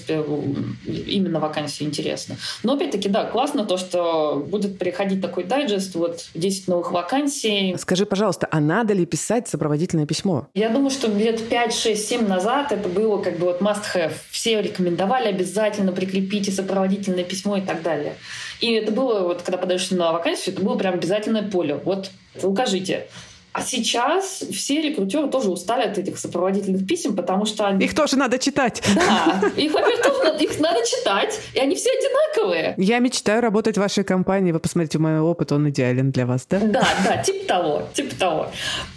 именно 0.86 1.40
вакансия 1.40 1.86
интересна. 1.86 2.36
Но 2.64 2.74
опять-таки, 2.74 3.10
да, 3.10 3.26
классно 3.26 3.66
то, 3.66 3.78
что 3.78 4.46
будет 4.48 4.78
приходить 4.78 5.22
такой 5.22 5.44
дайджест, 5.44 5.96
вот 5.96 6.26
10 6.36 6.68
новых 6.68 6.92
вакансий. 6.92 7.76
Скажи, 7.78 8.06
пожалуйста, 8.06 8.48
а 8.52 8.60
надо 8.60 8.94
ли 8.94 9.06
писать 9.06 9.48
сопроводительное 9.48 10.06
письмо? 10.06 10.48
Я 10.54 10.70
думаю, 10.70 10.90
что 10.90 11.08
лет 11.08 11.48
5, 11.48 11.63
6, 11.72 12.08
7 12.08 12.28
назад 12.28 12.72
это 12.72 12.90
было 12.90 13.22
как 13.22 13.38
бы 13.38 13.46
вот 13.46 13.62
must 13.62 13.84
have. 13.94 14.14
Все 14.32 14.62
рекомендовали 14.62 15.28
обязательно 15.28 15.92
прикрепите 15.92 16.52
сопроводительное 16.52 17.24
письмо 17.24 17.58
и 17.58 17.62
так 17.62 17.82
далее. 17.84 18.16
И 18.60 18.74
это 18.74 18.92
было, 18.92 19.22
вот 19.22 19.44
когда 19.44 19.58
подаешь 19.58 19.90
на 19.92 20.12
вакансию, 20.12 20.56
это 20.56 20.64
было 20.64 20.76
прям 20.76 20.96
обязательное 20.96 21.44
поле. 21.44 21.76
Вот 21.76 22.10
укажите, 22.42 23.08
а 23.54 23.62
сейчас 23.62 24.44
все 24.52 24.82
рекрутеры 24.82 25.30
тоже 25.30 25.52
устали 25.52 25.84
от 25.84 25.98
этих 26.00 26.18
сопроводительных 26.18 26.88
писем, 26.88 27.16
потому 27.16 27.46
что... 27.46 27.68
Они... 27.68 27.86
Их 27.86 27.94
тоже 27.94 28.18
надо 28.18 28.40
читать. 28.40 28.82
Да, 28.96 29.48
их, 29.56 29.72
во-первых, 29.72 30.02
тоже 30.02 30.24
надо, 30.24 30.44
их 30.44 30.60
надо 30.60 30.80
читать, 30.84 31.40
и 31.54 31.60
они 31.60 31.76
все 31.76 31.92
одинаковые. 31.92 32.74
Я 32.78 32.98
мечтаю 32.98 33.42
работать 33.42 33.78
в 33.78 33.80
вашей 33.80 34.04
компании. 34.04 34.52
Вы 34.52 34.60
посмотрите 34.60 34.98
мой 34.98 35.20
опыт, 35.20 35.52
он 35.52 35.70
идеален 35.70 36.12
для 36.12 36.26
вас, 36.26 36.48
да? 36.50 36.60
Да, 36.60 36.88
да, 37.06 37.18
типа 37.18 37.46
того, 37.46 37.84
типа 37.94 38.16
того. 38.16 38.48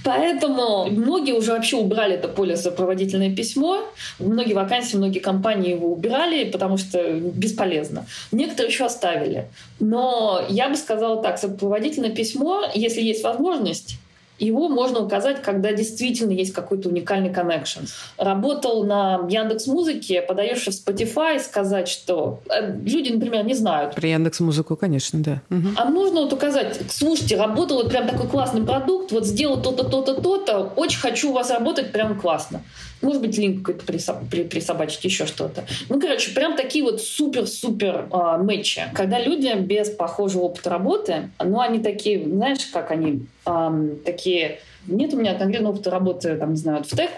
Поэтому 0.02 0.86
многие 0.90 1.32
уже 1.32 1.52
вообще 1.52 1.76
убрали 1.76 2.14
это 2.14 2.28
поле 2.28 2.56
сопроводительное 2.56 3.36
письмо. 3.36 3.82
Многие 4.18 4.54
вакансии, 4.54 4.96
многие 4.96 5.18
компании 5.18 5.72
его 5.72 5.92
убирали, 5.92 6.50
потому 6.50 6.78
что 6.78 6.98
бесполезно. 7.12 8.06
Некоторые 8.32 8.72
еще 8.72 8.86
оставили. 8.86 9.48
Но 9.80 10.42
я 10.48 10.70
бы 10.70 10.76
сказала 10.76 11.22
так, 11.22 11.38
сопроводительное 11.38 12.10
письмо, 12.10 12.64
если 12.74 13.02
есть 13.02 13.22
возможность, 13.22 13.98
его 14.38 14.68
можно 14.68 15.00
указать, 15.00 15.42
когда 15.42 15.72
действительно 15.72 16.32
есть 16.32 16.52
какой-то 16.52 16.88
уникальный 16.88 17.32
коннекшн. 17.32 17.80
Работал 18.18 18.84
на 18.84 19.26
Яндекс 19.28 19.66
Музыке, 19.66 20.22
подаешь 20.22 20.64
в 20.64 20.68
Spotify, 20.68 21.38
сказать, 21.40 21.88
что 21.88 22.40
э, 22.48 22.76
люди, 22.84 23.12
например, 23.12 23.44
не 23.44 23.54
знают. 23.54 23.94
Про 23.94 24.08
Яндекс 24.08 24.40
Музыку, 24.40 24.76
конечно, 24.76 25.20
да. 25.22 25.42
Угу. 25.50 25.68
А 25.76 25.84
можно 25.86 26.22
вот 26.22 26.32
указать, 26.32 26.78
слушайте, 26.90 27.36
работал 27.36 27.78
вот 27.78 27.90
прям 27.90 28.08
такой 28.08 28.28
классный 28.28 28.64
продукт, 28.64 29.12
вот 29.12 29.26
сделал 29.26 29.60
то-то, 29.60 29.84
то-то, 29.84 30.20
то-то, 30.20 30.72
очень 30.76 31.00
хочу 31.00 31.30
у 31.30 31.32
вас 31.32 31.50
работать 31.50 31.92
прям 31.92 32.18
классно. 32.20 32.62
Может 33.02 33.20
быть, 33.20 33.36
линк 33.36 33.64
какой-то 33.66 33.92
присоб- 33.92 34.28
при- 34.30 34.44
присобачить, 34.44 35.04
еще 35.04 35.26
что-то. 35.26 35.64
Ну, 35.88 36.00
короче, 36.00 36.32
прям 36.32 36.56
такие 36.56 36.82
вот 36.82 37.02
супер-супер 37.02 38.08
э, 38.10 38.42
матчи. 38.42 38.82
Когда 38.94 39.18
люди 39.20 39.54
без 39.58 39.90
похожего 39.90 40.42
опыта 40.42 40.70
работы, 40.70 41.30
ну, 41.42 41.60
они 41.60 41.80
такие, 41.80 42.24
знаешь, 42.24 42.66
как 42.72 42.90
они, 42.90 43.26
э, 43.44 43.88
такие... 44.04 44.60
Нет 44.86 45.14
у 45.14 45.16
меня 45.16 45.34
конкретного 45.34 45.74
опыта 45.74 45.90
работы, 45.90 46.36
там, 46.36 46.50
не 46.50 46.56
знаю, 46.56 46.84
в 46.84 46.88
тех, 46.88 47.10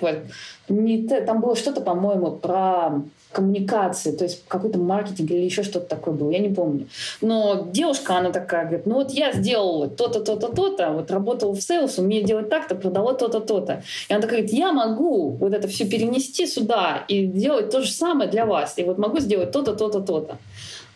не, 0.68 1.08
там 1.08 1.40
было 1.40 1.56
что-то, 1.56 1.80
по-моему, 1.80 2.32
про 2.32 3.02
коммуникации, 3.32 4.12
то 4.12 4.24
есть 4.24 4.42
какой-то 4.48 4.78
маркетинг 4.78 5.30
или 5.30 5.44
еще 5.44 5.62
что-то 5.62 5.86
такое 5.86 6.14
было, 6.14 6.30
я 6.30 6.38
не 6.38 6.48
помню. 6.48 6.88
Но 7.20 7.68
девушка, 7.70 8.16
она 8.16 8.30
такая, 8.30 8.64
говорит, 8.64 8.86
ну 8.86 8.94
вот 8.94 9.10
я 9.10 9.32
сделала 9.32 9.88
то-то, 9.88 10.20
то-то, 10.20 10.48
то-то, 10.48 10.90
вот 10.90 11.10
работала 11.10 11.54
в 11.54 11.60
sales, 11.60 11.98
умею 11.98 12.24
делать 12.24 12.48
так-то, 12.48 12.74
продала 12.74 13.14
то-то, 13.14 13.40
то-то. 13.40 13.82
И 14.08 14.12
она 14.12 14.22
такая 14.22 14.40
говорит, 14.40 14.58
я 14.58 14.72
могу 14.72 15.30
вот 15.30 15.52
это 15.52 15.68
все 15.68 15.86
перенести 15.86 16.46
сюда 16.46 17.04
и 17.08 17.26
делать 17.26 17.70
то 17.70 17.82
же 17.82 17.90
самое 17.90 18.30
для 18.30 18.46
вас. 18.46 18.78
И 18.78 18.84
вот 18.84 18.98
могу 18.98 19.20
сделать 19.20 19.52
то-то, 19.52 19.74
то-то, 19.74 20.00
то-то. 20.00 20.38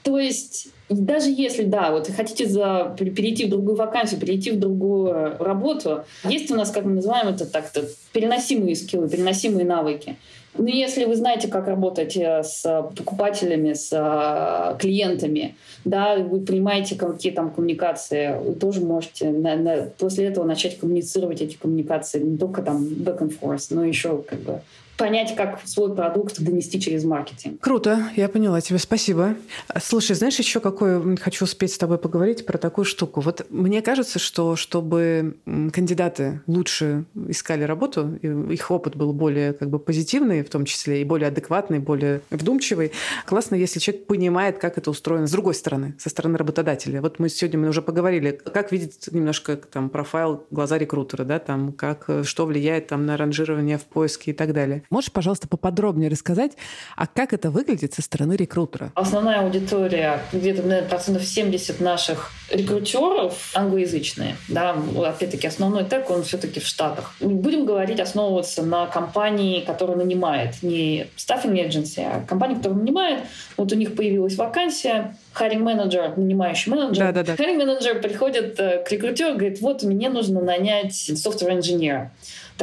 То 0.03 0.19
есть 0.19 0.69
даже 0.95 1.31
если, 1.31 1.65
да, 1.65 1.91
вот 1.91 2.09
хотите 2.09 2.47
за, 2.47 2.95
перейти 2.99 3.47
в 3.47 3.51
другую 3.51 3.77
вакансию, 3.77 4.21
перейти 4.21 4.51
в 4.51 4.61
другую 4.61 5.37
работу, 5.39 6.05
есть 6.25 6.51
у 6.51 6.55
нас, 6.55 6.71
как 6.71 6.85
мы 6.85 6.93
называем 6.95 7.29
это 7.29 7.47
так-то, 7.47 7.85
переносимые 8.13 8.77
скиллы, 8.77 9.09
переносимые 9.09 9.65
навыки. 9.65 10.17
Но 10.57 10.69
если 10.69 11.07
вы 11.07 11.17
знаете, 11.17 11.49
как 11.49 11.67
работать 11.67 12.15
э, 12.17 12.43
с 12.43 12.63
покупателями, 12.95 13.73
с 13.73 13.89
э, 13.91 14.79
клиентами, 14.79 15.55
да, 15.85 16.17
вы 16.17 16.41
понимаете, 16.41 16.95
какие 16.95 17.33
там 17.33 17.51
коммуникации, 17.51 18.39
вы 18.39 18.55
тоже 18.55 18.83
можете 18.83 19.31
на, 19.31 19.57
на, 19.57 19.91
после 19.99 20.27
этого 20.27 20.45
начать 20.45 20.79
коммуницировать 20.79 21.41
эти 21.41 21.57
коммуникации 21.57 22.21
не 22.21 22.37
только 22.37 22.61
там 22.61 22.85
back 22.85 23.21
and 23.21 23.39
forth, 23.41 23.69
но 23.71 23.85
еще 23.85 24.23
как 24.29 24.41
бы 24.41 24.61
понять, 25.03 25.35
как 25.35 25.59
свой 25.65 25.93
продукт 25.97 26.41
донести 26.41 26.81
через 26.81 27.03
маркетинг. 27.03 27.61
Круто, 27.61 28.09
я 28.15 28.29
поняла 28.29 28.61
тебя, 28.61 28.79
спасибо. 28.79 29.35
Слушай, 29.83 30.15
знаешь, 30.15 30.39
еще 30.39 30.61
какой 30.61 31.17
хочу 31.17 31.45
успеть 31.45 31.73
с 31.73 31.79
тобой 31.79 31.99
поговорить 31.99 32.47
про 32.47 32.57
такую 32.57 32.85
штуку. 32.85 33.21
Вот 33.21 33.45
мне 33.51 33.83
кажется, 33.83 34.21
что 34.21 34.55
чтобы 34.55 35.39
кандидаты 35.73 36.41
лучше 36.47 37.05
искали 37.29 37.65
работу, 37.65 38.15
их 38.23 38.71
опыт 38.71 38.95
был 38.95 39.13
более 39.13 39.55
как 39.55 39.71
бы 39.71 39.81
позитивный 39.81 40.45
в 40.45 40.51
том 40.51 40.65
числе, 40.65 41.01
и 41.01 41.05
более 41.05 41.29
адекватный, 41.29 41.81
более 41.81 42.21
вдумчивый, 42.31 42.93
классно, 43.27 43.57
если 43.57 43.81
человек 43.81 44.07
понимает, 44.07 44.59
как 44.59 44.79
это 44.79 44.89
устроено 44.89 45.27
с 45.27 45.33
другой 45.33 45.55
стороны, 45.55 45.97
со 45.99 46.11
стороны 46.11 46.39
работодателя. 46.39 47.01
Вот 47.01 47.19
мы 47.19 47.29
сегодня 47.29 47.59
мы 47.59 47.69
уже 47.71 47.83
поговорили, 47.83 48.31
как 48.31 48.71
видеть 48.71 49.09
немножко 49.11 49.57
там 49.57 49.91
профайл 49.91 50.47
глаза 50.53 50.79
рекрутера, 50.79 51.25
да, 51.25 51.41
там, 51.41 51.73
как, 51.73 52.09
что 52.23 52.47
влияет 52.47 52.87
там 52.87 53.05
на 53.05 53.17
ранжирование 53.17 53.79
в 53.79 53.85
поиске 53.85 54.31
и 54.31 54.35
так 54.35 54.53
далее. 54.53 54.85
Можешь, 54.93 55.11
пожалуйста, 55.11 55.49
поподробнее 55.49 56.11
рассказать, 56.11 56.53
а 56.97 57.07
как 57.07 57.33
это 57.33 57.51
выглядит 57.51 57.95
со 57.95 58.03
стороны 58.03 58.35
рекрутера? 58.35 58.93
Основная 58.95 59.41
аудитория, 59.41 60.21
где-то, 60.35 60.61
наверное, 60.63 60.87
процентов 60.87 61.25
70 61.25 61.81
наших 61.81 62.31
рекрутеров 62.51 63.53
англоязычные. 63.55 64.37
Да? 64.49 64.77
Опять-таки, 64.95 65.47
основной 65.47 65.85
тег, 65.85 66.11
он 66.11 66.25
все-таки 66.25 66.61
в 66.61 66.67
Штатах. 66.67 67.15
Будем 67.21 67.65
говорить, 67.65 68.01
основываться 68.01 68.63
на 68.63 68.85
компании, 68.85 69.61
которая 69.61 69.97
нанимает. 69.97 70.63
Не 70.63 71.07
staffing 71.17 71.55
agency, 71.55 72.05
а 72.05 72.23
компания, 72.29 72.57
которая 72.57 72.79
нанимает. 72.79 73.21
Вот 73.57 73.73
у 73.73 73.77
них 73.77 73.97
появилась 73.97 74.37
вакансия, 74.37 75.17
hiring 75.35 75.61
менеджер, 75.61 76.19
нанимающий 76.19 76.71
менеджер. 76.71 76.99
Да, 76.99 77.13
да, 77.13 77.23
да. 77.23 77.43
Hiring 77.43 77.57
менеджер 77.57 78.03
приходит 78.03 78.57
к 78.57 78.85
рекрутеру, 78.91 79.39
говорит, 79.39 79.63
вот 79.63 79.85
мне 79.85 80.11
нужно 80.11 80.43
нанять 80.43 80.93
software 80.93 81.55
инженера 81.55 82.13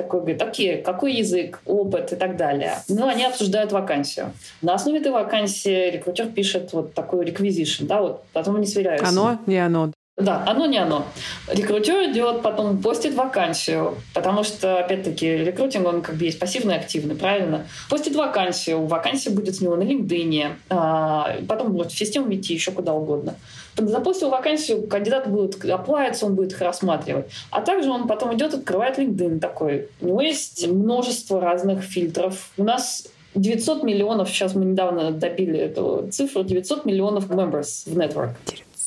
такой 0.02 0.22
говорит, 0.22 0.42
окей, 0.42 0.82
какой 0.82 1.14
язык, 1.14 1.62
опыт 1.66 2.14
и 2.14 2.16
так 2.16 2.38
далее. 2.38 2.74
Ну, 2.88 3.08
они 3.08 3.26
обсуждают 3.26 3.72
вакансию. 3.72 4.32
На 4.62 4.76
основе 4.76 5.00
этой 5.00 5.12
вакансии 5.12 5.92
рекрутер 5.92 6.28
пишет 6.28 6.74
вот 6.74 6.94
такой 6.94 7.26
requisition, 7.26 7.86
да, 7.86 8.02
вот 8.02 8.24
потом 8.34 8.56
они 8.56 8.66
сверяются. 8.66 9.08
Оно, 9.08 9.38
не 9.46 9.58
оно. 9.58 9.92
Да, 10.20 10.44
оно 10.46 10.66
не 10.66 10.78
оно. 10.78 11.06
Рекрутер 11.48 12.12
идет, 12.12 12.42
потом 12.42 12.78
постит 12.80 13.14
вакансию, 13.14 13.96
потому 14.14 14.44
что, 14.44 14.80
опять-таки, 14.80 15.26
рекрутинг, 15.26 15.88
он 15.88 16.02
как 16.02 16.16
бы 16.16 16.26
есть 16.26 16.40
пассивный 16.40 16.76
и 16.76 16.78
активный, 16.78 17.16
правильно? 17.16 17.66
Постит 17.90 18.16
вакансию, 18.16 18.86
вакансия 18.86 19.30
будет 19.30 19.56
с 19.56 19.62
него 19.62 19.78
на 19.78 19.84
LinkedIn, 19.84 20.52
а, 20.70 21.38
потом 21.48 21.72
будет 21.72 21.92
в 21.92 21.98
систему 21.98 22.34
идти 22.34 22.54
еще 22.54 22.72
куда 22.72 22.94
угодно. 22.94 23.36
Запустил 23.78 24.30
вакансию, 24.30 24.88
кандидат 24.88 25.30
будет 25.30 25.64
оплавиться, 25.64 26.26
он 26.26 26.36
будет 26.36 26.52
их 26.52 26.62
рассматривать. 26.62 27.28
А 27.50 27.62
также 27.62 27.90
он 27.90 28.06
потом 28.08 28.36
идет, 28.36 28.54
открывает 28.54 29.00
LinkedIn 29.00 29.40
такой. 29.40 29.88
У 30.02 30.08
него 30.08 30.22
есть 30.22 30.68
множество 30.68 31.40
разных 31.40 31.82
фильтров. 31.82 32.52
У 32.58 32.66
нас 32.66 33.08
900 33.36 33.84
миллионов, 33.84 34.28
сейчас 34.28 34.54
мы 34.54 34.66
недавно 34.66 35.12
добили 35.12 35.60
эту 35.60 36.10
цифру, 36.12 36.44
900 36.44 36.84
миллионов 36.84 37.30
members 37.30 37.90
в 37.90 37.98
network. 37.98 38.32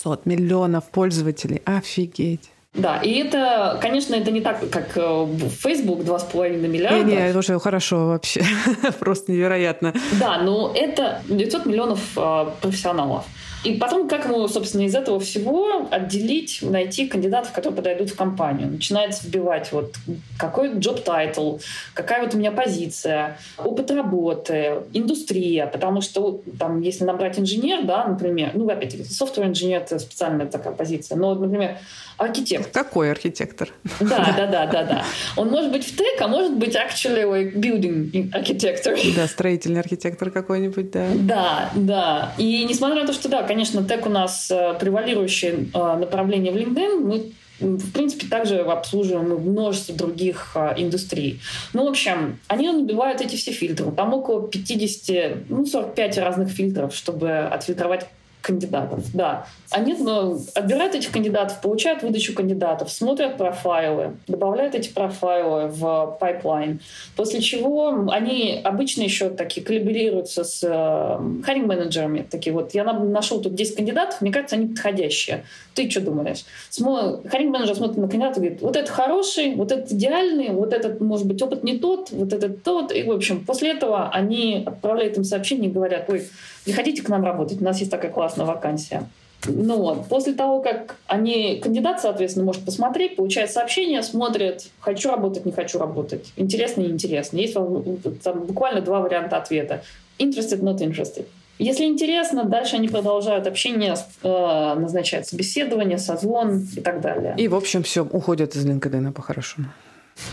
900 0.03 0.27
миллионов 0.27 0.85
пользователей. 0.91 1.63
Офигеть. 1.65 2.51
Да, 2.75 2.97
и 2.99 3.19
это, 3.19 3.79
конечно, 3.83 4.15
это 4.15 4.31
не 4.31 4.41
так, 4.41 4.71
как 4.71 4.97
э, 4.97 5.27
Facebook 5.61 6.01
2,5 6.01 6.67
миллиарда. 6.67 7.05
Не, 7.05 7.17
не, 7.17 7.29
это 7.29 7.39
уже 7.39 7.59
хорошо 7.59 8.07
вообще. 8.07 8.43
Просто 8.99 9.31
невероятно. 9.31 9.93
Да, 10.19 10.39
но 10.39 10.73
это 10.75 11.21
900 11.29 11.67
миллионов 11.67 12.01
э, 12.17 12.47
профессионалов. 12.63 13.27
И 13.65 13.75
потом, 13.75 14.09
как 14.09 14.25
ему, 14.25 14.47
собственно, 14.49 14.83
из 14.83 14.95
этого 14.95 15.21
всего 15.21 15.89
отделить, 15.91 16.59
найти 16.63 17.07
кандидатов, 17.07 17.53
которые 17.53 17.77
подойдут 17.77 18.11
в 18.11 18.17
компанию. 18.17 18.69
Начинается 18.69 19.27
вбивать 19.27 19.71
вот 19.73 19.95
какой 20.39 20.71
job 20.75 21.05
title, 21.05 21.61
какая 21.95 22.23
вот 22.23 22.35
у 22.35 22.39
меня 22.39 22.51
позиция, 22.51 23.39
опыт 23.59 23.91
работы, 23.91 24.83
индустрия, 24.93 25.67
потому 25.67 26.01
что 26.01 26.41
там, 26.59 26.81
если 26.81 27.05
набрать 27.05 27.39
инженер, 27.39 27.85
да, 27.85 28.05
например, 28.07 28.51
ну, 28.55 28.69
опять-таки, 28.69 29.05
software 29.05 29.47
инженер— 29.47 29.83
это 29.83 29.99
специальная 29.99 30.47
такая 30.47 30.73
позиция, 30.73 31.17
но, 31.17 31.35
например, 31.35 31.79
архитектор. 32.19 32.85
Какой 32.85 33.11
архитектор? 33.11 33.69
Да, 34.01 34.35
да, 34.37 34.47
да, 34.47 34.67
да, 34.67 34.85
да. 34.85 35.05
Он 35.37 35.49
может 35.49 35.73
быть 35.73 35.85
в 35.85 35.97
tech, 35.97 36.21
а 36.21 36.29
может 36.29 36.57
быть 36.57 36.75
actually 36.75 37.25
like 37.25 37.55
building 37.55 38.31
architector. 38.33 38.97
Да, 39.17 39.27
строительный 39.27 39.81
архитектор 39.81 40.31
какой-нибудь, 40.31 40.91
да. 40.91 41.07
Да, 41.15 41.71
да. 41.75 42.33
И 42.39 42.65
несмотря 42.65 43.01
на 43.01 43.07
то, 43.07 43.13
что 43.13 43.29
да, 43.29 43.43
конечно, 43.53 43.85
tech 43.85 44.07
у 44.07 44.09
нас 44.09 44.51
э, 44.51 44.75
превалирующее 44.81 45.67
э, 45.75 45.97
направление 45.99 46.53
в 46.53 46.57
LinkedIn, 46.57 47.01
мы 47.01 47.33
в 47.61 47.93
принципе, 47.93 48.27
также 48.27 48.59
обслуживаем 48.59 49.37
множество 49.37 49.95
других 49.95 50.53
а, 50.57 50.75
индустрий. 50.77 51.39
Ну, 51.75 51.85
в 51.85 51.91
общем, 51.91 52.41
они 52.49 52.69
набивают 52.69 53.21
эти 53.21 53.37
все 53.37 53.53
фильтры. 53.53 53.93
Там 53.93 54.13
около 54.15 54.49
50, 54.49 55.49
ну, 55.49 55.65
45 55.65 56.19
разных 56.19 56.49
фильтров, 56.49 56.93
чтобы 56.93 57.31
отфильтровать 57.31 58.07
кандидатов, 58.41 59.05
да. 59.15 59.47
Они 59.73 59.95
ну, 59.95 60.41
отбирают 60.55 60.95
этих 60.95 61.11
кандидатов, 61.11 61.61
получают 61.61 62.03
выдачу 62.03 62.35
кандидатов, 62.35 62.91
смотрят 62.91 63.37
профайлы, 63.37 64.17
добавляют 64.27 64.75
эти 64.75 64.89
профайлы 64.91 65.69
в 65.69 66.17
pipeline, 66.21 66.81
после 67.17 67.41
чего 67.41 68.09
они 68.11 68.61
обычно 68.63 69.03
еще 69.03 69.31
такие 69.31 69.65
коллаборируются 69.65 70.45
с 70.45 70.63
э, 70.63 71.43
хайринг-менеджерами. 71.45 72.27
Такие 72.31 72.53
вот, 72.53 72.75
я 72.75 72.85
нашел 72.85 73.41
тут 73.41 73.55
10 73.55 73.77
кандидатов, 73.77 74.21
мне 74.21 74.33
кажется, 74.33 74.57
они 74.57 74.69
подходящие. 74.69 75.45
Ты 75.75 75.91
что 75.91 76.01
думаешь? 76.01 76.45
Хайринг-менеджер 76.77 77.75
смотрит 77.75 77.97
на 77.97 78.09
кандидата 78.09 78.41
и 78.41 78.43
говорит, 78.43 78.63
вот 78.63 78.77
это 78.77 78.93
хороший, 78.93 79.55
вот 79.55 79.73
этот 79.73 79.93
идеальный, 79.93 80.51
вот 80.51 80.73
этот, 80.73 81.01
может 81.01 81.27
быть, 81.27 81.41
опыт 81.43 81.65
не 81.65 81.79
тот, 81.79 82.11
вот 82.11 82.33
этот 82.33 82.63
тот. 82.63 82.95
И, 82.95 83.03
в 83.03 83.11
общем, 83.11 83.45
после 83.45 83.71
этого 83.71 84.11
они 84.11 84.63
отправляют 84.67 85.17
им 85.17 85.25
сообщение 85.25 85.71
и 85.71 85.73
говорят, 85.73 86.05
ой, 86.09 86.27
приходите 86.65 87.03
к 87.03 87.09
нам 87.09 87.25
работать, 87.25 87.61
у 87.61 87.65
нас 87.65 87.79
есть 87.79 87.91
такая 87.91 88.11
классная 88.11 88.47
вакансия. 88.47 89.05
Ну 89.47 89.77
вот, 89.79 90.09
после 90.09 90.35
того, 90.35 90.61
как 90.61 90.97
они, 91.07 91.61
кандидат, 91.63 92.01
соответственно, 92.01 92.47
может 92.47 92.65
посмотреть, 92.65 93.17
получает 93.17 93.51
сообщение, 93.51 94.03
смотрит, 94.03 94.67
хочу 94.81 95.11
работать, 95.11 95.45
не 95.45 95.53
хочу 95.53 95.79
работать, 95.79 96.33
интересно, 96.37 96.83
неинтересно. 96.83 97.39
Есть 97.39 97.55
там 97.55 98.41
буквально 98.45 98.81
два 98.81 99.01
варианта 99.01 99.37
ответа. 99.37 99.83
Interested, 100.19 100.61
not 100.61 100.79
interested. 100.79 101.27
Если 101.59 101.85
интересно, 101.85 102.45
дальше 102.45 102.77
они 102.77 102.89
продолжают 102.89 103.47
общение, 103.47 103.95
э, 104.23 104.75
назначают 104.75 105.27
собеседование, 105.27 105.99
созвон 105.99 106.67
и 106.77 106.81
так 106.81 107.01
далее. 107.01 107.35
И, 107.39 107.47
в 107.49 107.55
общем, 107.55 107.83
все, 107.83 108.05
уходят 108.05 108.57
из 108.57 108.67
LinkedIn 108.67 109.13
по-хорошему. 109.13 109.67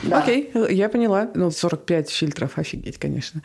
Да. 0.04 0.20
Окей, 0.20 0.52
я 0.70 0.90
поняла. 0.90 1.30
Ну, 1.34 1.52
45 1.52 2.10
фильтров, 2.10 2.58
офигеть, 2.58 2.98
конечно. 2.98 3.42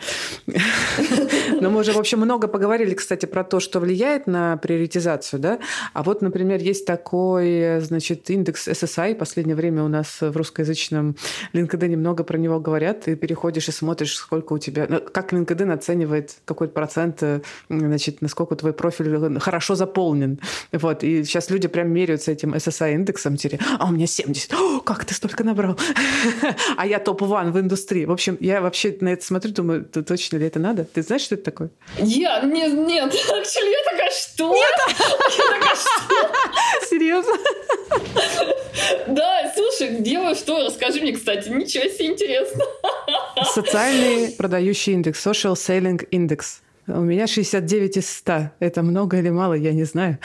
Но 1.60 1.70
мы 1.70 1.80
уже, 1.80 1.92
в 1.92 1.98
общем, 1.98 2.20
много 2.20 2.48
поговорили, 2.48 2.94
кстати, 2.94 3.26
про 3.26 3.44
то, 3.44 3.60
что 3.60 3.80
влияет 3.80 4.26
на 4.26 4.56
приоритизацию, 4.56 5.40
да? 5.40 5.58
А 5.92 6.02
вот, 6.02 6.22
например, 6.22 6.60
есть 6.60 6.86
такой, 6.86 7.80
значит, 7.80 8.30
индекс 8.30 8.68
SSI. 8.68 9.14
Последнее 9.14 9.56
время 9.56 9.82
у 9.82 9.88
нас 9.88 10.20
в 10.20 10.36
русскоязычном 10.36 11.16
LinkedIn 11.52 11.96
много 11.96 12.24
про 12.24 12.38
него 12.38 12.60
говорят. 12.60 13.02
Ты 13.02 13.16
переходишь 13.16 13.68
и 13.68 13.72
смотришь, 13.72 14.14
сколько 14.14 14.52
у 14.52 14.58
тебя... 14.58 14.86
Ну, 14.88 15.00
как 15.00 15.32
LinkedIn 15.32 15.72
оценивает 15.72 16.36
какой-то 16.44 16.72
процент, 16.72 17.22
э, 17.22 17.40
значит, 17.68 18.22
насколько 18.22 18.54
твой 18.56 18.72
профиль 18.72 19.38
хорошо 19.40 19.74
заполнен. 19.74 20.38
Вот. 20.72 21.02
И 21.02 21.24
сейчас 21.24 21.50
люди 21.50 21.68
прям 21.68 21.90
меряются 21.90 22.32
этим 22.32 22.54
SSI-индексом. 22.54 23.36
А 23.78 23.86
у 23.86 23.92
меня 23.92 24.06
70. 24.06 24.52
О, 24.54 24.80
как 24.80 25.04
ты 25.04 25.14
столько 25.14 25.44
набрал? 25.44 25.78
а 26.76 26.86
я 26.86 26.98
топ-1 26.98 27.50
в 27.50 27.60
индустрии. 27.60 28.04
В 28.04 28.12
общем, 28.12 28.36
я 28.40 28.60
вообще 28.60 28.96
на 29.00 29.10
это 29.10 29.24
смотрю, 29.24 29.52
думаю, 29.52 29.84
точно 29.84 30.36
ли 30.36 30.46
это 30.46 30.58
надо? 30.58 30.84
Ты 30.84 31.02
знаешь, 31.02 31.22
что 31.22 31.34
это 31.34 31.44
такое? 31.44 31.70
Я? 31.98 32.40
Нет, 32.42 32.72
нет. 32.72 33.12
Actually, 33.30 33.70
я 33.70 33.90
такая, 33.90 34.10
что? 34.10 34.54
Нет. 34.54 34.74
Я 35.38 35.58
такая, 35.58 35.76
что? 35.76 36.86
Серьезно? 36.88 37.32
Да, 39.08 39.52
слушай, 39.54 40.00
делаю 40.00 40.34
что? 40.34 40.66
Расскажи 40.66 41.00
мне, 41.00 41.12
кстати. 41.12 41.48
Ничего 41.48 41.84
себе 41.84 42.06
интересно. 42.06 42.64
Социальный 43.44 44.30
продающий 44.32 44.92
индекс, 44.92 45.24
social 45.24 45.54
selling 45.54 46.08
index. 46.10 46.60
У 46.86 47.00
меня 47.00 47.26
69 47.26 47.96
из 47.96 48.10
100. 48.10 48.50
Это 48.60 48.82
много 48.82 49.18
или 49.18 49.30
мало, 49.30 49.54
я 49.54 49.72
не 49.72 49.84
знаю. 49.84 50.18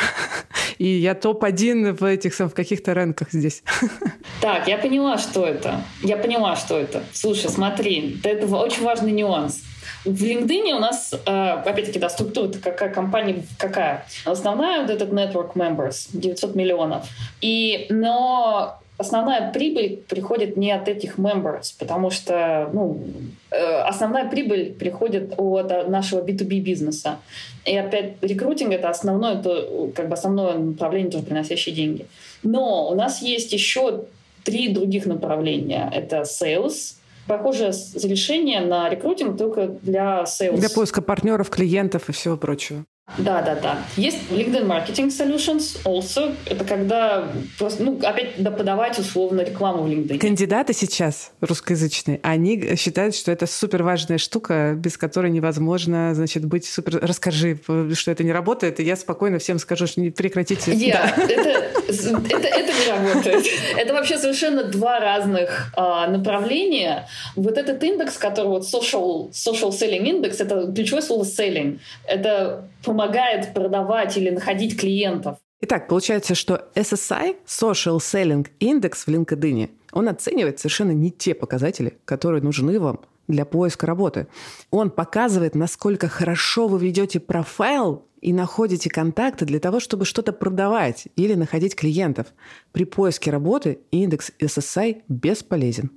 И 0.80 0.88
я 0.88 1.14
топ-1 1.14 1.94
в 1.94 2.04
этих 2.06 2.34
в 2.40 2.50
каких-то 2.50 2.94
рынках 2.94 3.32
здесь. 3.32 3.64
Так, 4.42 4.70
я 4.70 4.78
поняла, 4.78 5.18
что 5.18 5.46
это. 5.46 5.82
Я 6.02 6.16
поняла, 6.16 6.56
что 6.56 6.80
это. 6.80 7.04
Слушай, 7.12 7.50
смотри, 7.50 8.18
это 8.24 8.48
очень 8.56 8.84
важный 8.84 9.12
нюанс. 9.12 9.62
В 10.06 10.24
LinkedIn 10.24 10.72
у 10.76 10.80
нас, 10.80 11.14
э, 11.14 11.30
опять-таки, 11.30 12.00
да, 12.00 12.10
структура 12.10 12.50
какая 12.54 12.90
компания 12.90 13.44
какая. 13.58 14.06
Основная 14.24 14.82
вот 14.82 14.90
этот 14.90 15.10
network 15.10 15.56
members, 15.56 16.08
900 16.14 16.56
миллионов. 16.56 17.06
И, 17.42 17.88
но 17.90 18.80
основная 19.00 19.52
прибыль 19.52 20.04
приходит 20.08 20.58
не 20.58 20.72
от 20.72 20.88
этих 20.88 21.18
members, 21.18 21.74
потому 21.80 22.12
что 22.12 22.70
ну, 22.74 23.02
э, 23.50 23.82
основная 23.82 24.30
прибыль 24.30 24.74
приходит 24.74 25.34
от 25.38 25.90
нашего 25.90 26.22
B2B 26.22 26.60
бизнеса. 26.60 27.20
И 27.66 27.76
опять 27.76 28.18
рекрутинг 28.22 28.74
это 28.74 28.90
основное, 28.90 29.40
это 29.40 29.90
как 29.96 30.10
бы 30.10 30.14
основное 30.14 30.58
направление, 30.58 31.12
тоже 31.12 31.24
приносящее 31.24 31.74
деньги. 31.74 32.06
Но 32.44 32.90
у 32.90 32.96
нас 32.96 33.22
есть 33.22 33.54
еще 33.54 34.04
три 34.44 34.68
других 34.68 35.06
направления. 35.06 35.90
Это 35.96 36.24
sales, 36.24 36.96
похожее 37.26 37.72
решение 38.04 38.60
на 38.60 38.90
рекрутинг 38.90 39.38
только 39.38 39.68
для 39.82 40.24
sales. 40.24 40.58
Для 40.58 40.70
поиска 40.70 41.02
партнеров, 41.02 41.50
клиентов 41.50 42.10
и 42.10 42.12
всего 42.12 42.36
прочего. 42.36 42.84
Да, 43.18 43.42
да, 43.42 43.56
да. 43.56 43.80
Есть 43.98 44.30
LinkedIn 44.30 44.66
Marketing 44.66 45.08
Solutions 45.08 45.82
also. 45.84 46.36
Это 46.46 46.64
когда 46.64 47.28
просто, 47.58 47.84
ну, 47.84 48.00
опять 48.04 48.34
да, 48.38 48.52
подавать 48.52 49.00
условно 49.00 49.42
рекламу 49.42 49.84
в 49.84 49.88
LinkedIn. 49.88 50.20
Кандидаты 50.20 50.74
сейчас 50.74 51.32
русскоязычные, 51.42 52.20
они 52.24 52.76
считают, 52.76 53.16
что 53.16 53.32
это 53.32 53.48
супер 53.48 53.84
важная 53.84 54.18
штука, 54.18 54.74
без 54.76 54.98
которой 54.98 55.32
невозможно, 55.32 56.14
значит, 56.14 56.46
быть 56.46 56.66
супер... 56.66 57.00
Расскажи, 57.02 57.60
что 57.94 58.12
это 58.12 58.24
не 58.24 58.32
работает, 58.32 58.80
и 58.80 58.84
я 58.84 58.96
спокойно 58.96 59.40
всем 59.40 59.60
скажу, 59.60 59.88
что 59.88 60.02
не 60.02 60.12
прекратите. 60.12 60.72
Yeah, 60.72 61.14
да. 61.18 61.24
это, 61.24 61.50
это, 61.90 62.48
это 62.48 62.74
не 62.74 62.92
работает. 62.92 63.46
Это 63.78 63.94
вообще 63.94 64.18
совершенно 64.18 64.64
два 64.64 65.00
разных 65.00 65.72
а, 65.76 66.08
направления. 66.08 67.08
Вот 67.36 67.58
этот 67.58 67.84
индекс, 67.84 68.18
который 68.18 68.48
вот 68.48 68.64
social, 68.64 69.32
social 69.32 69.72
selling 69.72 70.04
index, 70.04 70.36
это 70.40 70.72
ключевое 70.72 71.02
слово 71.02 71.24
selling. 71.24 71.80
Это 72.06 72.70
помогает 72.84 73.54
продавать 73.54 74.18
или 74.18 74.30
находить 74.30 74.80
клиентов. 74.80 75.38
Итак, 75.62 75.90
получается, 75.90 76.36
что 76.36 76.70
SSI, 76.76 77.36
Social 77.46 77.98
Selling 77.98 78.48
Index 78.60 79.04
в 79.06 79.08
LinkedIn, 79.10 79.70
он 79.92 80.08
оценивает 80.08 80.60
совершенно 80.60 80.92
не 80.92 81.12
те 81.12 81.34
показатели, 81.34 81.98
которые 82.06 82.42
нужны 82.42 82.80
вам 82.80 83.02
для 83.28 83.46
поиска 83.46 83.86
работы. 83.86 84.28
Он 84.72 84.90
показывает, 84.90 85.56
насколько 85.56 86.08
хорошо 86.08 86.68
вы 86.68 86.80
ведете 86.80 87.20
профайл 87.20 88.06
и 88.22 88.34
находите 88.34 88.90
контакты 88.90 89.46
для 89.46 89.60
того, 89.60 89.80
чтобы 89.80 90.06
что-то 90.06 90.34
продавать 90.34 91.08
или 91.16 91.34
находить 91.36 91.76
клиентов. 91.76 92.28
При 92.72 92.86
поиске 92.86 93.30
работы 93.30 93.80
индекс 93.92 94.32
SSI 94.40 95.04
бесполезен 95.08 95.92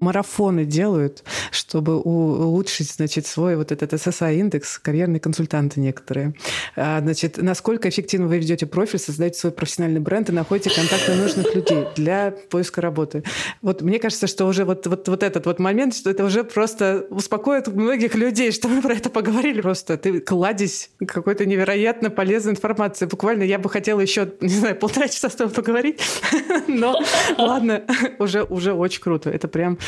марафоны 0.00 0.64
делают, 0.64 1.24
чтобы 1.50 1.96
улучшить, 2.00 2.90
значит, 2.90 3.26
свой 3.26 3.56
вот 3.56 3.72
этот 3.72 3.92
SSI-индекс, 3.92 4.78
карьерные 4.78 5.20
консультанты 5.20 5.80
некоторые. 5.80 6.34
А, 6.76 7.00
значит, 7.00 7.38
насколько 7.38 7.88
эффективно 7.88 8.28
вы 8.28 8.38
ведете 8.38 8.66
профиль, 8.66 8.98
создаете 8.98 9.38
свой 9.38 9.52
профессиональный 9.52 10.00
бренд 10.00 10.28
и 10.30 10.32
находите 10.32 10.70
контакты 10.74 11.14
нужных 11.14 11.54
людей 11.54 11.86
для 11.96 12.32
поиска 12.50 12.80
работы. 12.80 13.24
Вот 13.62 13.82
мне 13.82 13.98
кажется, 13.98 14.26
что 14.26 14.46
уже 14.46 14.64
вот, 14.64 14.86
вот, 14.86 15.08
вот 15.08 15.22
этот 15.22 15.46
вот 15.46 15.58
момент, 15.58 15.94
что 15.94 16.10
это 16.10 16.24
уже 16.24 16.44
просто 16.44 17.06
успокоит 17.10 17.66
многих 17.68 18.14
людей, 18.14 18.52
что 18.52 18.68
мы 18.68 18.82
про 18.82 18.94
это 18.94 19.10
поговорили 19.10 19.60
просто. 19.60 19.96
Ты 19.96 20.20
кладезь 20.20 20.90
какой-то 21.06 21.46
невероятно 21.46 22.10
полезной 22.10 22.52
информации. 22.52 23.06
Буквально 23.06 23.42
я 23.42 23.58
бы 23.58 23.68
хотела 23.68 24.00
еще, 24.00 24.32
не 24.40 24.48
знаю, 24.48 24.76
полтора 24.76 25.08
часа 25.08 25.28
с 25.28 25.34
тобой 25.34 25.52
поговорить, 25.52 26.00
но 26.68 27.00
ладно, 27.36 27.82
уже, 28.18 28.44
уже 28.44 28.72
очень 28.72 29.00
круто. 29.00 29.30
Это 29.30 29.48
прям 29.48 29.78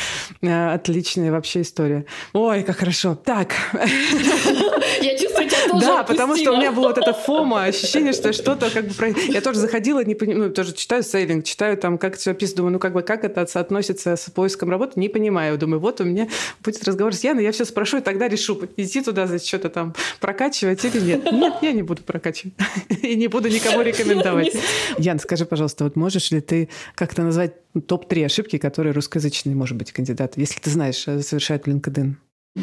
отличная 0.73 1.31
вообще 1.31 1.61
история. 1.61 2.05
Ой, 2.33 2.63
как 2.63 2.77
хорошо. 2.77 3.15
Так. 3.15 3.53
Да, 5.79 6.03
потому 6.03 6.35
что 6.35 6.51
у 6.51 6.57
меня 6.57 6.71
было 6.71 6.87
вот 6.87 6.97
это 6.97 7.13
фома, 7.13 7.63
ощущение, 7.63 8.13
что 8.13 8.33
что-то 8.33 8.69
как 8.69 8.85
бы... 8.85 9.15
Я 9.27 9.41
тоже 9.41 9.59
заходила, 9.59 10.03
не 10.03 10.15
понимаю, 10.15 10.49
ну, 10.49 10.53
тоже 10.53 10.73
читаю 10.73 11.03
сейлинг, 11.03 11.45
читаю 11.45 11.77
там, 11.77 11.97
как 11.97 12.17
все 12.17 12.31
описано, 12.31 12.57
думаю, 12.57 12.73
ну, 12.73 12.79
как 12.79 12.93
бы, 12.93 13.01
как 13.01 13.23
это 13.23 13.45
соотносится 13.45 14.15
с 14.15 14.29
поиском 14.29 14.69
работы, 14.69 14.99
не 14.99 15.09
понимаю. 15.09 15.57
Думаю, 15.57 15.79
вот 15.79 16.01
у 16.01 16.03
меня 16.03 16.27
будет 16.63 16.83
разговор 16.83 17.13
с 17.13 17.23
Яной, 17.23 17.43
я 17.43 17.51
все 17.51 17.65
спрошу, 17.65 17.97
и 17.97 18.01
тогда 18.01 18.27
решу, 18.27 18.59
идти 18.77 19.01
туда, 19.01 19.27
значит, 19.27 19.47
что-то 19.47 19.69
там 19.69 19.95
прокачивать 20.19 20.83
или 20.85 20.99
нет. 20.99 21.31
Нет, 21.31 21.55
я 21.61 21.71
не 21.71 21.83
буду 21.83 22.03
прокачивать. 22.03 22.53
И 23.01 23.15
не 23.15 23.27
буду 23.27 23.49
никому 23.49 23.81
рекомендовать. 23.81 24.55
Ян, 24.97 25.19
скажи, 25.19 25.45
пожалуйста, 25.45 25.83
вот 25.83 25.95
можешь 25.95 26.31
ли 26.31 26.41
ты 26.41 26.69
как-то 26.95 27.23
назвать 27.23 27.53
топ-3 27.87 28.25
ошибки, 28.25 28.57
которые 28.57 28.93
русскоязычные, 28.93 29.55
может 29.55 29.77
быть, 29.77 29.91
кандидаты, 29.91 30.39
если 30.39 30.59
ты 30.59 30.69
знаешь, 30.69 31.07
э, 31.07 31.21
совершают 31.21 31.67
LinkedIn? 31.67 32.15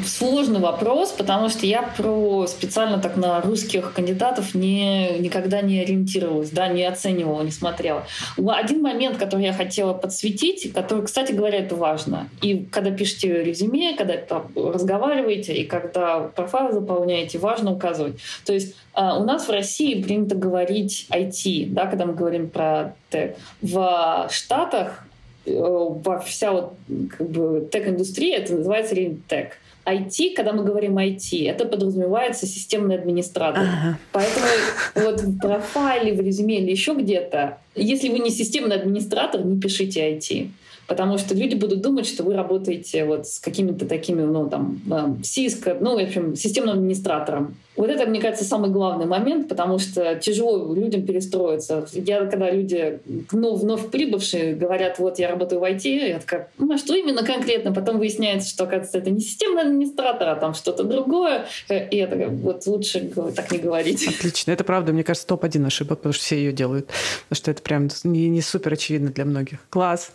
Сложный 0.05 0.61
вопрос, 0.61 1.13
потому 1.13 1.49
что 1.49 1.65
я 1.65 1.81
про 1.81 2.47
специально 2.47 2.99
так 2.99 3.17
на 3.17 3.41
русских 3.41 3.95
кандидатов 3.95 4.55
не, 4.55 5.19
никогда 5.19 5.63
не 5.63 5.81
ориентировалась, 5.81 6.51
да, 6.51 6.69
не 6.69 6.85
оценивала, 6.85 7.41
не 7.41 7.51
смотрела. 7.51 8.05
Один 8.37 8.83
момент, 8.83 9.17
который 9.17 9.47
я 9.47 9.55
хотела 9.55 9.95
подсветить, 9.95 10.75
который, 10.75 11.07
кстати 11.07 11.33
говоря, 11.33 11.61
это 11.61 11.75
важно. 11.75 12.29
И 12.43 12.67
когда 12.71 12.91
пишете 12.91 13.43
резюме, 13.43 13.97
когда 13.97 14.13
разговариваете, 14.55 15.55
и 15.55 15.65
когда 15.65 16.21
профайл 16.21 16.71
заполняете, 16.75 17.39
важно 17.39 17.73
указывать. 17.73 18.21
То 18.45 18.53
есть 18.53 18.77
а, 18.93 19.19
у 19.19 19.25
нас 19.25 19.49
в 19.49 19.51
России 19.51 20.03
принято 20.03 20.35
говорить 20.35 21.07
IT, 21.09 21.73
да, 21.73 21.87
когда 21.87 22.05
мы 22.05 22.13
говорим 22.13 22.51
про 22.51 22.95
тег. 23.09 23.37
В 23.63 24.29
Штатах 24.31 25.07
э, 25.47 25.51
во 25.57 26.19
вся 26.19 26.53
вот 26.53 26.75
как 27.17 27.31
бы 27.31 27.67
тег-индустрия, 27.73 28.37
это 28.37 28.55
называется 28.55 28.95
тег. 29.27 29.57
IT, 29.89 30.35
когда 30.35 30.53
мы 30.53 30.65
говорим 30.65 30.99
IT, 30.99 31.49
это 31.49 31.65
подразумевается 31.65 32.47
системный 32.47 32.97
администратор. 32.97 33.63
Ага. 33.63 33.99
Поэтому 34.13 34.47
вот 34.95 35.21
в 35.21 35.39
профайле, 35.39 36.13
в 36.13 36.21
резюме 36.21 36.61
или 36.61 36.71
еще 36.71 36.95
где-то, 36.95 37.59
если 37.75 38.09
вы 38.09 38.19
не 38.19 38.31
системный 38.31 38.77
администратор, 38.77 39.45
не 39.45 39.61
пишите 39.61 40.01
IT. 40.13 40.49
Потому 40.87 41.19
что 41.19 41.35
люди 41.35 41.55
будут 41.55 41.83
думать, 41.83 42.07
что 42.07 42.23
вы 42.23 42.35
работаете 42.35 43.05
вот 43.05 43.27
с 43.29 43.39
какими-то 43.41 43.85
такими, 43.85 44.23
ну, 44.23 44.49
там, 44.49 44.81
Cisco, 45.23 45.77
ну, 45.79 45.99
в 45.99 46.03
общем, 46.03 46.35
системным 46.35 46.77
администратором. 46.77 47.57
Вот 47.79 47.91
это, 47.91 48.07
мне 48.07 48.21
кажется, 48.21 48.45
самый 48.45 48.71
главный 48.71 49.07
момент, 49.07 49.49
потому 49.49 49.79
что 49.79 50.17
тяжело 50.17 50.75
людям 50.75 51.07
перестроиться. 51.07 51.87
Я, 51.93 52.27
когда 52.27 52.51
люди, 52.51 52.99
ну, 53.33 53.55
вновь 53.55 53.91
прибывшие, 53.91 54.55
говорят, 54.55 54.99
вот, 54.99 55.19
я 55.19 55.31
работаю 55.31 55.61
в 55.61 55.65
IT, 55.65 56.09
я 56.09 56.19
такая, 56.19 56.51
ну, 56.59 56.73
а 56.75 56.79
что 56.79 56.95
именно 56.95 57.25
конкретно? 57.25 57.73
Потом 57.73 57.99
выясняется, 57.99 58.49
что, 58.49 58.65
оказывается, 58.65 58.99
это 58.99 59.11
не 59.11 59.21
системный 59.21 59.63
администратор, 59.63 60.29
а 60.29 60.35
там 60.35 60.55
что-то 60.55 60.83
другое. 60.83 61.47
И 61.69 61.97
я 61.97 62.09
такая, 62.09 62.29
вот 62.29 62.67
лучше 62.67 63.11
так 63.35 63.51
не 63.53 63.59
говорить. 63.59 64.07
Отлично. 64.09 64.51
Это 64.51 64.65
правда, 64.65 64.93
мне 64.93 65.05
кажется, 65.05 65.29
топ-1 65.29 65.65
ошибок, 65.67 65.99
потому 65.99 66.13
что 66.13 66.25
все 66.25 66.37
ее 66.37 66.53
делают. 66.53 66.87
Потому 67.29 67.37
что 67.37 67.51
это 67.51 67.63
прям 67.63 67.89
не, 68.05 68.29
не 68.29 68.43
супер 68.43 68.73
очевидно 68.73 69.11
для 69.11 69.25
многих. 69.25 69.59
Класс. 69.71 70.13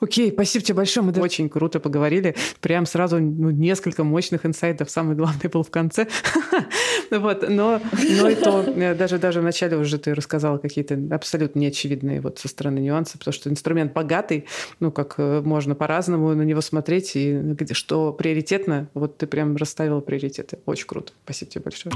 Окей, 0.00 0.30
спасибо 0.32 0.64
тебе 0.64 0.74
большое. 0.76 1.04
Мы 1.04 1.12
очень 1.20 1.48
круто 1.48 1.80
поговорили. 1.80 2.36
Прям 2.60 2.86
сразу 2.86 3.18
ну, 3.18 3.50
несколько 3.50 4.04
мощных 4.04 4.46
инсайтов. 4.46 4.90
Самый 4.90 5.16
главный 5.16 5.48
был 5.50 5.62
в 5.62 5.70
конце. 5.70 6.06
вот, 7.10 7.48
но, 7.48 7.80
но 8.20 8.28
и 8.28 8.34
то, 8.34 8.62
э, 8.62 8.94
даже, 8.94 9.18
даже 9.18 9.40
вначале 9.40 9.76
уже 9.76 9.98
ты 9.98 10.14
рассказала 10.14 10.58
какие-то 10.58 10.98
абсолютно 11.10 11.58
неочевидные 11.60 12.20
вот 12.20 12.38
со 12.38 12.48
стороны 12.48 12.78
нюансы, 12.78 13.18
потому 13.18 13.32
что 13.32 13.50
инструмент 13.50 13.92
богатый, 13.92 14.46
ну, 14.80 14.90
как 14.90 15.14
э, 15.18 15.40
можно 15.44 15.74
по-разному 15.74 16.34
на 16.34 16.42
него 16.42 16.60
смотреть, 16.60 17.12
и 17.14 17.56
что 17.72 18.12
приоритетно, 18.12 18.88
вот 18.94 19.18
ты 19.18 19.26
прям 19.26 19.56
расставила 19.56 20.00
приоритеты. 20.00 20.58
Очень 20.66 20.86
круто. 20.86 21.12
Спасибо 21.24 21.50
тебе 21.50 21.62
большое. 21.64 21.94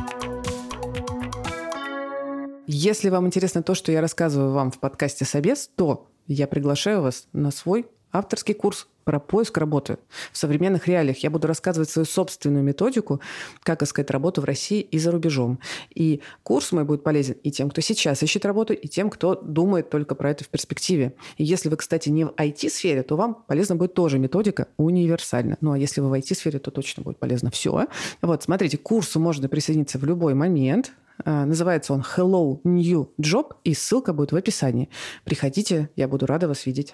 Если 2.66 3.08
вам 3.08 3.26
интересно 3.26 3.62
то, 3.62 3.74
что 3.74 3.92
я 3.92 4.00
рассказываю 4.00 4.52
вам 4.52 4.70
в 4.70 4.78
подкасте 4.78 5.24
«Собес», 5.24 5.68
то 5.74 6.06
я 6.26 6.46
приглашаю 6.46 7.02
вас 7.02 7.26
на 7.32 7.50
свой 7.50 7.86
авторский 8.12 8.54
курс 8.54 8.86
про 9.04 9.18
поиск 9.18 9.58
работы. 9.58 9.98
В 10.32 10.38
современных 10.38 10.86
реалиях 10.86 11.18
я 11.18 11.30
буду 11.30 11.48
рассказывать 11.48 11.90
свою 11.90 12.06
собственную 12.06 12.62
методику, 12.62 13.20
как 13.62 13.82
искать 13.82 14.10
работу 14.10 14.40
в 14.40 14.44
России 14.44 14.80
и 14.80 14.98
за 14.98 15.10
рубежом. 15.10 15.58
И 15.94 16.20
курс 16.42 16.72
мой 16.72 16.84
будет 16.84 17.02
полезен 17.02 17.36
и 17.42 17.50
тем, 17.50 17.70
кто 17.70 17.80
сейчас 17.80 18.22
ищет 18.22 18.44
работу, 18.44 18.72
и 18.72 18.88
тем, 18.88 19.10
кто 19.10 19.34
думает 19.34 19.90
только 19.90 20.14
про 20.14 20.30
это 20.30 20.44
в 20.44 20.48
перспективе. 20.48 21.14
И 21.36 21.44
если 21.44 21.68
вы, 21.68 21.76
кстати, 21.76 22.08
не 22.08 22.24
в 22.24 22.28
IT-сфере, 22.36 23.02
то 23.02 23.16
вам 23.16 23.42
полезна 23.46 23.76
будет 23.76 23.94
тоже 23.94 24.18
методика 24.18 24.68
универсальна. 24.76 25.56
Ну 25.60 25.72
а 25.72 25.78
если 25.78 26.00
вы 26.00 26.08
в 26.08 26.12
IT-сфере, 26.14 26.58
то 26.58 26.70
точно 26.70 27.02
будет 27.02 27.18
полезно 27.18 27.50
все. 27.50 27.86
Вот, 28.20 28.42
смотрите, 28.42 28.78
к 28.78 28.82
курсу 28.82 29.18
можно 29.18 29.48
присоединиться 29.48 29.98
в 29.98 30.04
любой 30.04 30.34
момент. 30.34 30.92
А, 31.24 31.44
называется 31.44 31.92
он 31.92 32.02
Hello 32.16 32.60
New 32.64 33.10
Job, 33.20 33.54
и 33.64 33.74
ссылка 33.74 34.12
будет 34.12 34.32
в 34.32 34.36
описании. 34.36 34.88
Приходите, 35.24 35.90
я 35.96 36.08
буду 36.08 36.26
рада 36.26 36.48
вас 36.48 36.66
видеть. 36.66 36.92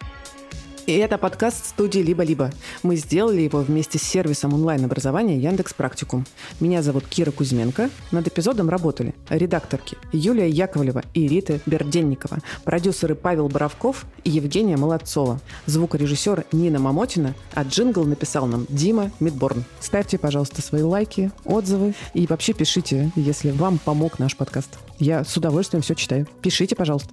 И 0.89 0.93
это 0.93 1.19
подкаст 1.19 1.67
студии 1.67 1.99
«Либо-либо». 1.99 2.51
Мы 2.83 2.97
сделали 2.97 3.43
его 3.43 3.59
вместе 3.59 3.99
с 3.99 4.03
сервисом 4.03 4.55
онлайн-образования 4.55 5.39
Яндекс 5.39 5.75
Практикум. 5.75 6.25
Меня 6.61 6.83
зовут 6.83 7.07
Кира 7.07 7.31
Кузьменко. 7.31 7.91
Над 8.11 8.27
эпизодом 8.27 8.71
работали 8.71 9.15
редакторки 9.29 9.99
Юлия 10.13 10.49
Яковлева 10.49 11.03
и 11.13 11.29
Рита 11.29 11.61
Берденникова, 11.67 12.39
продюсеры 12.65 13.15
Павел 13.15 13.51
Боровков 13.51 14.07
и 14.25 14.31
Евгения 14.31 14.79
Молодцова, 14.79 15.43
звукорежиссер 15.67 16.47
Нина 16.53 16.79
Мамотина, 16.79 17.35
а 17.53 17.65
джингл 17.65 18.05
написал 18.07 18.47
нам 18.47 18.65
Дима 18.71 19.11
Мидборн. 19.21 19.65
Ставьте, 19.81 20.17
пожалуйста, 20.17 20.63
свои 20.63 20.81
лайки, 20.81 21.31
отзывы 21.45 21.93
и 22.15 22.27
вообще 22.27 22.55
пишите, 22.55 23.13
если 23.15 23.51
вам 23.51 23.77
помог 23.77 24.19
наш 24.19 24.35
подкаст. 24.39 24.79
Я 24.99 25.23
с 25.25 25.37
удовольствием 25.37 25.83
все 25.83 25.95
читаю. 25.95 26.27
Пишите, 26.41 26.75
пожалуйста. 26.75 27.11